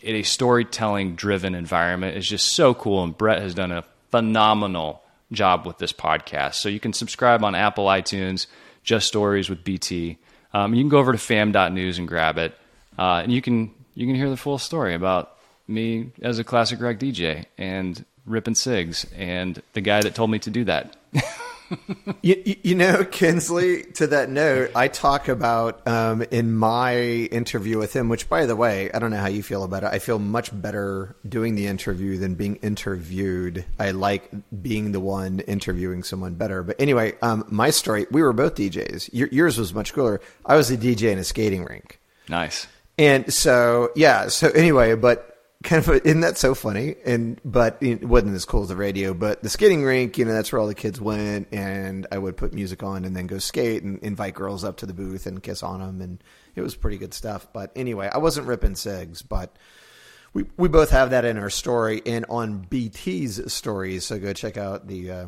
in 0.00 0.16
a 0.16 0.22
storytelling 0.22 1.16
driven 1.16 1.54
environment, 1.54 2.16
is 2.16 2.28
just 2.28 2.52
so 2.52 2.74
cool. 2.74 3.02
And 3.02 3.16
Brett 3.16 3.42
has 3.42 3.54
done 3.54 3.72
a 3.72 3.84
phenomenal 4.10 5.02
job 5.32 5.66
with 5.66 5.78
this 5.78 5.92
podcast. 5.92 6.54
So 6.54 6.68
you 6.68 6.80
can 6.80 6.92
subscribe 6.92 7.44
on 7.44 7.54
Apple 7.54 7.86
iTunes, 7.86 8.46
Just 8.82 9.06
Stories 9.06 9.48
with 9.48 9.64
BT. 9.64 10.18
Um, 10.52 10.74
you 10.74 10.82
can 10.82 10.88
go 10.88 10.98
over 10.98 11.12
to 11.12 11.18
fam.news 11.18 11.98
and 11.98 12.08
grab 12.08 12.38
it, 12.38 12.56
uh, 12.98 13.20
and 13.22 13.32
you 13.32 13.40
can 13.40 13.70
you 13.94 14.06
can 14.06 14.16
hear 14.16 14.30
the 14.30 14.36
full 14.36 14.58
story 14.58 14.94
about 14.94 15.36
me 15.68 16.10
as 16.22 16.38
a 16.38 16.44
classic 16.44 16.80
rock 16.80 16.96
DJ 16.96 17.44
and 17.56 18.04
ripping 18.26 18.54
cigs 18.54 19.06
and 19.16 19.62
the 19.72 19.80
guy 19.80 20.00
that 20.02 20.14
told 20.14 20.30
me 20.30 20.38
to 20.40 20.50
do 20.50 20.64
that. 20.64 20.96
you, 22.22 22.56
you, 22.62 22.74
know, 22.74 23.04
Kinsley, 23.10 23.84
to 23.94 24.06
that 24.08 24.30
note, 24.30 24.70
I 24.74 24.88
talk 24.88 25.28
about 25.28 25.86
um, 25.86 26.22
in 26.30 26.54
my 26.54 26.98
interview 26.98 27.78
with 27.78 27.94
him, 27.94 28.08
which, 28.08 28.28
by 28.28 28.46
the 28.46 28.56
way, 28.56 28.90
I 28.92 28.98
don't 28.98 29.10
know 29.10 29.18
how 29.18 29.28
you 29.28 29.42
feel 29.42 29.64
about 29.64 29.84
it. 29.84 29.90
I 29.92 29.98
feel 29.98 30.18
much 30.18 30.50
better 30.52 31.16
doing 31.28 31.54
the 31.54 31.66
interview 31.66 32.18
than 32.18 32.34
being 32.34 32.56
interviewed. 32.56 33.64
I 33.78 33.92
like 33.92 34.30
being 34.62 34.92
the 34.92 35.00
one 35.00 35.40
interviewing 35.40 36.02
someone 36.02 36.34
better. 36.34 36.62
But 36.62 36.80
anyway, 36.80 37.14
um, 37.22 37.44
my 37.48 37.70
story, 37.70 38.06
we 38.10 38.22
were 38.22 38.32
both 38.32 38.54
DJs. 38.54 39.10
Your, 39.12 39.28
yours 39.28 39.58
was 39.58 39.74
much 39.74 39.92
cooler. 39.92 40.20
I 40.44 40.56
was 40.56 40.70
a 40.70 40.76
DJ 40.76 41.12
in 41.12 41.18
a 41.18 41.24
skating 41.24 41.64
rink. 41.64 42.00
Nice. 42.28 42.66
And 42.98 43.32
so, 43.32 43.92
yeah. 43.96 44.28
So 44.28 44.50
anyway, 44.50 44.94
but 44.94 45.29
kind 45.62 45.86
of 45.86 45.94
isn't 46.06 46.20
that 46.20 46.38
so 46.38 46.54
funny? 46.54 46.96
And 47.04 47.40
but 47.44 47.78
it 47.80 48.04
wasn't 48.04 48.34
as 48.34 48.44
cool 48.44 48.62
as 48.62 48.68
the 48.68 48.76
radio. 48.76 49.14
But 49.14 49.42
the 49.42 49.48
skating 49.48 49.84
rink, 49.84 50.18
you 50.18 50.24
know, 50.24 50.32
that's 50.32 50.52
where 50.52 50.60
all 50.60 50.66
the 50.66 50.74
kids 50.74 51.00
went, 51.00 51.48
and 51.52 52.06
I 52.10 52.18
would 52.18 52.36
put 52.36 52.54
music 52.54 52.82
on 52.82 53.04
and 53.04 53.14
then 53.14 53.26
go 53.26 53.38
skate 53.38 53.82
and 53.82 53.98
invite 54.00 54.34
girls 54.34 54.64
up 54.64 54.78
to 54.78 54.86
the 54.86 54.94
booth 54.94 55.26
and 55.26 55.42
kiss 55.42 55.62
on 55.62 55.80
them, 55.80 56.00
and 56.00 56.22
it 56.54 56.62
was 56.62 56.74
pretty 56.74 56.98
good 56.98 57.14
stuff. 57.14 57.46
But 57.52 57.72
anyway, 57.76 58.10
I 58.12 58.18
wasn't 58.18 58.46
ripping 58.46 58.76
cigs, 58.76 59.22
but. 59.22 59.56
We, 60.32 60.44
we 60.56 60.68
both 60.68 60.90
have 60.90 61.10
that 61.10 61.24
in 61.24 61.38
our 61.38 61.50
story 61.50 62.02
and 62.06 62.24
on 62.28 62.64
BT's 62.70 63.52
stories, 63.52 64.04
so 64.04 64.16
go 64.20 64.32
check 64.32 64.56
out 64.56 64.86
the 64.86 65.10
uh, 65.10 65.26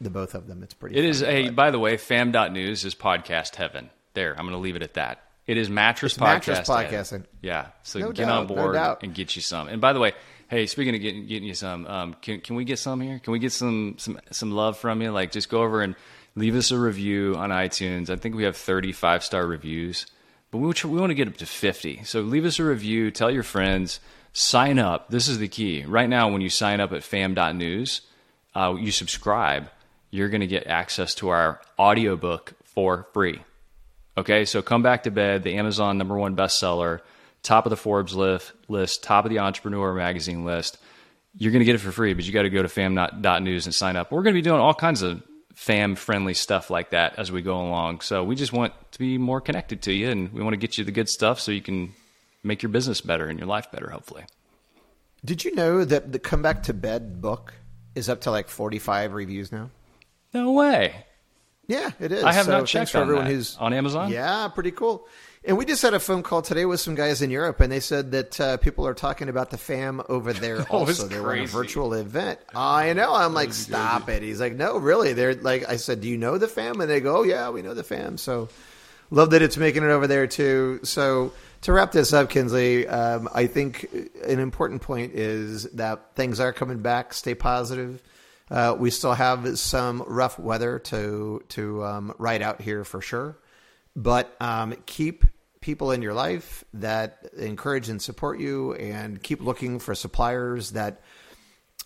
the 0.00 0.10
both 0.10 0.34
of 0.34 0.48
them. 0.48 0.64
It's 0.64 0.74
pretty. 0.74 0.96
It 0.96 1.02
fun, 1.02 1.10
is 1.10 1.22
a. 1.22 1.50
By 1.50 1.70
the 1.70 1.78
way, 1.78 1.96
fam.news 1.96 2.84
is 2.84 2.96
podcast 2.96 3.54
heaven. 3.54 3.90
There, 4.14 4.32
I'm 4.32 4.44
going 4.44 4.52
to 4.52 4.58
leave 4.58 4.74
it 4.74 4.82
at 4.82 4.94
that. 4.94 5.27
It 5.48 5.56
is 5.56 5.70
mattress 5.70 6.12
it's 6.12 6.20
mattress 6.20 6.60
podcasting. 6.60 7.24
Yeah, 7.40 7.68
so 7.82 7.98
no 7.98 8.12
get 8.12 8.26
doubt, 8.26 8.40
on 8.40 8.46
board 8.46 8.74
no 8.74 8.98
and 9.02 9.14
get 9.14 9.34
you 9.34 9.40
some. 9.40 9.68
And 9.68 9.80
by 9.80 9.94
the 9.94 9.98
way, 9.98 10.12
hey, 10.48 10.66
speaking 10.66 10.94
of 10.94 11.00
getting 11.00 11.26
getting 11.26 11.48
you 11.48 11.54
some, 11.54 11.86
um, 11.86 12.16
can 12.20 12.42
can 12.42 12.54
we 12.54 12.64
get 12.64 12.78
some 12.78 13.00
here? 13.00 13.18
Can 13.18 13.32
we 13.32 13.38
get 13.38 13.52
some 13.52 13.94
some 13.96 14.20
some 14.30 14.52
love 14.52 14.76
from 14.76 15.00
you? 15.00 15.10
Like, 15.10 15.32
just 15.32 15.48
go 15.48 15.62
over 15.62 15.80
and 15.80 15.96
leave 16.36 16.54
us 16.54 16.70
a 16.70 16.78
review 16.78 17.34
on 17.36 17.48
iTunes. 17.48 18.10
I 18.10 18.16
think 18.16 18.36
we 18.36 18.44
have 18.44 18.58
35 18.58 19.24
star 19.24 19.46
reviews, 19.46 20.06
but 20.50 20.58
we 20.58 20.66
we 20.84 21.00
want 21.00 21.10
to 21.10 21.14
get 21.14 21.28
up 21.28 21.38
to 21.38 21.46
50. 21.46 22.04
So 22.04 22.20
leave 22.20 22.44
us 22.44 22.58
a 22.58 22.64
review. 22.64 23.10
Tell 23.10 23.30
your 23.30 23.42
friends. 23.42 24.00
Sign 24.34 24.78
up. 24.78 25.08
This 25.08 25.28
is 25.28 25.38
the 25.38 25.48
key. 25.48 25.82
Right 25.86 26.10
now, 26.10 26.30
when 26.30 26.42
you 26.42 26.50
sign 26.50 26.78
up 26.80 26.92
at 26.92 27.02
fam.news, 27.02 28.02
uh, 28.54 28.76
you 28.78 28.92
subscribe. 28.92 29.70
You're 30.10 30.28
going 30.28 30.42
to 30.42 30.46
get 30.46 30.66
access 30.66 31.14
to 31.16 31.30
our 31.30 31.60
audiobook 31.78 32.52
for 32.64 33.06
free. 33.14 33.40
Okay, 34.18 34.46
so 34.46 34.62
Come 34.62 34.82
Back 34.82 35.04
to 35.04 35.12
Bed, 35.12 35.44
the 35.44 35.54
Amazon 35.54 35.96
number 35.96 36.18
one 36.18 36.34
bestseller, 36.34 37.02
top 37.44 37.66
of 37.66 37.70
the 37.70 37.76
Forbes 37.76 38.16
list, 38.16 38.52
list 38.66 39.04
top 39.04 39.24
of 39.24 39.30
the 39.30 39.38
Entrepreneur 39.38 39.94
magazine 39.94 40.44
list. 40.44 40.76
You're 41.36 41.52
going 41.52 41.60
to 41.60 41.64
get 41.64 41.76
it 41.76 41.78
for 41.78 41.92
free, 41.92 42.14
but 42.14 42.24
you 42.24 42.32
got 42.32 42.42
to 42.42 42.50
go 42.50 42.60
to 42.60 42.68
fam.news 42.68 43.66
and 43.66 43.74
sign 43.74 43.94
up. 43.94 44.10
We're 44.10 44.24
going 44.24 44.34
to 44.34 44.38
be 44.38 44.42
doing 44.42 44.60
all 44.60 44.74
kinds 44.74 45.02
of 45.02 45.22
fam 45.54 45.94
friendly 45.94 46.34
stuff 46.34 46.68
like 46.68 46.90
that 46.90 47.16
as 47.16 47.30
we 47.30 47.42
go 47.42 47.60
along. 47.60 48.00
So 48.00 48.24
we 48.24 48.34
just 48.34 48.52
want 48.52 48.72
to 48.90 48.98
be 48.98 49.18
more 49.18 49.40
connected 49.40 49.82
to 49.82 49.92
you 49.92 50.10
and 50.10 50.32
we 50.32 50.42
want 50.42 50.54
to 50.54 50.58
get 50.58 50.78
you 50.78 50.82
the 50.82 50.90
good 50.90 51.08
stuff 51.08 51.38
so 51.38 51.52
you 51.52 51.62
can 51.62 51.92
make 52.42 52.60
your 52.60 52.70
business 52.70 53.00
better 53.00 53.28
and 53.28 53.38
your 53.38 53.46
life 53.46 53.70
better, 53.70 53.88
hopefully. 53.88 54.24
Did 55.24 55.44
you 55.44 55.54
know 55.54 55.84
that 55.84 56.10
the 56.10 56.18
Come 56.18 56.42
Back 56.42 56.64
to 56.64 56.74
Bed 56.74 57.22
book 57.22 57.54
is 57.94 58.08
up 58.08 58.22
to 58.22 58.32
like 58.32 58.48
45 58.48 59.14
reviews 59.14 59.52
now? 59.52 59.70
No 60.34 60.50
way. 60.50 61.04
Yeah, 61.68 61.90
it 62.00 62.12
is. 62.12 62.24
I 62.24 62.32
have 62.32 62.46
so 62.46 62.58
not 62.58 62.66
checked 62.66 62.90
for 62.90 62.98
everyone 62.98 63.26
who's 63.26 63.56
on 63.58 63.74
Amazon. 63.74 64.10
Yeah, 64.10 64.48
pretty 64.48 64.70
cool. 64.70 65.06
And 65.44 65.56
we 65.56 65.64
just 65.64 65.82
had 65.82 65.94
a 65.94 66.00
phone 66.00 66.22
call 66.22 66.42
today 66.42 66.64
with 66.64 66.80
some 66.80 66.94
guys 66.94 67.22
in 67.22 67.30
Europe, 67.30 67.60
and 67.60 67.70
they 67.70 67.80
said 67.80 68.10
that 68.10 68.40
uh, 68.40 68.56
people 68.56 68.86
are 68.86 68.94
talking 68.94 69.28
about 69.28 69.50
the 69.50 69.58
fam 69.58 70.02
over 70.08 70.32
there 70.32 70.62
also. 70.70 71.06
They're 71.06 71.22
running 71.22 71.44
a 71.44 71.46
virtual 71.46 71.94
event. 71.94 72.40
I 72.54 72.92
know. 72.94 73.14
I'm 73.14 73.34
like, 73.34 73.52
stop 73.52 74.06
crazy. 74.06 74.16
it. 74.16 74.22
He's 74.24 74.40
like, 74.40 74.54
no, 74.54 74.78
really. 74.78 75.12
They're 75.12 75.34
like, 75.34 75.68
I 75.68 75.76
said, 75.76 76.00
do 76.00 76.08
you 76.08 76.16
know 76.16 76.38
the 76.38 76.48
fam? 76.48 76.80
And 76.80 76.90
they 76.90 77.00
go, 77.00 77.18
oh 77.18 77.22
yeah, 77.22 77.50
we 77.50 77.62
know 77.62 77.74
the 77.74 77.84
fam. 77.84 78.18
So 78.18 78.48
love 79.10 79.30
that 79.30 79.42
it's 79.42 79.56
making 79.56 79.84
it 79.84 79.90
over 79.90 80.06
there 80.06 80.26
too. 80.26 80.80
So 80.82 81.32
to 81.62 81.72
wrap 81.72 81.92
this 81.92 82.12
up, 82.12 82.30
Kinsley, 82.30 82.88
um, 82.88 83.28
I 83.32 83.46
think 83.46 83.88
an 84.26 84.40
important 84.40 84.82
point 84.82 85.14
is 85.14 85.64
that 85.72 86.14
things 86.14 86.40
are 86.40 86.52
coming 86.52 86.80
back. 86.80 87.12
Stay 87.14 87.34
positive. 87.34 88.02
Uh, 88.50 88.74
we 88.78 88.90
still 88.90 89.14
have 89.14 89.58
some 89.58 90.02
rough 90.06 90.38
weather 90.38 90.78
to 90.78 91.42
to 91.48 91.84
um, 91.84 92.14
ride 92.18 92.42
out 92.42 92.60
here 92.60 92.84
for 92.84 93.00
sure, 93.00 93.38
but 93.94 94.34
um, 94.40 94.74
keep 94.86 95.24
people 95.60 95.90
in 95.90 96.02
your 96.02 96.14
life 96.14 96.64
that 96.72 97.30
encourage 97.36 97.88
and 97.88 98.00
support 98.00 98.40
you, 98.40 98.74
and 98.74 99.22
keep 99.22 99.40
looking 99.40 99.78
for 99.78 99.94
suppliers 99.94 100.70
that 100.70 101.02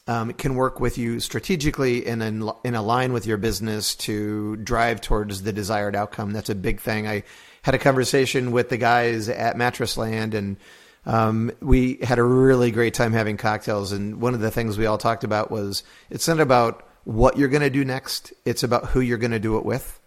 um, 0.06 0.32
can 0.32 0.54
work 0.54 0.80
with 0.80 0.98
you 0.98 1.20
strategically 1.20 2.06
and 2.06 2.22
in, 2.22 2.50
in 2.64 2.74
align 2.74 3.12
with 3.12 3.26
your 3.26 3.36
business 3.36 3.94
to 3.94 4.56
drive 4.56 5.00
towards 5.00 5.42
the 5.42 5.52
desired 5.52 5.94
outcome. 5.94 6.32
That's 6.32 6.50
a 6.50 6.54
big 6.54 6.80
thing. 6.80 7.06
I 7.06 7.22
had 7.62 7.74
a 7.74 7.78
conversation 7.78 8.50
with 8.50 8.68
the 8.68 8.76
guys 8.76 9.28
at 9.28 9.56
Mattress 9.56 9.96
Land 9.96 10.34
and 10.34 10.56
um, 11.04 11.50
we 11.60 11.98
had 12.02 12.18
a 12.18 12.22
really 12.22 12.70
great 12.70 12.94
time 12.94 13.12
having 13.12 13.36
cocktails. 13.36 13.92
And 13.92 14.20
one 14.20 14.34
of 14.34 14.40
the 14.40 14.50
things 14.50 14.78
we 14.78 14.86
all 14.86 14.98
talked 14.98 15.24
about 15.24 15.50
was 15.50 15.82
it's 16.10 16.28
not 16.28 16.40
about 16.40 16.86
what 17.04 17.36
you're 17.36 17.48
going 17.48 17.62
to 17.62 17.70
do 17.70 17.84
next. 17.84 18.32
It's 18.44 18.62
about 18.62 18.86
who 18.86 19.00
you're 19.00 19.18
going 19.18 19.32
to 19.32 19.40
do 19.40 19.58
it 19.58 19.64
with. 19.64 19.98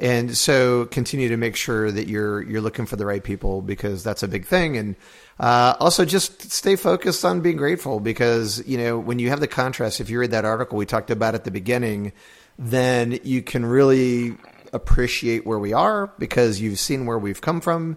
And 0.00 0.36
so 0.36 0.86
continue 0.86 1.28
to 1.28 1.36
make 1.36 1.54
sure 1.54 1.90
that 1.90 2.08
you're, 2.08 2.42
you're 2.42 2.60
looking 2.60 2.86
for 2.86 2.96
the 2.96 3.06
right 3.06 3.22
people 3.22 3.62
because 3.62 4.02
that's 4.02 4.24
a 4.24 4.28
big 4.28 4.44
thing. 4.44 4.76
And, 4.76 4.96
uh, 5.38 5.76
also 5.78 6.04
just 6.04 6.50
stay 6.50 6.74
focused 6.74 7.24
on 7.24 7.42
being 7.42 7.56
grateful 7.56 8.00
because, 8.00 8.66
you 8.66 8.76
know, 8.76 8.98
when 8.98 9.20
you 9.20 9.28
have 9.28 9.38
the 9.38 9.46
contrast, 9.46 10.00
if 10.00 10.10
you 10.10 10.18
read 10.18 10.32
that 10.32 10.44
article 10.44 10.78
we 10.78 10.86
talked 10.86 11.10
about 11.10 11.36
at 11.36 11.44
the 11.44 11.52
beginning, 11.52 12.12
then 12.58 13.20
you 13.22 13.40
can 13.42 13.64
really 13.64 14.36
appreciate 14.72 15.46
where 15.46 15.60
we 15.60 15.72
are 15.72 16.12
because 16.18 16.60
you've 16.60 16.80
seen 16.80 17.06
where 17.06 17.18
we've 17.18 17.40
come 17.40 17.60
from 17.60 17.96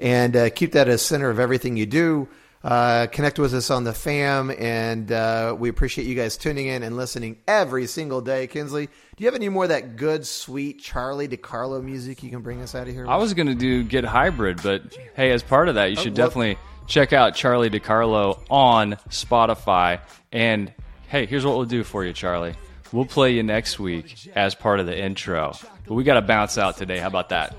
and 0.00 0.36
uh, 0.36 0.50
keep 0.50 0.72
that 0.72 0.88
as 0.88 1.02
center 1.02 1.30
of 1.30 1.38
everything 1.38 1.76
you 1.76 1.86
do. 1.86 2.28
Uh, 2.62 3.06
connect 3.06 3.38
with 3.38 3.54
us 3.54 3.70
on 3.70 3.84
the 3.84 3.94
fam, 3.94 4.50
and 4.50 5.12
uh, 5.12 5.54
we 5.56 5.68
appreciate 5.68 6.08
you 6.08 6.16
guys 6.16 6.36
tuning 6.36 6.66
in 6.66 6.82
and 6.82 6.96
listening 6.96 7.36
every 7.46 7.86
single 7.86 8.20
day. 8.20 8.48
Kinsley, 8.48 8.86
do 8.86 8.92
you 9.18 9.26
have 9.26 9.36
any 9.36 9.48
more 9.48 9.62
of 9.64 9.68
that 9.68 9.96
good, 9.96 10.26
sweet 10.26 10.80
Charlie 10.80 11.28
DiCarlo 11.28 11.82
music 11.82 12.22
you 12.22 12.30
can 12.30 12.40
bring 12.40 12.60
us 12.60 12.74
out 12.74 12.88
of 12.88 12.94
here? 12.94 13.02
With? 13.02 13.10
I 13.10 13.16
was 13.16 13.32
going 13.32 13.46
to 13.46 13.54
do 13.54 13.84
Get 13.84 14.04
Hybrid, 14.04 14.60
but 14.62 14.96
hey, 15.14 15.30
as 15.30 15.44
part 15.44 15.68
of 15.68 15.76
that, 15.76 15.90
you 15.90 15.96
should 15.96 16.14
definitely 16.14 16.58
check 16.88 17.12
out 17.12 17.36
Charlie 17.36 17.70
DiCarlo 17.70 18.40
on 18.50 18.94
Spotify. 19.08 20.00
And 20.32 20.72
hey, 21.06 21.26
here's 21.26 21.46
what 21.46 21.56
we'll 21.56 21.66
do 21.66 21.84
for 21.84 22.04
you, 22.04 22.12
Charlie. 22.12 22.54
We'll 22.90 23.06
play 23.06 23.34
you 23.34 23.44
next 23.44 23.78
week 23.78 24.28
as 24.34 24.56
part 24.56 24.80
of 24.80 24.86
the 24.86 24.98
intro. 24.98 25.54
But 25.86 25.94
we 25.94 26.02
got 26.02 26.14
to 26.14 26.22
bounce 26.22 26.58
out 26.58 26.76
today. 26.76 26.98
How 26.98 27.06
about 27.06 27.28
that? 27.28 27.54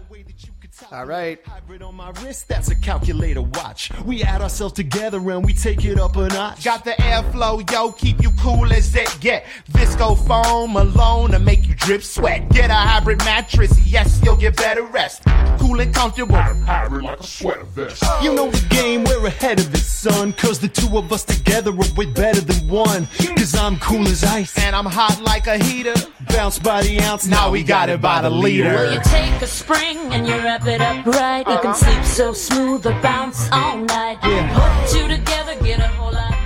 All 0.92 1.06
right. 1.06 1.40
Hybrid 1.46 1.84
on 1.84 1.94
my 1.94 2.10
wrist, 2.24 2.48
that's 2.48 2.70
a 2.70 2.76
calculator 2.76 3.44
watch. 3.44 3.92
We 4.06 4.24
add 4.24 4.42
ourselves 4.42 4.74
together 4.74 5.18
and 5.18 5.46
we 5.46 5.54
take 5.54 5.86
it 5.86 6.00
up 6.00 6.16
a 6.16 6.28
notch. 6.30 6.64
Got 6.64 6.84
the 6.84 6.92
airflow, 6.94 7.70
yo, 7.72 7.92
keep 7.92 8.24
you 8.24 8.32
cool 8.40 8.74
as 8.74 8.96
it 8.96 9.16
get. 9.20 9.46
Visco 9.72 10.18
foam 10.26 10.76
alone 10.76 11.30
to 11.32 11.40
make 11.40 11.68
you 11.68 11.76
drip 11.76 12.02
sweat. 12.02 12.50
Get 12.50 12.72
a 12.72 12.74
hybrid 12.74 13.20
mattress, 13.20 13.80
yes, 13.86 14.20
you'll 14.24 14.36
get 14.36 14.58
better 14.58 14.82
rest. 14.82 15.22
Cool 15.60 15.80
and 15.80 15.94
comfortable. 15.94 16.36
Hybrid 16.36 17.04
like 17.04 17.20
a 17.20 17.24
sweater 17.24 17.66
vest. 17.66 18.04
You 18.24 18.34
know 18.34 18.50
the 18.50 18.66
game, 18.70 19.04
we're 19.04 19.28
ahead 19.28 19.60
of 19.60 19.72
it, 19.72 19.78
sun. 19.78 20.34
Cause 20.34 20.60
the 20.60 20.70
two 20.70 20.98
of 20.98 21.12
us 21.14 21.24
together 21.24 21.70
are 21.70 21.94
way 21.96 22.08
better 22.08 22.42
than 22.42 22.68
one. 22.68 23.08
Cause 23.36 23.54
I'm 23.54 23.78
cool 23.78 24.08
as 24.08 24.24
ice. 24.24 24.58
And 24.58 24.76
I'm 24.76 24.88
hot 24.88 25.22
like 25.22 25.46
a 25.46 25.60
heater. 25.64 25.94
Bounce 26.30 26.58
by 26.58 26.82
the 26.82 27.00
ounce, 27.02 27.28
Now 27.28 27.52
we 27.52 27.64
got 27.64 27.90
it 27.90 28.02
by 28.02 28.22
the 28.22 28.30
liter. 28.30 28.64
Well, 28.64 28.94
you 28.94 29.02
take 29.04 29.42
a 29.42 29.48
spring 29.48 29.98
and 30.14 30.28
you 30.28 30.34
wrap 30.36 30.66
it 30.66 30.79
it 30.80 31.06
right. 31.06 31.48
You 31.48 31.60
can 31.60 31.76
sleep 31.76 32.04
so 32.04 32.34
smooth 32.34 32.86
or 32.86 32.94
bounce 33.02 33.50
all 33.52 33.78
night. 33.78 34.20
Put 34.22 34.90
two 34.90 35.08
together, 35.08 35.56
get 35.64 35.80
a 35.80 35.88
whole 35.88 36.14
lot. 36.14 36.39